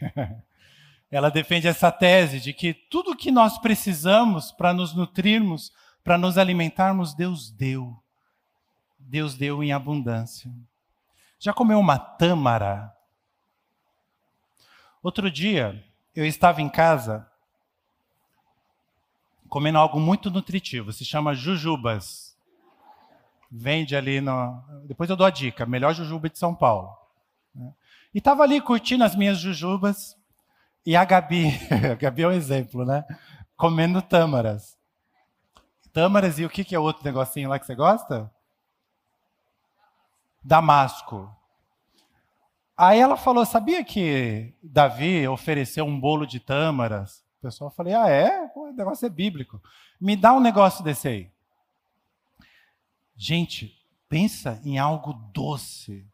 Ela 1.10 1.30
defende 1.30 1.68
essa 1.68 1.92
tese 1.92 2.40
de 2.40 2.52
que 2.54 2.74
tudo 2.90 3.16
que 3.16 3.30
nós 3.30 3.58
precisamos 3.58 4.50
para 4.52 4.72
nos 4.72 4.94
nutrirmos, 4.94 5.70
para 6.02 6.16
nos 6.16 6.38
alimentarmos, 6.38 7.14
Deus 7.14 7.50
deu. 7.50 7.92
Deus 9.06 9.36
deu 9.36 9.62
em 9.62 9.72
abundância. 9.72 10.50
Já 11.38 11.52
comeu 11.52 11.78
uma 11.78 11.96
tâmara? 11.96 12.92
Outro 15.00 15.30
dia, 15.30 15.84
eu 16.14 16.26
estava 16.26 16.60
em 16.60 16.68
casa 16.68 17.24
comendo 19.48 19.78
algo 19.78 20.00
muito 20.00 20.28
nutritivo, 20.28 20.92
se 20.92 21.04
chama 21.04 21.34
jujubas. 21.34 22.36
Vende 23.48 23.94
ali 23.94 24.20
no. 24.20 24.60
Depois 24.84 25.08
eu 25.08 25.14
dou 25.14 25.24
a 25.24 25.30
dica, 25.30 25.64
melhor 25.64 25.94
jujuba 25.94 26.28
de 26.28 26.36
São 26.36 26.52
Paulo. 26.52 26.92
Né? 27.54 27.72
E 28.12 28.18
estava 28.18 28.42
ali 28.42 28.60
curtindo 28.60 29.04
as 29.04 29.14
minhas 29.14 29.38
jujubas, 29.38 30.16
e 30.84 30.96
a 30.96 31.04
Gabi, 31.04 31.46
a 31.92 31.94
Gabi 31.94 32.22
é 32.22 32.28
um 32.28 32.32
exemplo, 32.32 32.84
né? 32.84 33.04
Comendo 33.56 34.02
tâmaras. 34.02 34.76
Tâmaras 35.92 36.40
e 36.40 36.44
o 36.44 36.50
que, 36.50 36.64
que 36.64 36.74
é 36.74 36.78
outro 36.78 37.04
negocinho 37.04 37.48
lá 37.48 37.58
que 37.58 37.66
você 37.66 37.74
gosta? 37.76 38.30
Damasco. 40.46 41.30
Aí 42.76 42.98
ela 43.00 43.16
falou: 43.16 43.44
sabia 43.44 43.84
que 43.84 44.54
Davi 44.62 45.26
ofereceu 45.26 45.84
um 45.84 45.98
bolo 45.98 46.26
de 46.26 46.40
tâmaras 46.40 47.26
o 47.38 47.42
pessoal 47.42 47.70
falei, 47.70 47.94
ah, 47.94 48.08
é? 48.08 48.50
o 48.54 48.72
negócio 48.72 49.06
é 49.06 49.10
bíblico. 49.10 49.60
Me 50.00 50.16
dá 50.16 50.32
um 50.32 50.40
negócio 50.40 50.82
desse 50.82 51.06
aí. 51.06 51.30
Gente, 53.16 53.74
pensa 54.08 54.60
em 54.64 54.78
algo 54.78 55.12
doce. 55.32 56.04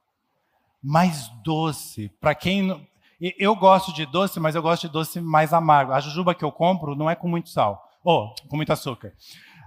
Mais 0.82 1.28
doce. 1.44 2.08
Para 2.20 2.34
quem. 2.34 2.86
Eu 3.38 3.54
gosto 3.54 3.92
de 3.92 4.04
doce, 4.04 4.40
mas 4.40 4.54
eu 4.54 4.62
gosto 4.62 4.82
de 4.82 4.92
doce 4.92 5.20
mais 5.20 5.52
amargo. 5.52 5.92
A 5.92 6.00
jujuba 6.00 6.34
que 6.34 6.44
eu 6.44 6.50
compro 6.50 6.96
não 6.96 7.08
é 7.08 7.14
com 7.14 7.28
muito 7.28 7.50
sal. 7.50 7.88
Ou 8.02 8.34
com 8.48 8.56
muito 8.56 8.72
açúcar. 8.72 9.14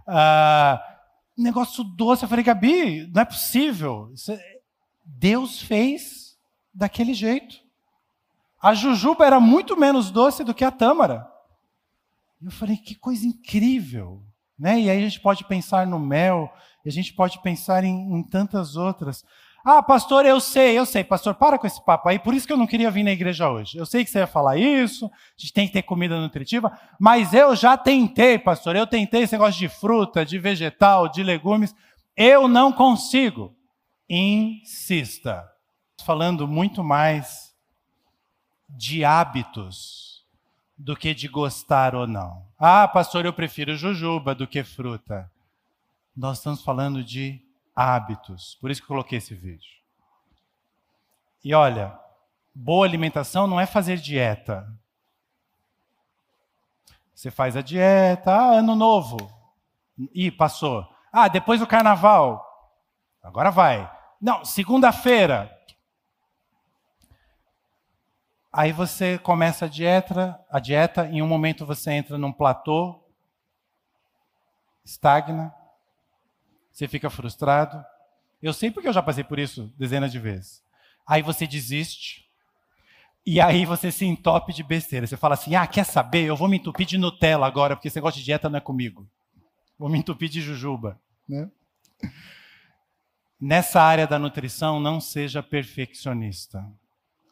Ah, 0.06 0.82
negócio 1.38 1.84
doce. 1.84 2.24
Eu 2.24 2.30
falei, 2.30 2.44
Gabi, 2.44 3.08
não 3.14 3.22
é 3.22 3.26
possível. 3.26 4.12
Isso 4.14 4.34
é- 4.34 4.55
Deus 5.06 5.62
fez 5.62 6.38
daquele 6.74 7.14
jeito. 7.14 7.64
A 8.62 8.74
jujuba 8.74 9.26
era 9.26 9.40
muito 9.40 9.78
menos 9.78 10.10
doce 10.10 10.44
do 10.44 10.54
que 10.54 10.66
a 10.66 10.72
tâmara. 10.72 11.28
Eu 12.44 12.52
falei, 12.52 12.78
que 12.78 12.96
coisa 12.96 13.26
incrível. 13.26 14.24
Né? 14.58 14.82
E 14.82 14.90
aí 14.90 14.98
a 14.98 15.08
gente 15.08 15.20
pode 15.20 15.44
pensar 15.46 15.86
no 15.86 16.00
mel, 16.00 16.52
a 16.86 16.90
gente 16.90 17.14
pode 17.14 17.42
pensar 17.42 17.84
em, 17.84 18.18
em 18.18 18.24
tantas 18.24 18.76
outras. 18.76 19.24
Ah, 19.64 19.82
pastor, 19.82 20.26
eu 20.26 20.40
sei, 20.40 20.78
eu 20.78 20.86
sei. 20.86 21.04
Pastor, 21.04 21.34
para 21.34 21.58
com 21.58 21.66
esse 21.66 21.84
papo 21.84 22.08
aí. 22.08 22.20
Por 22.20 22.36
isso 22.36 22.46
que 22.46 22.54
eu 22.54 22.58
não 22.58 22.68
queria 22.68 22.92
vir 22.92 23.04
na 23.04 23.12
igreja 23.12 23.50
hoje. 23.50 23.78
Eu 23.78 23.86
sei 23.86 24.06
que 24.06 24.12
você 24.12 24.20
ia 24.20 24.28
falar 24.28 24.58
isso, 24.58 25.08
a 25.08 25.42
gente 25.42 25.54
tem 25.54 25.66
que 25.66 25.74
ter 25.74 25.82
comida 25.82 26.20
nutritiva, 26.22 26.72
mas 27.00 27.34
eu 27.34 27.56
já 27.56 27.76
tentei, 27.76 28.38
pastor. 28.38 28.76
Eu 28.76 28.86
tentei 28.86 29.24
esse 29.24 29.34
negócio 29.34 29.58
de 29.60 29.68
fruta, 29.68 30.24
de 30.24 30.38
vegetal, 30.38 31.10
de 31.10 31.24
legumes. 31.24 31.74
Eu 32.16 32.48
não 32.48 32.72
consigo. 32.72 33.55
Insista. 34.10 35.52
Falando 36.04 36.48
muito 36.48 36.84
mais 36.84 37.56
de 38.70 39.04
hábitos 39.06 40.26
do 40.78 40.96
que 40.96 41.14
de 41.14 41.28
gostar 41.28 41.96
ou 41.96 42.06
não. 42.06 42.46
Ah, 42.60 42.88
pastor, 42.88 43.26
eu 43.26 43.34
prefiro 43.34 43.76
jujuba 43.76 44.36
do 44.36 44.48
que 44.48 44.64
fruta. 44.64 45.32
Nós 46.16 46.38
estamos 46.38 46.62
falando 46.62 47.04
de 47.04 47.42
hábitos. 47.76 48.56
Por 48.62 48.70
isso 48.70 48.82
que 48.82 48.86
eu 48.86 48.90
coloquei 48.90 49.18
esse 49.18 49.34
vídeo. 49.34 49.76
E 51.44 51.54
olha, 51.54 51.98
boa 52.54 52.86
alimentação 52.86 53.48
não 53.48 53.60
é 53.60 53.66
fazer 53.66 53.98
dieta. 53.98 54.68
Você 57.14 57.32
faz 57.32 57.56
a 57.56 57.62
dieta, 57.62 58.32
ah, 58.32 58.58
ano 58.58 58.76
novo. 58.76 59.18
Ih, 60.14 60.32
passou. 60.32 60.86
Ah, 61.12 61.28
depois 61.28 61.60
do 61.60 61.68
carnaval. 61.68 62.44
Agora 63.24 63.50
vai. 63.50 63.90
Não, 64.26 64.44
segunda-feira. 64.44 65.56
Aí 68.52 68.72
você 68.72 69.20
começa 69.20 69.66
a 69.66 69.68
dieta, 69.68 70.44
a 70.50 70.60
dieta, 70.60 71.08
em 71.08 71.22
um 71.22 71.28
momento 71.28 71.64
você 71.64 71.92
entra 71.92 72.18
num 72.18 72.34
platô, 72.34 73.08
estagna, 74.84 75.54
você 76.72 76.88
fica 76.88 77.08
frustrado. 77.08 77.86
Eu 78.42 78.52
sei 78.52 78.72
porque 78.72 78.88
eu 78.88 78.94
já 78.94 79.04
passei 79.04 79.24
por 79.24 79.38
isso 79.38 79.72
dezenas 79.78 80.12
de 80.12 80.18
vezes. 80.18 80.64
Aí 81.06 81.22
você 81.22 81.46
desiste. 81.46 82.28
E 83.24 83.40
aí 83.40 83.64
você 83.64 83.92
se 83.92 84.08
entope 84.08 84.52
de 84.52 84.64
besteira. 84.64 85.06
Você 85.06 85.16
fala 85.16 85.36
assim: 85.36 85.54
ah, 85.54 85.68
quer 85.68 85.86
saber? 85.86 86.26
Eu 86.26 86.36
vou 86.36 86.48
me 86.48 86.58
entupir 86.58 86.88
de 86.88 86.98
Nutella 86.98 87.46
agora, 87.46 87.76
porque 87.76 87.90
esse 87.90 87.98
negócio 87.98 88.20
de 88.20 88.26
dieta 88.26 88.50
não 88.50 88.58
é 88.58 88.62
comigo. 88.62 89.08
Vou 89.78 89.88
me 89.88 90.00
entupir 90.00 90.30
de 90.30 90.42
jujuba. 90.42 91.00
Né? 91.30 91.48
Nessa 93.40 93.82
área 93.82 94.08
da 94.08 94.18
nutrição, 94.18 94.80
não 94.80 95.02
seja 95.02 95.44
perfeccionista. 95.44 96.66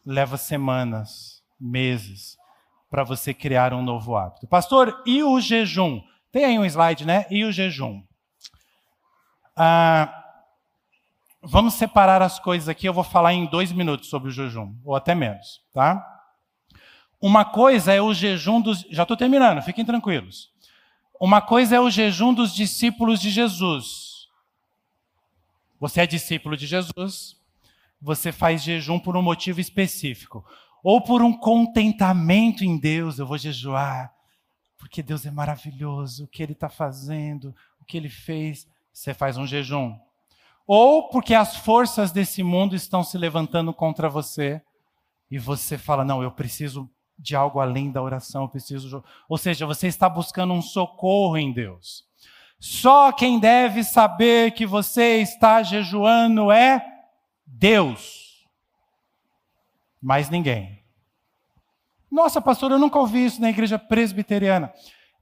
Leva 0.05 0.37
semanas, 0.37 1.41
meses, 1.59 2.37
para 2.89 3.03
você 3.03 3.33
criar 3.33 3.73
um 3.73 3.81
novo 3.81 4.15
hábito. 4.15 4.47
Pastor, 4.47 5.01
e 5.05 5.23
o 5.23 5.39
jejum? 5.39 6.01
Tem 6.31 6.45
aí 6.45 6.59
um 6.59 6.65
slide, 6.65 7.05
né? 7.05 7.25
E 7.29 7.45
o 7.45 7.51
jejum? 7.51 8.03
Ah, 9.55 10.23
vamos 11.41 11.75
separar 11.75 12.21
as 12.21 12.37
coisas 12.39 12.67
aqui. 12.67 12.87
Eu 12.87 12.93
vou 12.93 13.03
falar 13.03 13.33
em 13.33 13.45
dois 13.45 13.71
minutos 13.71 14.09
sobre 14.09 14.29
o 14.29 14.31
jejum, 14.31 14.75
ou 14.83 14.95
até 14.95 15.15
menos, 15.15 15.61
tá? 15.73 16.05
Uma 17.21 17.45
coisa 17.45 17.93
é 17.93 18.01
o 18.01 18.13
jejum 18.13 18.59
dos. 18.59 18.85
Já 18.89 19.03
estou 19.03 19.15
terminando, 19.15 19.61
fiquem 19.61 19.85
tranquilos. 19.85 20.51
Uma 21.17 21.39
coisa 21.39 21.77
é 21.77 21.79
o 21.79 21.89
jejum 21.89 22.33
dos 22.33 22.53
discípulos 22.53 23.21
de 23.21 23.29
Jesus. 23.29 24.02
Você 25.83 25.99
é 25.99 26.07
discípulo 26.07 26.55
de 26.55 26.65
Jesus, 26.65 27.35
você 28.01 28.31
faz 28.31 28.63
jejum 28.63 28.97
por 28.97 29.17
um 29.17 29.21
motivo 29.21 29.59
específico, 29.59 30.45
ou 30.81 31.01
por 31.01 31.21
um 31.21 31.37
contentamento 31.37 32.63
em 32.63 32.77
Deus. 32.77 33.19
Eu 33.19 33.27
vou 33.27 33.37
jejuar, 33.37 34.09
porque 34.77 35.03
Deus 35.03 35.25
é 35.25 35.29
maravilhoso, 35.29 36.23
o 36.23 36.27
que 36.29 36.41
Ele 36.41 36.53
está 36.53 36.69
fazendo, 36.69 37.53
o 37.81 37.83
que 37.83 37.97
Ele 37.97 38.07
fez. 38.07 38.65
Você 38.93 39.13
faz 39.13 39.35
um 39.35 39.45
jejum. 39.45 39.99
Ou 40.65 41.09
porque 41.09 41.33
as 41.33 41.57
forças 41.57 42.13
desse 42.13 42.43
mundo 42.43 42.77
estão 42.77 43.03
se 43.03 43.17
levantando 43.17 43.73
contra 43.73 44.07
você 44.07 44.61
e 45.29 45.37
você 45.37 45.77
fala: 45.77 46.05
Não, 46.05 46.23
eu 46.23 46.31
preciso 46.31 46.89
de 47.19 47.35
algo 47.35 47.59
além 47.59 47.91
da 47.91 48.01
oração, 48.01 48.43
eu 48.43 48.49
preciso. 48.49 49.03
Ou 49.27 49.37
seja, 49.37 49.65
você 49.65 49.87
está 49.87 50.07
buscando 50.07 50.53
um 50.53 50.61
socorro 50.61 51.37
em 51.37 51.51
Deus. 51.51 52.05
Só 52.65 53.11
quem 53.11 53.39
deve 53.39 53.83
saber 53.83 54.51
que 54.51 54.65
você 54.65 55.17
está 55.17 55.61
jejuando 55.61 56.49
é 56.49 56.81
Deus. 57.45 58.47
Mais 60.01 60.29
ninguém. 60.29 60.81
Nossa, 62.09 62.41
pastor, 62.41 62.71
eu 62.71 62.79
nunca 62.79 62.97
ouvi 62.97 63.25
isso 63.25 63.41
na 63.41 63.49
igreja 63.49 63.77
presbiteriana. 63.77 64.73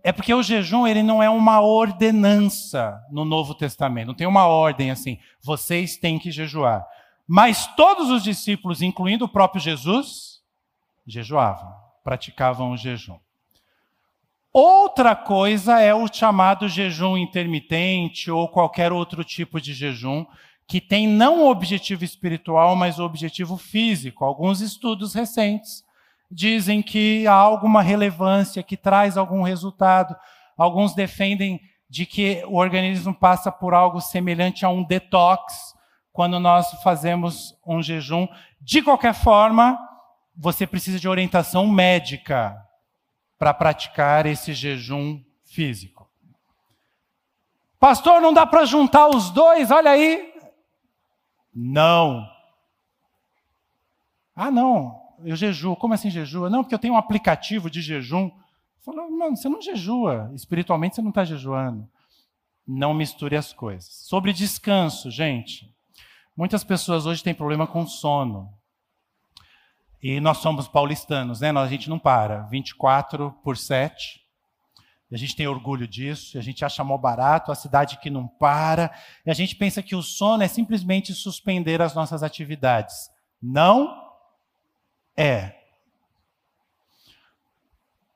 É 0.03 0.11
porque 0.11 0.31
o 0.31 0.43
jejum 0.43 0.85
ele 0.85 1.01
não 1.01 1.21
é 1.21 1.31
uma 1.31 1.61
ordenança 1.61 3.03
no 3.09 3.25
Novo 3.25 3.55
Testamento. 3.55 4.09
Não 4.09 4.13
tem 4.13 4.27
uma 4.27 4.45
ordem 4.45 4.91
assim, 4.91 5.17
vocês 5.41 5.97
têm 5.97 6.19
que 6.19 6.29
jejuar. 6.29 6.85
Mas 7.27 7.65
todos 7.75 8.11
os 8.11 8.21
discípulos, 8.21 8.83
incluindo 8.83 9.25
o 9.25 9.29
próprio 9.29 9.59
Jesus, 9.59 10.43
jejuavam, 11.07 11.73
praticavam 12.03 12.69
o 12.69 12.77
jejum. 12.77 13.17
Outra 14.53 15.15
coisa 15.15 15.79
é 15.79 15.93
o 15.95 16.11
chamado 16.11 16.67
jejum 16.67 17.15
intermitente 17.15 18.29
ou 18.29 18.49
qualquer 18.49 18.91
outro 18.91 19.23
tipo 19.23 19.61
de 19.61 19.73
jejum 19.73 20.25
que 20.67 20.81
tem 20.81 21.07
não 21.07 21.43
o 21.43 21.49
objetivo 21.49 22.03
espiritual, 22.03 22.75
mas 22.75 22.99
objetivo 22.99 23.57
físico. 23.57 24.25
Alguns 24.25 24.59
estudos 24.59 25.13
recentes 25.13 25.85
dizem 26.29 26.81
que 26.81 27.25
há 27.27 27.33
alguma 27.33 27.81
relevância, 27.81 28.63
que 28.63 28.75
traz 28.75 29.17
algum 29.17 29.41
resultado. 29.41 30.15
Alguns 30.57 30.93
defendem 30.93 31.59
de 31.89 32.05
que 32.05 32.43
o 32.45 32.55
organismo 32.55 33.13
passa 33.13 33.51
por 33.51 33.73
algo 33.73 34.01
semelhante 34.01 34.65
a 34.65 34.69
um 34.69 34.83
detox 34.83 35.73
quando 36.11 36.39
nós 36.41 36.71
fazemos 36.83 37.57
um 37.65 37.81
jejum. 37.81 38.27
De 38.59 38.81
qualquer 38.81 39.13
forma, 39.13 39.79
você 40.35 40.67
precisa 40.67 40.99
de 40.99 41.07
orientação 41.07 41.67
médica 41.67 42.55
para 43.41 43.55
praticar 43.55 44.27
esse 44.27 44.53
jejum 44.53 45.19
físico. 45.43 46.07
Pastor, 47.79 48.21
não 48.21 48.31
dá 48.31 48.45
para 48.45 48.65
juntar 48.65 49.07
os 49.07 49.31
dois, 49.31 49.71
olha 49.71 49.89
aí. 49.89 50.31
Não. 51.51 52.23
Ah, 54.35 54.51
não, 54.51 54.95
eu 55.25 55.35
jejuo. 55.35 55.75
Como 55.75 55.95
assim 55.95 56.11
jejua? 56.11 56.51
Não, 56.51 56.61
porque 56.61 56.75
eu 56.75 56.79
tenho 56.79 56.93
um 56.93 56.97
aplicativo 56.97 57.67
de 57.67 57.81
jejum. 57.81 58.29
Falou, 58.85 59.09
mano, 59.09 59.35
você 59.35 59.49
não 59.49 59.59
jejua. 59.59 60.31
Espiritualmente 60.35 60.93
você 60.93 61.01
não 61.01 61.09
está 61.09 61.25
jejuando. 61.25 61.89
Não 62.67 62.93
misture 62.93 63.35
as 63.35 63.51
coisas. 63.51 63.91
Sobre 63.91 64.33
descanso, 64.33 65.09
gente. 65.09 65.75
Muitas 66.37 66.63
pessoas 66.63 67.07
hoje 67.07 67.23
têm 67.23 67.33
problema 67.33 67.65
com 67.65 67.87
sono. 67.87 68.53
E 70.01 70.19
nós 70.19 70.37
somos 70.37 70.67
paulistanos, 70.67 71.41
né? 71.41 71.51
Nós, 71.51 71.67
a 71.67 71.69
gente 71.69 71.89
não 71.89 71.99
para. 71.99 72.43
24 72.43 73.31
por 73.43 73.55
7. 73.55 74.21
E 75.11 75.15
a 75.15 75.17
gente 75.17 75.35
tem 75.35 75.45
orgulho 75.45 75.85
disso, 75.85 76.37
a 76.37 76.41
gente 76.41 76.63
acha 76.63 76.83
mal 76.85 76.97
barato, 76.97 77.51
a 77.51 77.55
cidade 77.55 77.97
que 77.97 78.09
não 78.09 78.27
para. 78.27 78.89
E 79.25 79.29
a 79.29 79.33
gente 79.33 79.55
pensa 79.55 79.83
que 79.83 79.95
o 79.95 80.01
sono 80.01 80.41
é 80.41 80.47
simplesmente 80.47 81.13
suspender 81.13 81.81
as 81.81 81.93
nossas 81.93 82.23
atividades. 82.23 82.95
Não 83.41 84.09
é. 85.15 85.53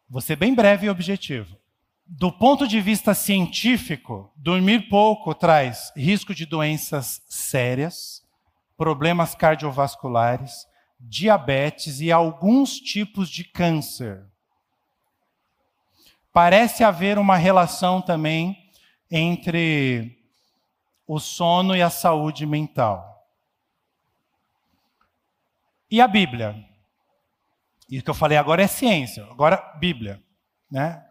Vou 0.10 0.22
ser 0.22 0.38
bem 0.38 0.56
breve 0.56 0.88
e 0.88 0.90
objetivo. 0.90 1.58
Do 2.08 2.32
ponto 2.32 2.68
de 2.68 2.80
vista 2.80 3.14
científico, 3.14 4.32
dormir 4.36 4.88
pouco 4.88 5.34
traz 5.34 5.92
risco 5.96 6.34
de 6.34 6.46
doenças 6.46 7.22
sérias, 7.28 8.24
problemas 8.78 9.36
cardiovasculares, 9.36 10.66
diabetes 11.00 12.00
e 12.00 12.12
alguns 12.12 12.80
tipos 12.80 13.30
de 13.30 13.44
câncer. 13.44 14.26
Parece 16.32 16.84
haver 16.84 17.18
uma 17.18 17.38
relação 17.38 18.02
também 18.02 18.72
entre 19.10 20.18
o 21.08 21.20
sono 21.20 21.76
e 21.76 21.82
a 21.82 21.90
saúde 21.90 22.46
mental. 22.46 23.16
E 25.90 26.02
a 26.02 26.08
Bíblia? 26.08 26.56
Isso 27.90 28.04
que 28.04 28.10
eu 28.10 28.16
falei 28.16 28.38
agora 28.38 28.64
é 28.64 28.68
ciência, 28.68 29.24
agora 29.26 29.58
Bíblia, 29.80 30.22
né? 30.70 31.06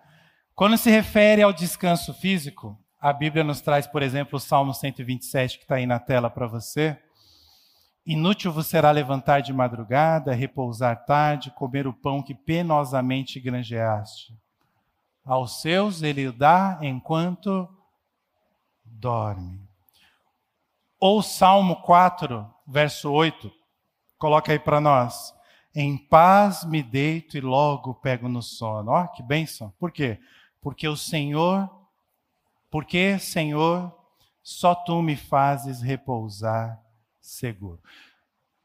Quando 0.55 0.77
se 0.77 0.91
refere 0.91 1.43
ao 1.43 1.53
descanso 1.53 2.13
físico, 2.13 2.79
a 3.01 3.13
Bíblia 3.13 3.45
nos 3.45 3.61
traz, 3.61 3.87
por 3.87 4.03
exemplo, 4.03 4.37
o 4.37 4.41
Salmo 4.41 4.75
127 4.75 5.59
que 5.59 5.65
está 5.65 5.77
aí 5.77 5.87
na 5.87 5.99
tela 5.99 6.29
para 6.29 6.47
você, 6.47 7.01
Inútil 8.07 8.53
vos 8.53 8.67
será 8.67 8.91
levantar 8.91 9.41
de 9.41 9.51
madrugada, 9.51 10.35
repousar 10.35 11.07
tarde, 11.07 11.51
comer 11.51 11.87
o 11.87 11.93
pão 11.93 12.23
que 12.23 12.35
penosamente 12.35 13.41
granjeaste. 13.41 14.37
Aos 15.25 15.63
seus 15.63 16.03
ele 16.03 16.29
o 16.29 16.33
dá 16.33 16.79
enquanto 16.83 17.67
dorme. 18.85 19.59
Ou 21.01 21.23
Salmo 21.23 21.77
4, 21.77 22.47
verso 22.67 23.11
8, 23.11 23.51
coloca 24.19 24.53
aí 24.53 24.59
para 24.59 24.83
nós. 24.83 25.35
Em 25.75 25.97
paz 25.97 26.63
me 26.63 26.83
deito 26.83 27.39
e 27.39 27.41
logo 27.41 27.95
pego 27.95 28.29
no 28.29 28.43
sono. 28.43 28.93
Ó, 28.93 29.07
que 29.07 29.23
bênção. 29.23 29.73
Por 29.79 29.91
quê? 29.91 30.21
Porque 30.61 30.87
o 30.87 30.97
Senhor, 30.97 31.71
porque, 32.71 33.19
Senhor, 33.19 33.91
só 34.43 34.75
tu 34.75 35.01
me 35.01 35.17
fazes 35.17 35.81
repousar 35.81 36.84
seguro. 37.25 37.81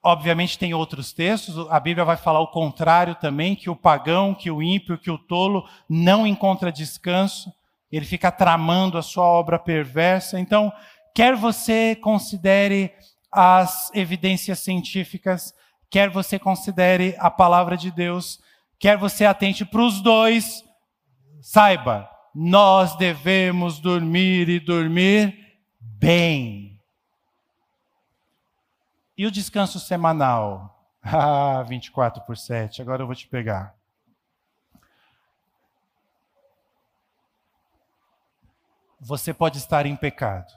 Obviamente 0.04 0.58
tem 0.58 0.74
outros 0.74 1.12
textos, 1.12 1.68
a 1.70 1.80
Bíblia 1.80 2.06
vai 2.06 2.16
falar 2.16 2.40
o 2.40 2.52
contrário 2.52 3.16
também, 3.16 3.56
que 3.56 3.70
o 3.70 3.76
pagão, 3.76 4.34
que 4.34 4.50
o 4.50 4.62
ímpio, 4.62 4.98
que 4.98 5.12
o 5.12 5.18
tolo 5.18 5.68
não 5.90 6.26
encontra 6.26 6.72
descanso, 6.72 7.52
ele 7.92 8.06
fica 8.06 8.32
tramando 8.32 8.98
a 8.98 9.02
sua 9.02 9.26
obra 9.26 9.58
perversa. 9.58 10.40
Então, 10.40 10.72
quer 11.14 11.36
você 11.36 11.96
considere 11.96 12.94
as 13.32 13.92
evidências 13.94 14.60
científicas, 14.60 15.54
quer 15.90 16.10
você 16.10 16.40
considere 16.40 17.16
a 17.18 17.30
palavra 17.30 17.76
de 17.76 17.92
Deus, 17.92 18.40
quer 18.80 18.98
você 18.98 19.26
atente 19.26 19.66
para 19.66 19.82
os 19.82 20.02
dois, 20.02 20.64
saiba, 21.42 22.10
nós 22.34 22.96
devemos 22.96 23.80
dormir 23.80 24.48
e 24.50 24.60
dormir 24.60 25.38
bem. 25.82 26.69
E 29.20 29.26
o 29.26 29.32
descanso 29.32 29.82
semanal? 29.82 30.78
Ah, 31.02 31.64
24 31.64 32.22
por 32.24 32.38
7, 32.38 32.82
agora 32.82 33.02
eu 33.02 33.06
vou 33.06 33.16
te 33.16 33.26
pegar. 33.26 33.74
Você 39.00 39.34
pode 39.34 39.58
estar 39.58 39.86
em 39.86 39.96
pecado. 39.96 40.54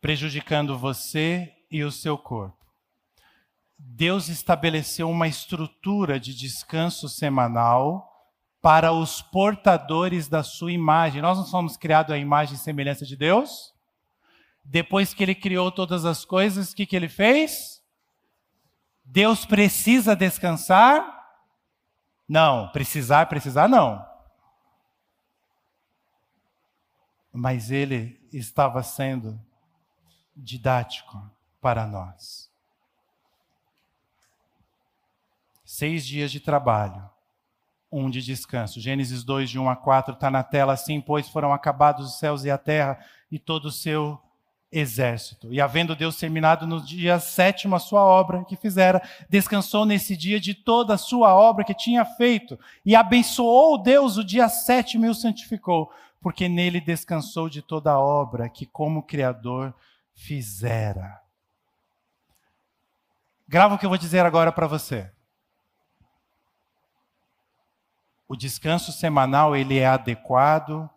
Prejudicando 0.00 0.76
você 0.76 1.52
e 1.70 1.84
o 1.84 1.92
seu 1.92 2.18
corpo. 2.18 2.66
Deus 3.78 4.28
estabeleceu 4.28 5.08
uma 5.08 5.28
estrutura 5.28 6.18
de 6.18 6.34
descanso 6.34 7.08
semanal 7.08 8.11
para 8.62 8.92
os 8.92 9.20
portadores 9.20 10.28
da 10.28 10.44
sua 10.44 10.70
imagem. 10.70 11.20
Nós 11.20 11.36
não 11.36 11.44
somos 11.44 11.76
criados 11.76 12.14
à 12.14 12.16
imagem 12.16 12.54
e 12.54 12.58
semelhança 12.58 13.04
de 13.04 13.16
Deus? 13.16 13.74
Depois 14.64 15.12
que 15.12 15.24
ele 15.24 15.34
criou 15.34 15.72
todas 15.72 16.04
as 16.04 16.24
coisas, 16.24 16.70
o 16.70 16.76
que, 16.76 16.86
que 16.86 16.94
ele 16.94 17.08
fez? 17.08 17.82
Deus 19.04 19.44
precisa 19.44 20.14
descansar? 20.14 21.04
Não, 22.28 22.68
precisar, 22.68 23.26
precisar 23.26 23.68
não. 23.68 24.06
Mas 27.32 27.70
ele 27.72 28.20
estava 28.32 28.80
sendo 28.84 29.40
didático 30.36 31.20
para 31.60 31.84
nós. 31.84 32.48
Seis 35.64 36.06
dias 36.06 36.30
de 36.30 36.38
trabalho, 36.38 37.11
um 37.92 38.08
de 38.08 38.22
descanso. 38.22 38.80
Gênesis 38.80 39.22
2, 39.22 39.50
de 39.50 39.58
1 39.58 39.68
a 39.68 39.76
4, 39.76 40.14
está 40.14 40.30
na 40.30 40.42
tela 40.42 40.72
assim: 40.72 41.00
Pois 41.00 41.28
foram 41.28 41.52
acabados 41.52 42.06
os 42.06 42.18
céus 42.18 42.44
e 42.44 42.50
a 42.50 42.56
terra 42.56 42.98
e 43.30 43.38
todo 43.38 43.66
o 43.66 43.72
seu 43.72 44.18
exército. 44.72 45.52
E 45.52 45.60
havendo 45.60 45.94
Deus 45.94 46.16
terminado 46.16 46.66
no 46.66 46.80
dia 46.80 47.20
sétimo 47.20 47.76
a 47.76 47.78
sua 47.78 48.02
obra 48.02 48.42
que 48.44 48.56
fizera, 48.56 49.02
descansou 49.28 49.84
nesse 49.84 50.16
dia 50.16 50.40
de 50.40 50.54
toda 50.54 50.94
a 50.94 50.98
sua 50.98 51.34
obra 51.34 51.62
que 51.62 51.74
tinha 51.74 52.04
feito, 52.04 52.58
e 52.84 52.96
abençoou 52.96 53.76
Deus 53.76 54.16
o 54.16 54.24
dia 54.24 54.48
sétimo 54.48 55.04
e 55.04 55.10
o 55.10 55.14
santificou, 55.14 55.92
porque 56.22 56.48
nele 56.48 56.80
descansou 56.80 57.50
de 57.50 57.60
toda 57.60 57.92
a 57.92 58.00
obra 58.00 58.48
que 58.48 58.64
como 58.64 59.02
Criador 59.02 59.74
fizera. 60.14 61.20
Grava 63.46 63.74
o 63.74 63.78
que 63.78 63.84
eu 63.84 63.90
vou 63.90 63.98
dizer 63.98 64.24
agora 64.24 64.50
para 64.50 64.66
você. 64.66 65.10
O 68.32 68.36
descanso 68.36 68.92
semanal 68.92 69.54
ele 69.54 69.78
é 69.78 69.86
adequado, 69.86 70.88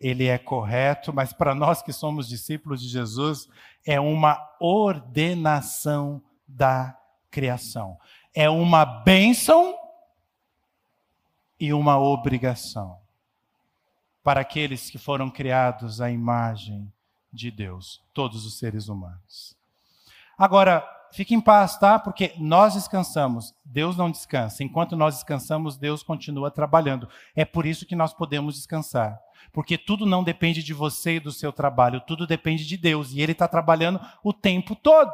ele 0.00 0.26
é 0.26 0.36
correto, 0.36 1.12
mas 1.12 1.32
para 1.32 1.54
nós 1.54 1.80
que 1.80 1.92
somos 1.92 2.28
discípulos 2.28 2.82
de 2.82 2.88
Jesus, 2.88 3.48
é 3.86 4.00
uma 4.00 4.56
ordenação 4.58 6.20
da 6.48 6.98
criação. 7.30 7.96
É 8.34 8.50
uma 8.50 8.84
bênção 8.84 9.78
e 11.60 11.72
uma 11.72 11.96
obrigação 11.96 12.98
para 14.20 14.40
aqueles 14.40 14.90
que 14.90 14.98
foram 14.98 15.30
criados 15.30 16.00
à 16.00 16.10
imagem 16.10 16.92
de 17.32 17.52
Deus, 17.52 18.02
todos 18.12 18.44
os 18.44 18.58
seres 18.58 18.88
humanos. 18.88 19.56
Agora, 20.36 20.84
fique 21.12 21.34
em 21.34 21.40
paz, 21.40 21.78
tá? 21.78 21.98
Porque 21.98 22.32
nós 22.38 22.74
descansamos, 22.74 23.54
Deus 23.64 23.96
não 23.96 24.10
descansa. 24.10 24.62
Enquanto 24.62 24.96
nós 24.96 25.14
descansamos, 25.14 25.76
Deus 25.76 26.02
continua 26.02 26.50
trabalhando. 26.50 27.08
É 27.34 27.44
por 27.44 27.66
isso 27.66 27.86
que 27.86 27.96
nós 27.96 28.12
podemos 28.12 28.54
descansar. 28.54 29.18
Porque 29.52 29.76
tudo 29.76 30.06
não 30.06 30.22
depende 30.22 30.62
de 30.62 30.72
você 30.72 31.16
e 31.16 31.20
do 31.20 31.32
seu 31.32 31.52
trabalho, 31.52 32.00
tudo 32.00 32.26
depende 32.26 32.66
de 32.66 32.76
Deus. 32.76 33.12
E 33.12 33.20
Ele 33.20 33.32
está 33.32 33.48
trabalhando 33.48 34.00
o 34.22 34.32
tempo 34.32 34.76
todo. 34.76 35.10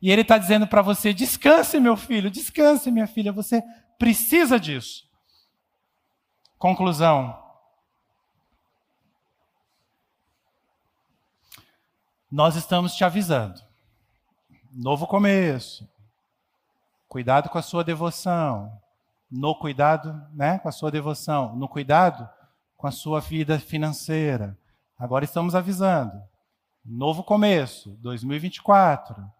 E 0.00 0.10
Ele 0.10 0.22
está 0.22 0.38
dizendo 0.38 0.66
para 0.66 0.82
você: 0.82 1.12
descanse, 1.12 1.78
meu 1.80 1.96
filho, 1.96 2.30
descanse, 2.30 2.90
minha 2.90 3.06
filha, 3.06 3.32
você 3.32 3.62
precisa 3.98 4.58
disso. 4.58 5.08
Conclusão. 6.58 7.40
Nós 12.30 12.56
estamos 12.56 12.94
te 12.94 13.04
avisando. 13.04 13.71
Novo 14.74 15.06
começo. 15.06 15.86
Cuidado 17.06 17.50
com 17.50 17.58
a 17.58 17.62
sua 17.62 17.84
devoção. 17.84 18.72
No 19.30 19.54
cuidado, 19.54 20.26
né, 20.32 20.58
com 20.60 20.68
a 20.68 20.72
sua 20.72 20.90
devoção. 20.90 21.54
No 21.54 21.68
cuidado 21.68 22.26
com 22.74 22.86
a 22.86 22.90
sua 22.90 23.20
vida 23.20 23.58
financeira. 23.58 24.56
Agora 24.98 25.26
estamos 25.26 25.54
avisando. 25.54 26.22
Novo 26.82 27.22
começo, 27.22 27.90
2024. 28.00 29.30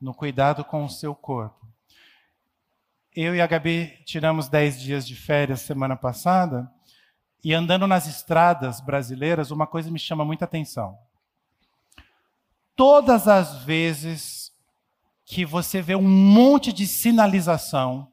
No 0.00 0.12
cuidado 0.12 0.64
com 0.64 0.84
o 0.84 0.90
seu 0.90 1.14
corpo. 1.14 1.64
Eu 3.14 3.36
e 3.36 3.40
a 3.40 3.46
Gabi 3.46 4.02
tiramos 4.04 4.48
10 4.48 4.80
dias 4.80 5.06
de 5.06 5.14
férias 5.14 5.60
semana 5.60 5.94
passada 5.94 6.68
e 7.44 7.54
andando 7.54 7.86
nas 7.86 8.08
estradas 8.08 8.80
brasileiras, 8.80 9.52
uma 9.52 9.66
coisa 9.66 9.92
me 9.92 9.98
chama 10.00 10.24
muita 10.24 10.44
atenção. 10.44 10.98
Todas 12.74 13.28
as 13.28 13.62
vezes 13.62 14.41
que 15.32 15.44
você 15.44 15.80
vê 15.80 15.94
um 15.94 16.02
monte 16.02 16.72
de 16.72 16.86
sinalização, 16.86 18.08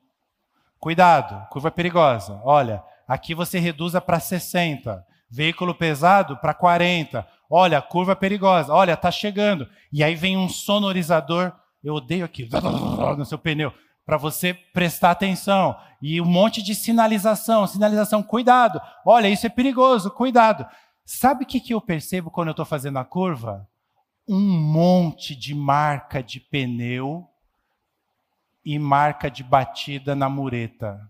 cuidado, 0.80 1.47
curva 1.49 1.70
perigosa. 1.70 2.39
Olha, 2.43 2.84
Aqui 3.09 3.34
você 3.34 3.57
reduza 3.57 3.99
para 3.99 4.20
60. 4.20 5.03
Veículo 5.32 5.74
pesado 5.74 6.38
para 6.38 6.53
40. 6.53 7.28
Olha, 7.49 7.82
curva 7.82 8.15
perigosa. 8.15 8.72
Olha, 8.72 8.93
está 8.93 9.09
chegando. 9.09 9.67
E 9.91 10.03
aí 10.03 10.13
vem 10.13 10.38
um 10.38 10.47
sonorizador. 10.47 11.51
Eu 11.84 11.95
odeio 11.95 12.24
aqui, 12.24 12.47
no 13.17 13.26
seu 13.26 13.39
pneu, 13.39 13.74
para 14.05 14.15
você 14.15 14.53
prestar 14.53 15.09
atenção. 15.09 15.76
E 15.99 16.22
um 16.22 16.26
monte 16.26 16.61
de 16.61 16.76
sinalização. 16.76 17.65
Sinalização, 17.65 18.22
cuidado. 18.22 18.80
Olha, 19.03 19.28
isso 19.28 19.47
é 19.47 19.49
perigoso, 19.49 20.11
cuidado. 20.11 20.67
Sabe 21.03 21.45
o 21.45 21.47
que, 21.47 21.59
que 21.59 21.74
eu 21.74 21.82
percebo 21.82 22.30
quando 22.30 22.49
eu 22.49 22.51
estou 22.51 22.65
fazendo 22.65 22.99
a 22.99 23.03
curva? 23.03 23.67
Um 24.32 24.39
monte 24.39 25.36
de 25.36 25.55
marca 25.55 26.21
de 26.21 26.39
pneu 26.39 27.27
e 28.63 28.77
marca 28.77 29.27
de 29.27 29.43
batida 29.43 30.15
na 30.15 30.30
mureta. 30.30 31.09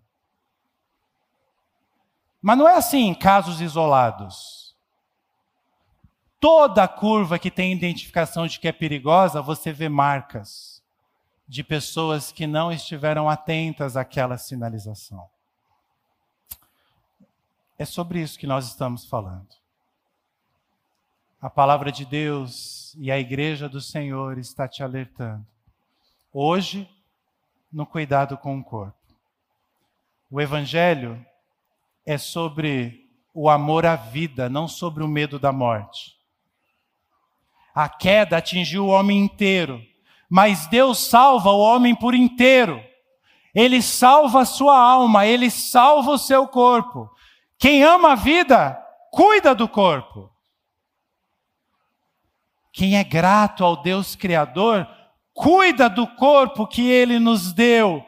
Mas 2.41 2.57
não 2.57 2.65
é 2.65 2.77
assim 2.77 3.09
em 3.09 3.13
casos 3.13 3.59
isolados. 3.59 4.73
Toda 6.39 6.87
curva 6.87 7.37
que 7.37 7.51
tem 7.51 7.73
identificação 7.73 8.47
de 8.47 8.57
que 8.57 8.69
é 8.69 8.71
perigosa, 8.71 9.41
você 9.41 9.73
vê 9.73 9.89
marcas 9.89 10.81
de 11.45 11.61
pessoas 11.61 12.31
que 12.31 12.47
não 12.47 12.71
estiveram 12.71 13.27
atentas 13.27 13.97
àquela 13.97 14.37
sinalização. 14.37 15.27
É 17.77 17.83
sobre 17.83 18.21
isso 18.21 18.39
que 18.39 18.47
nós 18.47 18.65
estamos 18.67 19.05
falando. 19.05 19.58
A 21.41 21.49
palavra 21.49 21.89
de 21.89 22.03
Deus 22.03 22.93
e 22.99 23.09
a 23.09 23.17
igreja 23.17 23.69
do 23.69 23.79
Senhor 23.79 24.37
está 24.37 24.67
te 24.67 24.83
alertando. 24.83 25.45
Hoje, 26.33 26.85
no 27.71 27.85
cuidado 27.85 28.37
com 28.37 28.59
o 28.59 28.63
corpo. 28.63 28.97
O 30.29 30.41
evangelho 30.41 31.25
é 32.05 32.17
sobre 32.17 33.09
o 33.33 33.49
amor 33.49 33.85
à 33.85 33.95
vida, 33.95 34.49
não 34.49 34.67
sobre 34.67 35.01
o 35.01 35.07
medo 35.07 35.39
da 35.39 35.53
morte. 35.53 36.13
A 37.73 37.87
queda 37.87 38.35
atingiu 38.35 38.87
o 38.87 38.89
homem 38.89 39.19
inteiro, 39.19 39.81
mas 40.29 40.67
Deus 40.67 40.99
salva 40.99 41.51
o 41.51 41.59
homem 41.59 41.95
por 41.95 42.13
inteiro. 42.13 42.83
Ele 43.55 43.81
salva 43.81 44.41
a 44.41 44.45
sua 44.45 44.77
alma, 44.77 45.25
ele 45.25 45.49
salva 45.49 46.11
o 46.11 46.17
seu 46.17 46.45
corpo. 46.49 47.09
Quem 47.57 47.81
ama 47.81 48.11
a 48.11 48.15
vida, 48.15 48.77
cuida 49.09 49.55
do 49.55 49.69
corpo. 49.69 50.29
Quem 52.79 52.95
é 52.95 53.03
grato 53.03 53.65
ao 53.65 53.83
Deus 53.83 54.15
Criador, 54.15 54.87
cuida 55.33 55.89
do 55.89 56.07
corpo 56.07 56.65
que 56.65 56.89
ele 56.89 57.19
nos 57.19 57.51
deu. 57.51 58.01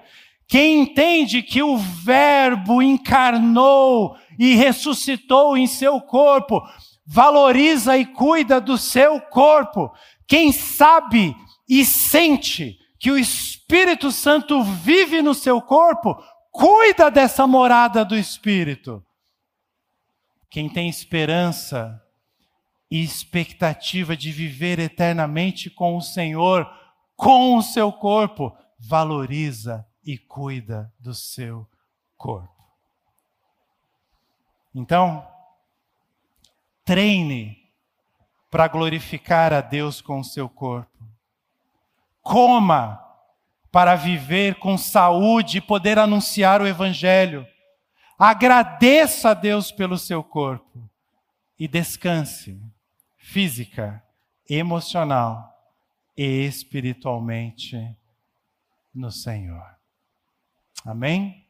Quem 0.48 0.84
entende 0.84 1.44
que 1.44 1.62
o 1.62 1.76
Verbo 1.76 2.82
encarnou 2.82 4.16
e 4.40 4.56
ressuscitou 4.56 5.58
em 5.58 5.68
seu 5.68 6.00
corpo, 6.00 6.62
valoriza 7.06 7.98
e 7.98 8.06
cuida 8.06 8.62
do 8.62 8.78
seu 8.78 9.20
corpo. 9.20 9.92
Quem 10.26 10.54
sabe 10.54 11.36
e 11.68 11.84
sente 11.84 12.78
que 12.98 13.12
o 13.12 13.18
Espírito 13.18 14.10
Santo 14.10 14.64
vive 14.64 15.22
no 15.22 15.34
seu 15.34 15.62
corpo, 15.62 16.16
cuida 16.50 17.12
dessa 17.12 17.46
morada 17.46 18.06
do 18.06 18.16
Espírito. 18.16 19.04
Quem 20.50 20.70
tem 20.70 20.88
esperança 20.88 22.01
e 22.92 23.02
expectativa 23.02 24.18
de 24.18 24.34
viver 24.34 24.78
eternamente 24.78 25.70
com 25.70 25.96
o 25.96 26.02
Senhor, 26.02 26.70
com 27.16 27.56
o 27.56 27.62
seu 27.62 27.90
corpo, 27.90 28.54
valoriza 28.78 29.88
e 30.04 30.18
cuida 30.18 30.94
do 31.00 31.14
seu 31.16 31.66
corpo. 32.18 32.50
Então, 34.76 35.26
treine 36.84 37.58
para 38.50 38.68
glorificar 38.68 39.54
a 39.54 39.62
Deus 39.62 40.02
com 40.02 40.20
o 40.20 40.26
seu 40.26 40.50
corpo. 40.50 40.92
Coma 42.22 43.02
para 43.72 43.96
viver 43.96 44.56
com 44.56 44.78
saúde 44.78 45.60
e 45.60 45.62
poder 45.62 45.98
anunciar 45.98 46.62
o 46.62 46.68
Evangelho. 46.68 47.48
Agradeça 48.20 49.30
a 49.30 49.34
Deus 49.34 49.72
pelo 49.72 49.98
seu 49.98 50.22
corpo 50.22 50.90
e 51.58 51.70
descanse 51.70 52.60
física, 53.32 54.04
emocional 54.50 55.58
e 56.18 56.46
espiritualmente 56.46 57.78
no 58.94 59.10
Senhor. 59.10 59.66
Amém? 60.84 61.48